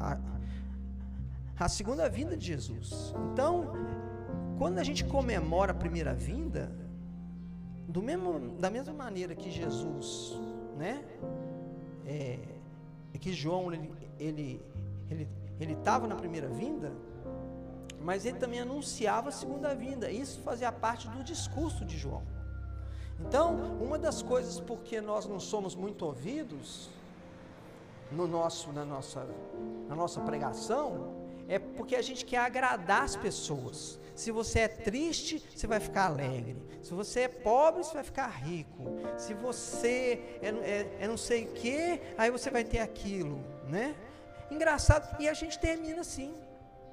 a, 0.00 0.12
a, 0.12 0.18
a 1.58 1.68
segunda 1.68 2.08
vinda 2.08 2.36
de 2.36 2.46
Jesus. 2.46 3.14
Então, 3.32 3.72
quando 4.58 4.78
a 4.78 4.84
gente 4.84 5.04
comemora 5.04 5.72
a 5.72 5.74
primeira 5.74 6.14
vinda, 6.14 6.70
do 7.88 8.02
mesmo, 8.02 8.56
da 8.58 8.70
mesma 8.70 8.92
maneira 8.92 9.34
que 9.34 9.50
Jesus, 9.50 10.38
né? 10.78 11.04
É, 12.06 12.38
que 13.20 13.32
João 13.32 13.72
ele 13.72 13.92
ele 14.18 14.64
ele 15.10 15.28
ele 15.60 15.72
estava 15.72 16.06
na 16.06 16.14
primeira 16.14 16.48
vinda, 16.48 16.92
mas 18.00 18.24
ele 18.24 18.38
também 18.38 18.60
anunciava 18.60 19.28
a 19.28 19.32
segunda 19.32 19.74
vinda. 19.74 20.10
Isso 20.10 20.40
fazia 20.42 20.70
parte 20.70 21.08
do 21.08 21.24
discurso 21.24 21.84
de 21.84 21.98
João. 21.98 22.22
Então, 23.20 23.56
uma 23.82 23.98
das 23.98 24.22
coisas 24.22 24.60
porque 24.60 25.00
nós 25.00 25.26
não 25.26 25.40
somos 25.40 25.74
muito 25.74 26.06
ouvidos 26.06 26.88
no 28.12 28.28
nosso, 28.28 28.72
na, 28.72 28.84
nossa, 28.84 29.26
na 29.88 29.96
nossa 29.96 30.20
pregação 30.20 31.17
é 31.48 31.58
porque 31.58 31.96
a 31.96 32.02
gente 32.02 32.24
quer 32.24 32.38
agradar 32.38 33.02
as 33.02 33.16
pessoas. 33.16 33.98
Se 34.14 34.30
você 34.30 34.60
é 34.60 34.68
triste, 34.68 35.42
você 35.54 35.66
vai 35.66 35.80
ficar 35.80 36.06
alegre. 36.06 36.56
Se 36.82 36.92
você 36.92 37.20
é 37.20 37.28
pobre, 37.28 37.82
você 37.82 37.94
vai 37.94 38.04
ficar 38.04 38.28
rico. 38.28 38.84
Se 39.16 39.32
você 39.32 40.38
é, 40.42 40.48
é, 40.48 40.96
é 41.00 41.08
não 41.08 41.16
sei 41.16 41.44
o 41.44 41.52
que, 41.52 42.00
aí 42.16 42.30
você 42.30 42.50
vai 42.50 42.64
ter 42.64 42.80
aquilo, 42.80 43.40
né? 43.68 43.96
Engraçado, 44.50 45.20
e 45.20 45.28
a 45.28 45.34
gente 45.34 45.58
termina 45.58 46.00
assim 46.00 46.34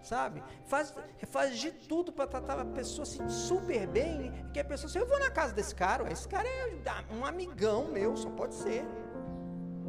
sabe? 0.06 0.44
Faz, 0.68 0.94
faz 1.28 1.58
de 1.58 1.72
tudo 1.72 2.12
para 2.12 2.28
tratar 2.28 2.60
a 2.60 2.66
pessoa 2.66 3.04
assim, 3.04 3.28
super 3.28 3.88
bem, 3.88 4.32
que 4.54 4.60
a 4.60 4.64
pessoa, 4.64 4.88
se 4.88 5.00
eu 5.00 5.08
vou 5.08 5.20
na 5.20 5.32
casa 5.32 5.52
desse 5.52 5.74
cara, 5.74 6.12
esse 6.12 6.28
cara 6.28 6.48
é 6.48 7.14
um 7.14 7.26
amigão 7.26 7.86
meu, 7.86 8.16
só 8.16 8.30
pode 8.30 8.54
ser. 8.54 8.86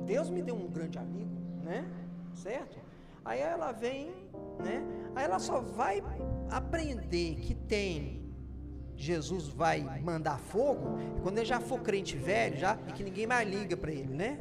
Deus 0.06 0.30
me 0.30 0.40
deu 0.40 0.56
um 0.56 0.68
grande 0.68 0.98
amigo, 0.98 1.36
né? 1.62 1.86
Certo? 2.34 2.85
Aí 3.26 3.40
ela 3.40 3.72
vem, 3.72 4.14
né? 4.64 4.82
Aí 5.14 5.24
ela 5.24 5.38
só 5.38 5.60
vai 5.60 6.02
aprender 6.48 7.34
que 7.40 7.54
tem 7.54 8.24
Jesus 8.94 9.48
vai 9.48 9.82
mandar 10.00 10.38
fogo 10.38 10.98
quando 11.22 11.36
ele 11.38 11.46
já 11.46 11.60
for 11.60 11.80
crente 11.80 12.16
velho, 12.16 12.56
já 12.56 12.78
e 12.88 12.92
que 12.92 13.02
ninguém 13.04 13.26
mais 13.26 13.46
liga 13.46 13.76
para 13.76 13.90
ele, 13.90 14.14
né? 14.14 14.38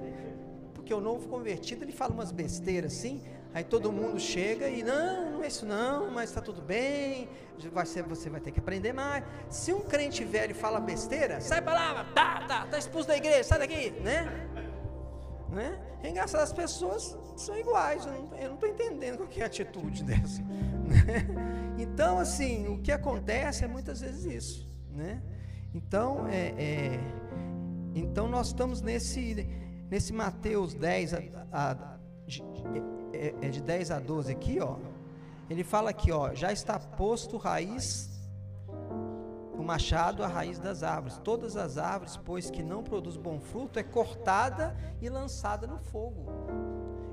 Porque 0.73 0.93
o 0.93 1.01
novo 1.01 1.27
convertido 1.27 1.83
ele 1.83 1.91
fala 1.91 2.13
umas 2.13 2.31
besteiras 2.31 2.93
assim, 2.93 3.21
Aí 3.55 3.63
todo 3.63 3.89
mundo 3.89 4.19
chega 4.19 4.67
e 4.67 4.83
não, 4.83 5.31
não 5.31 5.43
é 5.43 5.47
isso 5.47 5.65
não, 5.65 6.11
mas 6.11 6.29
está 6.29 6.41
tudo 6.41 6.61
bem, 6.61 7.29
vai 7.71 7.86
ser, 7.86 8.03
você 8.03 8.29
vai 8.29 8.41
ter 8.41 8.51
que 8.51 8.59
aprender 8.59 8.91
mais. 8.91 9.23
Se 9.49 9.71
um 9.71 9.79
crente 9.79 10.25
velho 10.25 10.53
fala 10.53 10.77
besteira, 10.77 11.39
sai 11.39 11.61
para 11.61 11.73
lá, 11.73 12.05
tá, 12.13 12.43
tá, 12.45 12.65
tá 12.65 12.77
expulso 12.77 13.07
da 13.07 13.15
igreja, 13.15 13.45
sai 13.45 13.59
daqui, 13.59 13.91
né? 14.01 14.27
Né? 15.56 15.80
É 16.03 16.10
engraçado, 16.10 16.41
as 16.41 16.51
pessoas 16.51 17.18
são 17.38 17.58
iguais, 17.58 18.06
eu 18.06 18.49
não 18.49 18.56
estou 18.56 18.68
entendendo 18.70 19.18
qual 19.18 19.30
é 19.38 19.41
a 19.41 19.45
atitude 19.45 20.03
dessa. 20.06 20.41
Né? 20.43 21.26
Então, 21.80 22.20
assim, 22.20 22.68
o 22.68 22.80
que 22.80 22.91
acontece 22.91 23.64
é 23.64 23.68
muitas 23.68 24.01
vezes 24.01 24.26
isso, 24.26 24.70
né? 24.91 25.22
Então, 25.74 26.28
é, 26.28 26.53
é 26.58 26.99
então 27.95 28.28
nós 28.28 28.47
estamos 28.47 28.82
nesse, 28.82 29.47
nesse 29.89 30.12
Mateus 30.12 30.74
10, 30.74 31.14
a, 31.14 31.20
a, 31.51 31.97
é, 33.14 33.34
é 33.41 33.49
de 33.49 33.62
10 33.62 33.91
a 33.91 33.99
12 33.99 34.32
aqui, 34.32 34.60
ó. 34.60 34.78
Ele 35.49 35.64
fala 35.64 35.91
aqui, 35.91 36.12
ó, 36.12 36.34
já 36.34 36.51
está 36.51 36.78
posto 36.78 37.38
raiz 37.38 38.14
machado 39.66 40.24
à 40.24 40.28
raiz 40.28 40.59
das 40.59 40.84
árvores. 40.84 41.18
Todas 41.18 41.57
as 41.57 41.78
árvores, 41.78 42.16
pois 42.18 42.49
que 42.49 42.63
não 42.63 42.84
produz 42.84 43.18
bom 43.18 43.39
fruto, 43.39 43.80
é 43.80 43.84
cortada 43.84 44.76
e 45.01 45.09
lançada 45.09 45.66
no 45.68 45.80
fogo. 45.80 46.26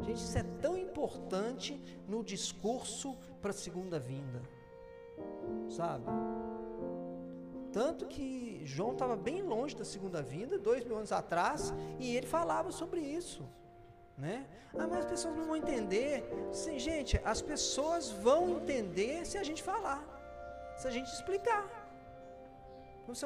Gente, 0.03 0.19
isso 0.19 0.39
é 0.39 0.43
tão 0.61 0.77
importante 0.77 1.81
no 2.07 2.23
discurso 2.23 3.17
para 3.41 3.51
a 3.51 3.55
segunda 3.55 3.99
vinda. 3.99 4.43
Sabe? 5.69 6.05
Tanto 7.73 8.07
que 8.07 8.61
João 8.65 8.93
estava 8.93 9.17
bem 9.17 9.41
longe 9.43 9.75
da 9.75 9.85
segunda 9.85 10.23
vinda, 10.23 10.59
dois 10.59 10.85
mil 10.85 10.97
anos 10.97 11.11
atrás, 11.11 11.73
e 11.99 12.15
ele 12.15 12.27
falava 12.27 12.71
sobre 12.71 13.01
isso. 13.01 13.49
Né? 14.17 14.47
Ah, 14.79 14.87
mas 14.87 14.99
as 14.99 15.07
pessoas 15.07 15.35
não 15.37 15.47
vão 15.47 15.57
entender. 15.57 16.23
Sim, 16.53 16.79
gente, 16.79 17.19
as 17.25 17.41
pessoas 17.41 18.11
vão 18.11 18.59
entender 18.59 19.25
se 19.25 19.39
a 19.39 19.43
gente 19.43 19.63
falar, 19.63 20.05
se 20.77 20.87
a 20.87 20.91
gente 20.91 21.11
explicar. 21.11 21.82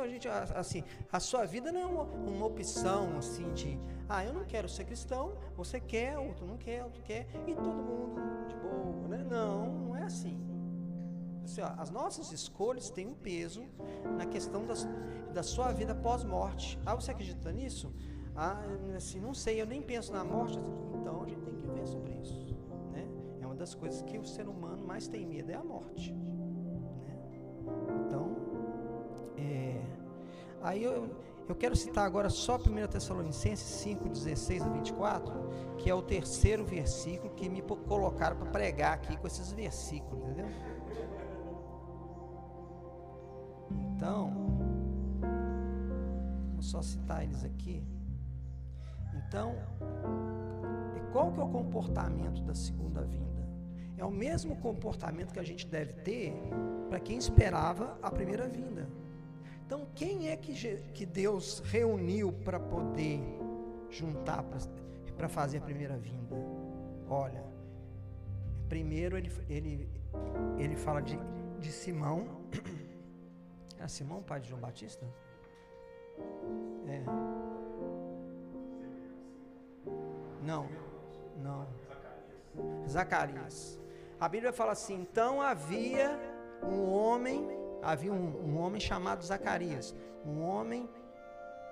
A 0.02 0.08
gente, 0.08 0.26
assim, 0.28 0.82
a 1.12 1.20
sua 1.20 1.44
vida 1.44 1.70
não 1.70 1.80
é 1.80 1.86
uma, 1.86 2.02
uma 2.02 2.46
opção 2.46 3.16
assim 3.18 3.52
de, 3.52 3.78
ah, 4.08 4.24
eu 4.24 4.32
não 4.32 4.44
quero 4.44 4.68
ser 4.68 4.84
cristão, 4.84 5.36
você 5.56 5.78
quer, 5.78 6.18
outro 6.18 6.44
não 6.44 6.56
quer, 6.56 6.82
outro 6.82 7.02
quer, 7.02 7.26
e 7.46 7.54
todo 7.54 7.82
mundo 7.82 8.20
de 8.48 8.56
boa, 8.56 9.08
né? 9.08 9.24
Não, 9.30 9.72
não 9.72 9.96
é 9.96 10.02
assim. 10.02 10.40
assim 11.44 11.60
ó, 11.60 11.72
as 11.78 11.90
nossas 11.90 12.32
escolhas 12.32 12.90
têm 12.90 13.06
um 13.06 13.14
peso 13.14 13.64
na 14.16 14.26
questão 14.26 14.66
das, 14.66 14.88
da 15.32 15.42
sua 15.42 15.70
vida 15.72 15.94
pós-morte. 15.94 16.78
Ah, 16.84 16.94
você 16.94 17.12
acredita 17.12 17.52
nisso? 17.52 17.92
Ah, 18.34 18.60
assim, 18.96 19.20
não 19.20 19.34
sei, 19.34 19.60
eu 19.60 19.66
nem 19.66 19.82
penso 19.82 20.12
na 20.12 20.24
morte. 20.24 20.58
Então 20.94 21.22
a 21.22 21.26
gente 21.28 21.42
tem 21.42 21.54
que 21.54 21.66
ver 21.66 21.86
sobre 21.86 22.12
isso. 22.14 22.56
Né? 22.92 23.06
É 23.40 23.46
uma 23.46 23.54
das 23.54 23.74
coisas 23.74 24.02
que 24.02 24.18
o 24.18 24.24
ser 24.24 24.48
humano 24.48 24.84
mais 24.84 25.06
tem 25.06 25.24
medo, 25.24 25.50
é 25.50 25.54
a 25.54 25.64
morte. 25.64 26.12
Né? 26.12 27.16
Então, 28.04 28.45
é, 29.36 29.80
aí 30.62 30.82
eu, 30.82 31.08
eu 31.48 31.54
quero 31.54 31.76
citar 31.76 32.04
agora 32.04 32.28
só 32.28 32.56
1 32.56 32.86
Tessalonicenses 32.88 33.66
5, 33.80 34.08
16 34.08 34.62
a 34.62 34.68
24, 34.68 35.32
que 35.78 35.88
é 35.88 35.94
o 35.94 36.02
terceiro 36.02 36.64
versículo 36.64 37.34
que 37.34 37.48
me 37.48 37.62
colocaram 37.62 38.36
para 38.36 38.50
pregar 38.50 38.94
aqui 38.94 39.16
com 39.16 39.26
esses 39.26 39.52
versículos, 39.52 40.24
entendeu? 40.24 40.48
Então, 43.70 44.32
vou 46.52 46.62
só 46.62 46.82
citar 46.82 47.22
eles 47.22 47.44
aqui. 47.44 47.82
Então, 49.14 49.54
qual 51.12 51.32
que 51.32 51.40
é 51.40 51.44
o 51.44 51.48
comportamento 51.48 52.42
da 52.42 52.54
segunda 52.54 53.02
vinda? 53.02 53.48
É 53.96 54.04
o 54.04 54.10
mesmo 54.10 54.56
comportamento 54.56 55.32
que 55.32 55.38
a 55.38 55.42
gente 55.42 55.66
deve 55.66 55.94
ter 55.94 56.34
para 56.90 57.00
quem 57.00 57.16
esperava 57.16 57.98
a 58.02 58.10
primeira 58.10 58.46
vinda. 58.46 58.86
Então, 59.66 59.84
quem 59.96 60.28
é 60.30 60.36
que, 60.36 60.54
que 60.94 61.04
Deus 61.04 61.58
reuniu 61.58 62.32
para 62.32 62.60
poder 62.60 63.20
juntar 63.90 64.44
para 65.16 65.28
fazer 65.28 65.58
a 65.58 65.60
primeira 65.60 65.96
vinda? 65.96 66.36
Olha, 67.08 67.44
primeiro 68.68 69.18
ele, 69.18 69.32
ele, 69.48 69.88
ele 70.56 70.76
fala 70.76 71.02
de, 71.02 71.18
de 71.58 71.72
Simão. 71.72 72.46
É 73.78 73.86
Simão, 73.86 74.22
pai 74.22 74.40
de 74.40 74.48
João 74.48 74.58
Batista? 74.58 75.06
É. 76.88 77.02
Não, 80.42 80.66
não. 81.36 81.66
Zacarias. 82.88 83.78
A 84.18 84.30
Bíblia 84.30 84.50
fala 84.50 84.72
assim: 84.72 84.94
então 84.94 85.42
havia 85.42 86.18
um 86.62 86.90
homem, 86.90 87.46
havia 87.82 88.12
um, 88.12 88.54
um 88.54 88.58
homem 88.58 88.80
chamado 88.80 89.24
Zacarias, 89.24 89.94
um 90.24 90.42
homem 90.42 90.88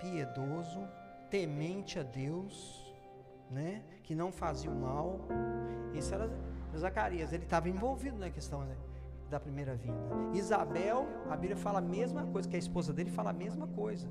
piedoso, 0.00 0.86
temente 1.30 1.98
a 1.98 2.02
Deus, 2.02 2.94
né? 3.50 3.82
Que 4.02 4.14
não 4.14 4.30
fazia 4.30 4.70
o 4.70 4.74
mal. 4.74 5.20
Isso 5.94 6.14
era 6.14 6.30
Zacarias. 6.76 7.32
Ele 7.32 7.44
estava 7.44 7.68
envolvido 7.68 8.18
na 8.18 8.30
questão 8.30 8.60
né, 8.64 8.76
da 9.30 9.40
primeira 9.40 9.74
vinda. 9.74 9.98
Isabel, 10.32 11.06
a 11.30 11.36
Bíblia 11.36 11.56
fala 11.56 11.78
a 11.78 11.82
mesma 11.82 12.26
coisa, 12.26 12.48
que 12.48 12.56
a 12.56 12.58
esposa 12.58 12.92
dele 12.92 13.10
fala 13.10 13.30
a 13.30 13.32
mesma 13.32 13.66
coisa. 13.66 14.08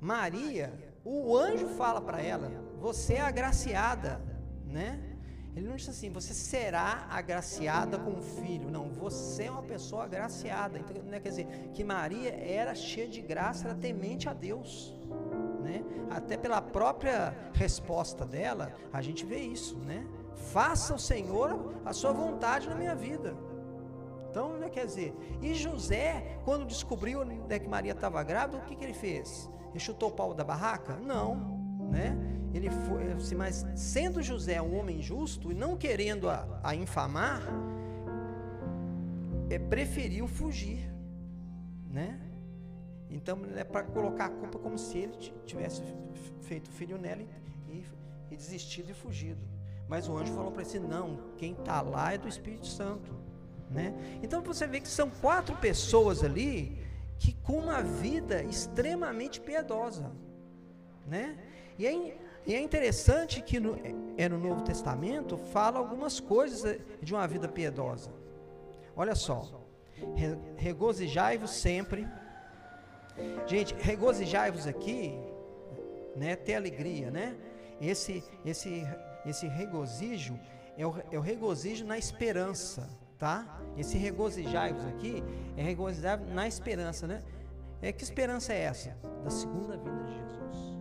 Maria, 0.00 0.72
o 1.04 1.36
anjo 1.36 1.68
fala 1.68 2.00
para 2.00 2.20
ela: 2.20 2.50
Você 2.80 3.14
é 3.14 3.20
agraciada, 3.20 4.20
né? 4.66 5.13
Ele 5.56 5.68
não 5.68 5.76
diz 5.76 5.88
assim, 5.88 6.10
você 6.10 6.34
será 6.34 7.06
agraciada 7.08 7.96
com 7.98 8.18
o 8.18 8.22
filho. 8.22 8.70
Não, 8.70 8.88
você 8.90 9.44
é 9.44 9.50
uma 9.50 9.62
pessoa 9.62 10.04
agraciada. 10.04 10.78
Então, 10.78 11.00
né, 11.04 11.20
quer 11.20 11.28
dizer, 11.28 11.70
que 11.72 11.84
Maria 11.84 12.30
era 12.30 12.74
cheia 12.74 13.06
de 13.06 13.20
graça, 13.20 13.68
era 13.68 13.76
temente 13.76 14.28
a 14.28 14.32
Deus. 14.32 14.92
Né? 15.62 15.84
Até 16.10 16.36
pela 16.36 16.60
própria 16.60 17.36
resposta 17.52 18.26
dela, 18.26 18.74
a 18.92 19.00
gente 19.00 19.24
vê 19.24 19.38
isso, 19.38 19.78
né? 19.78 20.04
Faça 20.52 20.94
o 20.94 20.98
Senhor 20.98 21.74
a 21.84 21.92
sua 21.92 22.12
vontade 22.12 22.68
na 22.68 22.74
minha 22.74 22.94
vida. 22.94 23.36
Então, 24.28 24.58
né, 24.58 24.68
quer 24.68 24.84
dizer, 24.84 25.14
e 25.40 25.54
José, 25.54 26.40
quando 26.44 26.66
descobriu 26.66 27.24
né, 27.24 27.60
que 27.60 27.68
Maria 27.68 27.92
estava 27.92 28.20
grávida, 28.24 28.58
o 28.58 28.62
que, 28.62 28.74
que 28.74 28.82
ele 28.82 28.92
fez? 28.92 29.48
Ele 29.70 29.78
chutou 29.78 30.08
o 30.08 30.12
pau 30.12 30.34
da 30.34 30.42
barraca? 30.42 30.96
Não, 30.96 31.53
né? 31.90 32.16
Ele 32.52 32.70
foi, 32.70 33.12
assim, 33.12 33.34
mas 33.34 33.66
sendo 33.74 34.22
José 34.22 34.62
um 34.62 34.78
homem 34.78 35.02
justo 35.02 35.50
e 35.50 35.54
não 35.54 35.76
querendo 35.76 36.28
a, 36.28 36.60
a 36.62 36.74
infamar, 36.74 37.42
é, 39.50 39.58
preferiu 39.58 40.26
fugir, 40.28 40.88
né? 41.90 42.20
Então 43.10 43.38
é 43.56 43.64
para 43.64 43.82
colocar 43.84 44.26
a 44.26 44.28
culpa 44.28 44.58
como 44.58 44.78
se 44.78 44.98
ele 44.98 45.12
tivesse 45.46 45.82
feito 46.42 46.70
filho 46.70 46.98
nela 46.98 47.22
e, 47.22 47.28
e, 47.68 47.84
e 48.30 48.36
desistido 48.36 48.90
e 48.90 48.94
fugido. 48.94 49.40
Mas 49.88 50.08
o 50.08 50.16
anjo 50.16 50.32
falou 50.32 50.50
para 50.50 50.62
ele: 50.62 50.80
não, 50.80 51.18
quem 51.36 51.52
está 51.52 51.80
lá 51.80 52.12
é 52.12 52.18
do 52.18 52.28
Espírito 52.28 52.66
Santo. 52.66 53.12
Né? 53.70 53.94
Então 54.22 54.42
você 54.42 54.66
vê 54.66 54.80
que 54.80 54.88
são 54.88 55.10
quatro 55.10 55.56
pessoas 55.56 56.22
ali 56.22 56.78
que 57.18 57.32
com 57.32 57.58
uma 57.58 57.82
vida 57.82 58.42
extremamente 58.42 59.40
piedosa. 59.40 60.12
Né? 61.06 61.36
E, 61.78 61.86
é, 61.86 62.16
e 62.46 62.54
é 62.54 62.60
interessante 62.60 63.40
que 63.40 63.58
no, 63.58 63.76
é 64.16 64.28
no 64.28 64.38
Novo 64.38 64.62
Testamento 64.62 65.36
fala 65.36 65.78
algumas 65.78 66.20
coisas 66.20 66.78
de 67.02 67.14
uma 67.14 67.26
vida 67.26 67.48
piedosa. 67.48 68.10
Olha 68.96 69.14
só, 69.14 69.64
regozijai-vos 70.56 71.50
sempre. 71.50 72.06
Gente, 73.46 73.74
regozijai-vos 73.74 74.66
aqui, 74.66 75.18
né? 76.16 76.36
Ter 76.36 76.54
alegria, 76.54 77.10
né? 77.10 77.36
Esse, 77.80 78.22
esse, 78.44 78.86
esse 79.26 79.46
regozijo 79.46 80.38
é 80.76 80.86
o, 80.86 80.94
é 81.10 81.18
o 81.18 81.20
regozijo 81.20 81.84
na 81.84 81.98
esperança, 81.98 82.88
tá? 83.18 83.60
Esse 83.76 83.96
regozijai-vos 83.98 84.84
aqui 84.86 85.22
é 85.56 85.62
regozijar 85.62 86.20
na 86.20 86.46
esperança, 86.46 87.06
né? 87.06 87.22
É 87.82 87.92
que 87.92 88.02
esperança 88.02 88.52
é 88.52 88.60
essa? 88.62 88.96
Da 89.22 89.30
segunda 89.30 89.76
vinda 89.76 90.04
de 90.04 90.14
Jesus. 90.14 90.73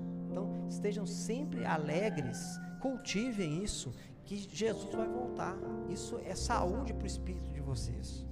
Estejam 0.74 1.06
sempre 1.06 1.64
alegres, 1.66 2.60
cultivem 2.82 3.64
isso, 3.64 3.94
que 4.26 4.36
Jesus 4.36 4.92
vai 4.94 5.08
voltar. 5.08 5.56
Isso 5.88 6.20
é 6.26 6.34
saúde 6.34 6.94
para 6.94 7.04
o 7.04 7.08
espírito 7.08 7.52
de 7.52 7.62
vocês. 7.62 8.26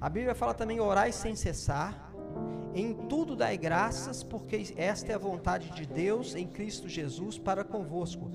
A 0.00 0.08
Bíblia 0.08 0.34
fala 0.34 0.54
também: 0.54 0.78
orai 0.78 1.10
sem 1.10 1.34
cessar, 1.34 2.12
em 2.74 2.94
tudo 2.94 3.34
dai 3.34 3.58
graças, 3.58 4.22
porque 4.22 4.72
esta 4.76 5.10
é 5.10 5.14
a 5.16 5.18
vontade 5.18 5.70
de 5.72 5.84
Deus 5.84 6.36
em 6.36 6.46
Cristo 6.46 6.88
Jesus 6.88 7.38
para 7.38 7.64
convosco. 7.64 8.30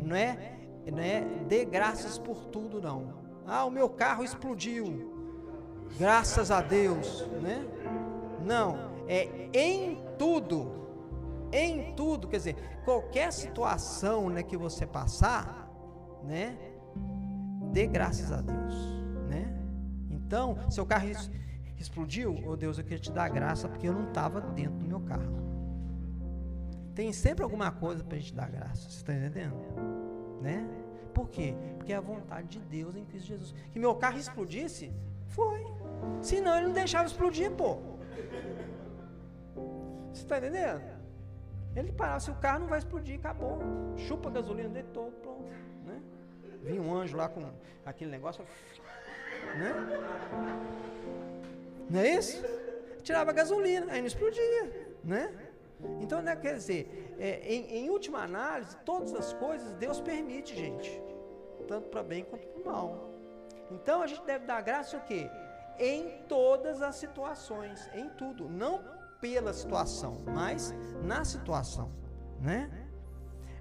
Não 0.00 0.14
é, 0.14 0.56
não 0.90 1.02
é 1.02 1.24
dê 1.48 1.64
graças 1.64 2.16
por 2.16 2.46
tudo, 2.46 2.80
não. 2.80 3.12
Ah, 3.44 3.64
o 3.64 3.70
meu 3.70 3.88
carro 3.88 4.22
explodiu. 4.22 5.18
Graças 5.98 6.52
a 6.52 6.62
Deus, 6.62 7.26
né? 7.42 7.66
Não, 8.46 8.78
é 9.08 9.48
em 9.52 10.00
tudo. 10.16 10.78
Em 11.52 11.94
tudo, 11.94 12.28
quer 12.28 12.36
dizer, 12.36 12.56
qualquer 12.84 13.32
situação, 13.32 14.30
né, 14.30 14.42
que 14.42 14.56
você 14.56 14.86
passar, 14.86 15.68
né? 16.22 16.56
Dê 17.72 17.86
graças 17.86 18.30
a 18.30 18.40
Deus, 18.40 18.74
né? 19.28 19.52
Então, 20.10 20.56
seu 20.70 20.86
carro 20.86 21.08
explodiu, 21.78 22.36
oh 22.46 22.56
Deus, 22.56 22.78
eu 22.78 22.84
queria 22.84 22.98
te 22.98 23.10
dar 23.10 23.28
graça 23.28 23.68
porque 23.68 23.88
eu 23.88 23.92
não 23.92 24.08
estava 24.08 24.40
dentro 24.40 24.74
do 24.74 24.84
meu 24.84 25.00
carro. 25.00 25.40
Tem 26.94 27.12
sempre 27.12 27.42
alguma 27.42 27.70
coisa 27.70 28.04
para 28.04 28.16
a 28.16 28.20
gente 28.20 28.34
dar 28.34 28.50
graça, 28.50 28.88
você 28.88 28.98
está 28.98 29.14
entendendo? 29.14 29.56
Né? 30.40 30.68
Por 31.14 31.28
quê? 31.28 31.54
Porque 31.76 31.92
é 31.92 31.96
a 31.96 32.00
vontade 32.00 32.48
de 32.48 32.58
Deus 32.60 32.96
em 32.96 33.04
Cristo 33.04 33.28
Jesus. 33.28 33.54
Que 33.72 33.78
meu 33.78 33.94
carro 33.94 34.18
explodisse? 34.18 34.92
Foi. 35.28 35.64
Senão 36.20 36.56
ele 36.56 36.66
não 36.66 36.74
deixava 36.74 37.06
explodir, 37.06 37.50
pô. 37.52 37.78
Você 40.12 40.22
está 40.22 40.38
entendendo? 40.38 40.99
Ele 41.76 41.92
parava, 41.92 42.20
se 42.20 42.30
o 42.30 42.34
carro 42.34 42.60
não 42.60 42.66
vai 42.66 42.78
explodir, 42.78 43.18
acabou. 43.18 43.58
Chupa 43.96 44.28
a 44.28 44.32
gasolina 44.32 44.68
dele 44.68 44.88
todo, 44.92 45.12
pronto. 45.22 45.50
Né? 45.84 46.02
Vinha 46.62 46.82
um 46.82 46.94
anjo 46.94 47.16
lá 47.16 47.28
com 47.28 47.48
aquele 47.84 48.10
negócio, 48.10 48.44
né? 49.56 49.74
Não 51.88 52.00
é 52.00 52.10
isso? 52.10 52.42
Tirava 53.02 53.32
gasolina, 53.32 53.92
aí 53.92 54.00
não 54.00 54.06
explodia, 54.06 54.96
né? 55.02 55.32
Então, 56.00 56.20
né, 56.20 56.36
quer 56.36 56.54
dizer, 56.54 57.16
é, 57.18 57.40
em, 57.40 57.78
em, 57.78 57.90
última 57.90 58.22
análise, 58.22 58.76
todas 58.84 59.14
as 59.14 59.32
coisas 59.32 59.72
Deus 59.74 59.98
permite, 59.98 60.54
gente, 60.54 61.02
tanto 61.66 61.88
para 61.88 62.02
bem 62.02 62.24
quanto 62.24 62.46
para 62.48 62.72
mal. 62.72 63.10
Então, 63.70 64.02
a 64.02 64.06
gente 64.06 64.22
deve 64.24 64.44
dar 64.44 64.60
graça 64.60 64.98
o 64.98 65.00
quê? 65.00 65.30
Em 65.78 66.22
todas 66.28 66.82
as 66.82 66.96
situações, 66.96 67.88
em 67.94 68.10
tudo, 68.10 68.48
não 68.48 68.99
pela 69.20 69.52
situação, 69.52 70.18
mas 70.26 70.74
na 71.02 71.24
situação, 71.24 71.90
né? 72.40 72.70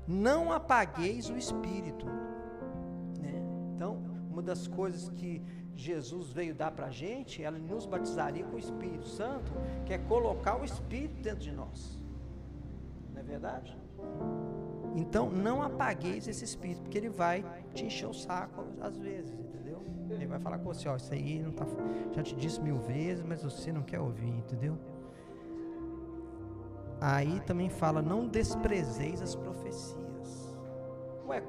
Não 0.08 0.52
apagueis 0.52 1.30
o 1.30 1.38
espírito, 1.38 2.06
né? 3.20 3.42
Então, 3.76 4.02
uma 4.32 4.42
das 4.42 4.68
coisas 4.68 5.10
que 5.10 5.44
Jesus 5.76 6.32
veio 6.32 6.54
dar 6.54 6.72
para 6.72 6.88
a 6.88 6.92
gente, 6.92 7.42
ela 7.42 7.58
nos 7.58 7.86
batizaria 7.86 8.44
com 8.44 8.58
o 8.58 8.60
Espírito 8.60 9.08
Santo, 9.08 9.52
que 9.86 9.94
é 9.94 9.98
colocar 9.98 10.60
o 10.60 10.66
Espírito 10.66 11.22
dentro 11.22 11.40
de 11.40 11.54
nós. 11.54 12.04
Não 13.14 13.22
é 13.22 13.24
verdade? 13.24 13.78
Então, 14.96 15.30
não 15.30 15.62
apagueis 15.62 16.28
esse 16.28 16.44
Espírito, 16.44 16.82
porque 16.82 16.98
ele 16.98 17.10
vai 17.10 17.46
te 17.74 17.86
encher 17.86 18.08
o 18.08 18.14
saco 18.14 18.66
às 18.82 18.98
vezes, 18.98 19.40
entendeu? 19.40 19.82
Ele 20.10 20.26
vai 20.26 20.40
falar 20.40 20.58
com 20.58 20.66
você, 20.66 20.90
ó, 20.90 20.98
isso 20.98 21.14
aí 21.14 21.40
não 21.40 21.52
tá, 21.52 21.66
já 22.12 22.24
te 22.24 22.36
disse 22.36 22.60
mil 22.60 22.78
vezes, 22.80 23.24
mas 23.24 23.44
você 23.44 23.72
não 23.72 23.84
quer 23.84 24.02
ouvir, 24.02 24.28
entendeu? 24.28 24.78
Aí 27.02 27.40
também 27.42 27.70
fala, 27.70 28.02
não 28.02 28.28
desprezeis 28.28 29.22
as 29.22 29.36
profecias. 29.36 30.58
Ué, 31.28 31.42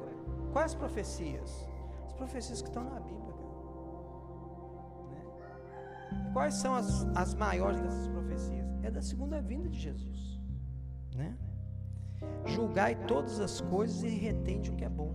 quais 0.53 0.74
profecias? 0.74 1.68
As 2.07 2.12
profecias 2.12 2.62
que 2.62 2.68
estão 2.68 2.84
na 2.84 3.01
Bíblia. 3.01 3.34
Quais 6.32 6.55
são 6.55 6.74
as, 6.74 7.05
as 7.16 7.34
maiores 7.34 7.80
dessas 7.80 8.07
profecias? 8.09 8.66
É 8.82 8.90
da 8.90 9.03
segunda 9.03 9.40
vinda 9.40 9.68
de 9.68 9.78
Jesus. 9.78 10.40
Né? 11.14 11.36
Julgai 12.46 12.94
todas 13.07 13.40
as 13.40 13.61
coisas 13.61 14.03
e 14.03 14.09
retende 14.09 14.70
o 14.70 14.76
que 14.76 14.84
é 14.84 14.88
bom. 14.88 15.14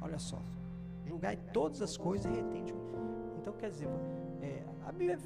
Olha 0.00 0.18
só. 0.18 0.40
Julgai 1.06 1.36
todas 1.52 1.80
as 1.80 1.96
coisas 1.96 2.26
e 2.26 2.34
retende 2.34 2.72
o 2.72 2.76
que 2.76 2.82
é 2.82 2.98
bom. 2.98 3.36
Então 3.38 3.52
quer 3.54 3.70
dizer, 3.70 3.88
é, 4.40 4.64
a 4.84 4.90
Bíblia 4.90 5.18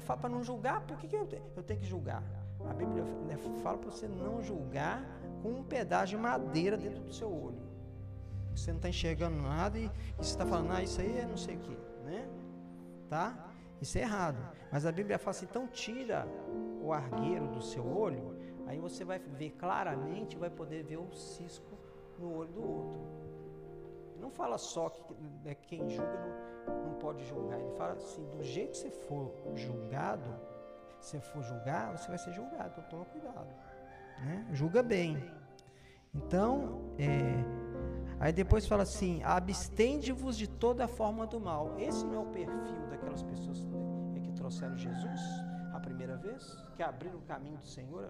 fala 0.00 0.20
para 0.20 0.30
não 0.30 0.42
julgar, 0.42 0.80
por 0.82 0.96
que, 0.98 1.06
que 1.06 1.16
eu, 1.16 1.28
eu 1.56 1.62
tenho 1.62 1.80
que 1.80 1.86
julgar? 1.86 2.22
A 2.68 2.74
Bíblia 2.74 3.04
fala 3.62 3.78
para 3.78 3.90
você 3.90 4.06
não 4.06 4.42
julgar 4.42 5.04
com 5.42 5.50
um 5.50 5.62
pedaço 5.64 6.08
de 6.08 6.16
madeira 6.16 6.76
dentro 6.76 7.02
do 7.02 7.12
seu 7.12 7.28
olho. 7.28 7.62
Você 8.54 8.70
não 8.70 8.76
está 8.76 8.88
enxergando 8.88 9.36
nada 9.36 9.78
e, 9.78 9.86
e 9.86 9.90
você 10.16 10.30
está 10.30 10.46
falando, 10.46 10.72
ah, 10.72 10.82
isso 10.82 11.00
aí 11.00 11.18
é 11.18 11.26
não 11.26 11.36
sei 11.36 11.56
o 11.56 11.58
que, 11.58 11.76
né? 12.04 12.28
Tá? 13.08 13.50
Isso 13.80 13.98
é 13.98 14.02
errado. 14.02 14.38
Mas 14.70 14.86
a 14.86 14.92
Bíblia 14.92 15.18
fala 15.18 15.30
assim: 15.30 15.46
então 15.48 15.66
tira 15.66 16.26
o 16.80 16.92
argueiro 16.92 17.48
do 17.48 17.60
seu 17.60 17.84
olho, 17.86 18.36
aí 18.66 18.78
você 18.78 19.04
vai 19.04 19.18
ver 19.18 19.50
claramente, 19.52 20.36
vai 20.36 20.50
poder 20.50 20.84
ver 20.84 20.98
o 20.98 21.12
cisco 21.12 21.76
no 22.18 22.36
olho 22.36 22.52
do 22.52 22.62
outro. 22.62 23.00
Não 24.20 24.30
fala 24.30 24.56
só 24.56 24.88
que 24.88 25.14
né, 25.44 25.54
quem 25.54 25.88
julga 25.90 26.18
não, 26.66 26.84
não 26.86 26.94
pode 26.94 27.24
julgar. 27.26 27.58
Ele 27.58 27.76
fala 27.76 27.92
assim: 27.92 28.24
do 28.30 28.42
jeito 28.42 28.70
que 28.70 28.78
você 28.78 28.90
for 28.90 29.34
julgado, 29.54 30.30
se 31.04 31.20
for 31.20 31.42
julgar, 31.42 31.96
você 31.96 32.08
vai 32.08 32.18
ser 32.18 32.32
julgado. 32.32 32.70
Então 32.72 32.84
toma 32.90 33.04
cuidado. 33.06 33.48
Né? 34.20 34.46
Julga 34.52 34.82
bem. 34.82 35.22
Então, 36.14 36.94
é, 36.98 37.44
aí 38.20 38.32
depois 38.32 38.66
fala 38.66 38.82
assim: 38.84 39.22
abstende-vos 39.22 40.36
de 40.36 40.46
toda 40.46 40.86
forma 40.86 41.26
do 41.26 41.40
mal. 41.40 41.74
Esse 41.78 42.04
não 42.04 42.14
é 42.14 42.18
o 42.18 42.26
perfil 42.26 42.86
daquelas 42.88 43.22
pessoas 43.22 43.66
trouxeram 44.44 44.76
Jesus 44.76 45.20
a 45.72 45.80
primeira 45.80 46.16
vez, 46.16 46.54
que 46.76 46.82
abriram 46.82 47.18
o 47.18 47.22
caminho 47.22 47.56
do 47.56 47.66
Senhor 47.66 48.04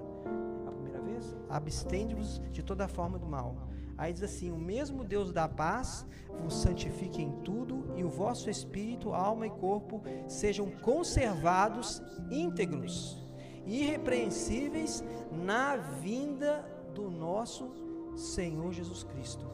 a 0.66 0.72
primeira 0.72 1.00
vez, 1.00 1.36
abstende-vos 1.48 2.42
de 2.50 2.60
toda 2.60 2.88
forma 2.88 3.18
do 3.20 3.26
mal. 3.26 3.54
Aí 3.96 4.12
diz 4.12 4.22
assim: 4.22 4.50
O 4.50 4.58
mesmo 4.58 5.04
Deus 5.04 5.32
da 5.32 5.48
paz 5.48 6.06
vos 6.42 6.54
santifique 6.54 7.22
em 7.22 7.30
tudo, 7.42 7.94
e 7.96 8.04
o 8.04 8.08
vosso 8.08 8.50
espírito, 8.50 9.12
alma 9.12 9.46
e 9.46 9.50
corpo 9.50 10.02
sejam 10.26 10.70
conservados 10.70 12.02
íntegros, 12.30 13.24
irrepreensíveis 13.64 15.02
na 15.30 15.76
vinda 15.76 16.64
do 16.94 17.10
nosso 17.10 17.70
Senhor 18.16 18.72
Jesus 18.72 19.04
Cristo. 19.04 19.46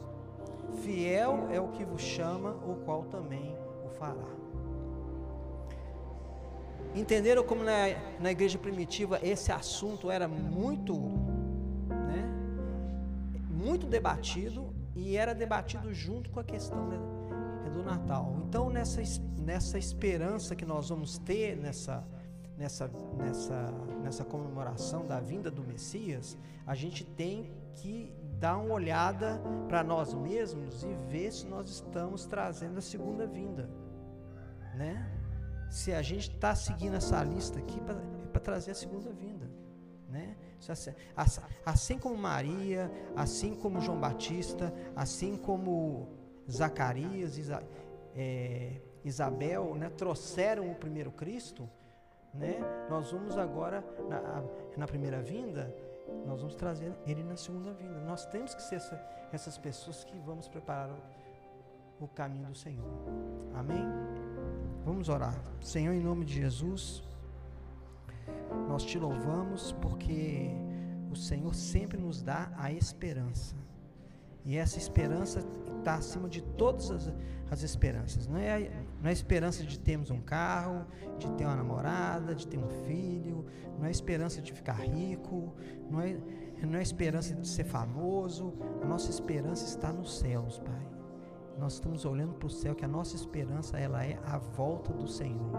Fiel 0.83 1.47
é 1.51 1.59
o 1.59 1.69
que 1.69 1.83
vos 1.83 2.01
chama, 2.01 2.51
o 2.51 2.75
qual 2.85 3.03
também 3.05 3.55
o 3.85 3.89
fará. 3.89 4.41
Entenderam 6.95 7.43
como 7.43 7.63
na, 7.63 7.71
na 8.19 8.31
igreja 8.31 8.57
primitiva 8.57 9.19
esse 9.23 9.51
assunto 9.51 10.11
era 10.11 10.27
muito, 10.27 10.93
né, 11.89 12.40
muito 13.61 13.85
debatido 13.85 14.73
e 14.95 15.15
era 15.15 15.33
debatido 15.33 15.93
junto 15.93 16.29
com 16.29 16.39
a 16.39 16.43
questão 16.43 16.87
né, 16.87 16.97
do 17.71 17.83
Natal. 17.83 18.35
Então, 18.47 18.69
nessa, 18.69 19.01
nessa 19.37 19.77
esperança 19.77 20.55
que 20.55 20.65
nós 20.65 20.89
vamos 20.89 21.17
ter 21.17 21.55
nessa, 21.55 22.03
nessa, 22.57 22.89
nessa, 23.17 23.71
nessa 24.03 24.25
comemoração 24.25 25.05
da 25.05 25.19
vinda 25.19 25.51
do 25.51 25.63
Messias, 25.63 26.37
a 26.65 26.75
gente 26.75 27.03
tem 27.03 27.51
que 27.75 28.13
dar 28.39 28.57
uma 28.57 28.73
olhada 28.73 29.41
para 29.67 29.83
nós 29.83 30.13
mesmos 30.13 30.83
e 30.83 30.93
ver 31.09 31.31
se 31.31 31.45
nós 31.45 31.69
estamos 31.69 32.25
trazendo 32.25 32.79
a 32.79 32.81
segunda 32.81 33.27
vinda, 33.27 33.69
né? 34.75 35.09
se 35.69 35.93
a 35.93 36.01
gente 36.01 36.29
está 36.29 36.53
seguindo 36.53 36.95
essa 36.95 37.23
lista 37.23 37.57
aqui 37.57 37.79
para 37.79 37.95
é 38.33 38.39
trazer 38.39 38.71
a 38.71 38.75
segunda 38.75 39.11
vinda. 39.11 39.49
Né? 40.09 40.35
Assim 41.65 41.97
como 41.97 42.15
Maria, 42.17 42.91
assim 43.15 43.55
como 43.55 43.81
João 43.81 43.99
Batista, 43.99 44.73
assim 44.95 45.35
como 45.37 46.07
Zacarias, 46.49 47.37
Isa, 47.37 47.63
é, 48.15 48.81
Isabel, 49.03 49.75
né, 49.75 49.89
trouxeram 49.89 50.71
o 50.71 50.75
primeiro 50.75 51.11
Cristo, 51.11 51.69
né, 52.33 52.59
nós 52.89 53.11
vamos 53.11 53.37
agora, 53.37 53.83
na, 54.07 54.43
na 54.77 54.87
primeira 54.87 55.21
vinda, 55.21 55.73
nós 56.25 56.41
vamos 56.41 56.55
trazer 56.55 56.93
ele 57.05 57.23
na 57.23 57.35
segunda 57.35 57.73
vinda. 57.73 57.99
Nós 58.01 58.25
temos 58.25 58.53
que 58.53 58.61
ser 58.61 58.75
essa, 58.75 58.95
essas 59.31 59.57
pessoas 59.57 60.03
que 60.03 60.17
vamos 60.19 60.47
preparar 60.47 60.89
o, 61.99 62.05
o 62.05 62.07
caminho 62.07 62.47
do 62.47 62.55
Senhor. 62.55 62.85
Amém? 63.53 63.83
Vamos 64.83 65.09
orar. 65.09 65.39
Senhor, 65.61 65.93
em 65.93 66.01
nome 66.01 66.25
de 66.25 66.33
Jesus, 66.33 67.03
nós 68.67 68.83
te 68.83 68.97
louvamos 68.97 69.71
porque 69.81 70.49
o 71.11 71.15
Senhor 71.15 71.53
sempre 71.53 71.97
nos 71.97 72.21
dá 72.21 72.51
a 72.57 72.71
esperança. 72.71 73.55
E 74.43 74.57
essa 74.57 74.77
esperança 74.77 75.45
está 75.77 75.95
acima 75.95 76.27
de 76.27 76.41
todas 76.41 76.89
as, 76.89 77.13
as 77.49 77.63
esperanças. 77.63 78.27
Não 78.27 78.37
é, 78.37 78.71
não 78.99 79.07
é 79.07 79.09
a 79.09 79.13
esperança 79.13 79.63
de 79.63 79.79
termos 79.79 80.09
um 80.09 80.19
carro, 80.21 80.85
de 81.19 81.29
ter 81.33 81.45
uma 81.45 81.55
namorada, 81.55 82.33
de 82.33 82.47
ter 82.47 82.57
um 82.57 82.69
filho, 82.85 83.45
não 83.77 83.85
é 83.85 83.89
a 83.89 83.91
esperança 83.91 84.41
de 84.41 84.51
ficar 84.51 84.79
rico, 84.79 85.53
não 85.89 86.01
é, 86.01 86.17
não 86.63 86.75
é 86.75 86.79
a 86.79 86.81
esperança 86.81 87.35
de 87.35 87.47
ser 87.47 87.65
famoso. 87.65 88.53
A 88.81 88.85
nossa 88.85 89.09
esperança 89.09 89.65
está 89.65 89.91
nos 89.91 90.19
céus, 90.19 90.59
Pai. 90.59 90.87
Nós 91.57 91.73
estamos 91.73 92.05
olhando 92.05 92.33
para 92.33 92.47
o 92.47 92.49
céu, 92.49 92.73
que 92.73 92.85
a 92.85 92.87
nossa 92.87 93.15
esperança 93.15 93.77
ela 93.77 94.03
é 94.03 94.17
a 94.23 94.37
volta 94.37 94.91
do 94.93 95.07
Senhor, 95.07 95.51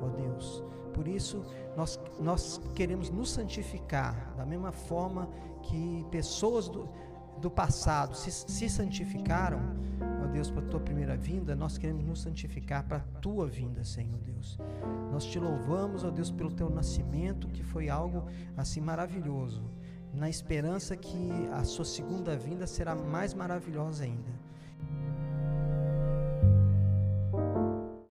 ó 0.00 0.06
oh 0.06 0.08
Deus. 0.08 0.64
Por 0.96 1.06
isso, 1.06 1.44
nós, 1.76 2.00
nós 2.18 2.58
queremos 2.74 3.10
nos 3.10 3.30
santificar 3.30 4.34
da 4.34 4.46
mesma 4.46 4.72
forma 4.72 5.28
que 5.62 6.06
pessoas 6.10 6.70
do, 6.70 6.88
do 7.38 7.50
passado 7.50 8.16
se, 8.16 8.30
se 8.30 8.66
santificaram, 8.70 9.60
ó 10.24 10.26
Deus, 10.26 10.50
para 10.50 10.64
a 10.64 10.68
tua 10.68 10.80
primeira 10.80 11.14
vinda, 11.14 11.54
nós 11.54 11.76
queremos 11.76 12.02
nos 12.02 12.22
santificar 12.22 12.84
para 12.88 12.96
a 12.96 13.20
tua 13.20 13.46
vinda, 13.46 13.84
Senhor 13.84 14.18
Deus. 14.20 14.58
Nós 15.12 15.26
te 15.26 15.38
louvamos, 15.38 16.02
ó 16.02 16.10
Deus, 16.10 16.30
pelo 16.30 16.50
teu 16.50 16.70
nascimento, 16.70 17.46
que 17.48 17.62
foi 17.62 17.90
algo 17.90 18.24
assim 18.56 18.80
maravilhoso, 18.80 19.62
na 20.14 20.30
esperança 20.30 20.96
que 20.96 21.30
a 21.52 21.62
sua 21.62 21.84
segunda 21.84 22.34
vinda 22.34 22.66
será 22.66 22.94
mais 22.94 23.34
maravilhosa 23.34 24.04
ainda. 24.04 24.45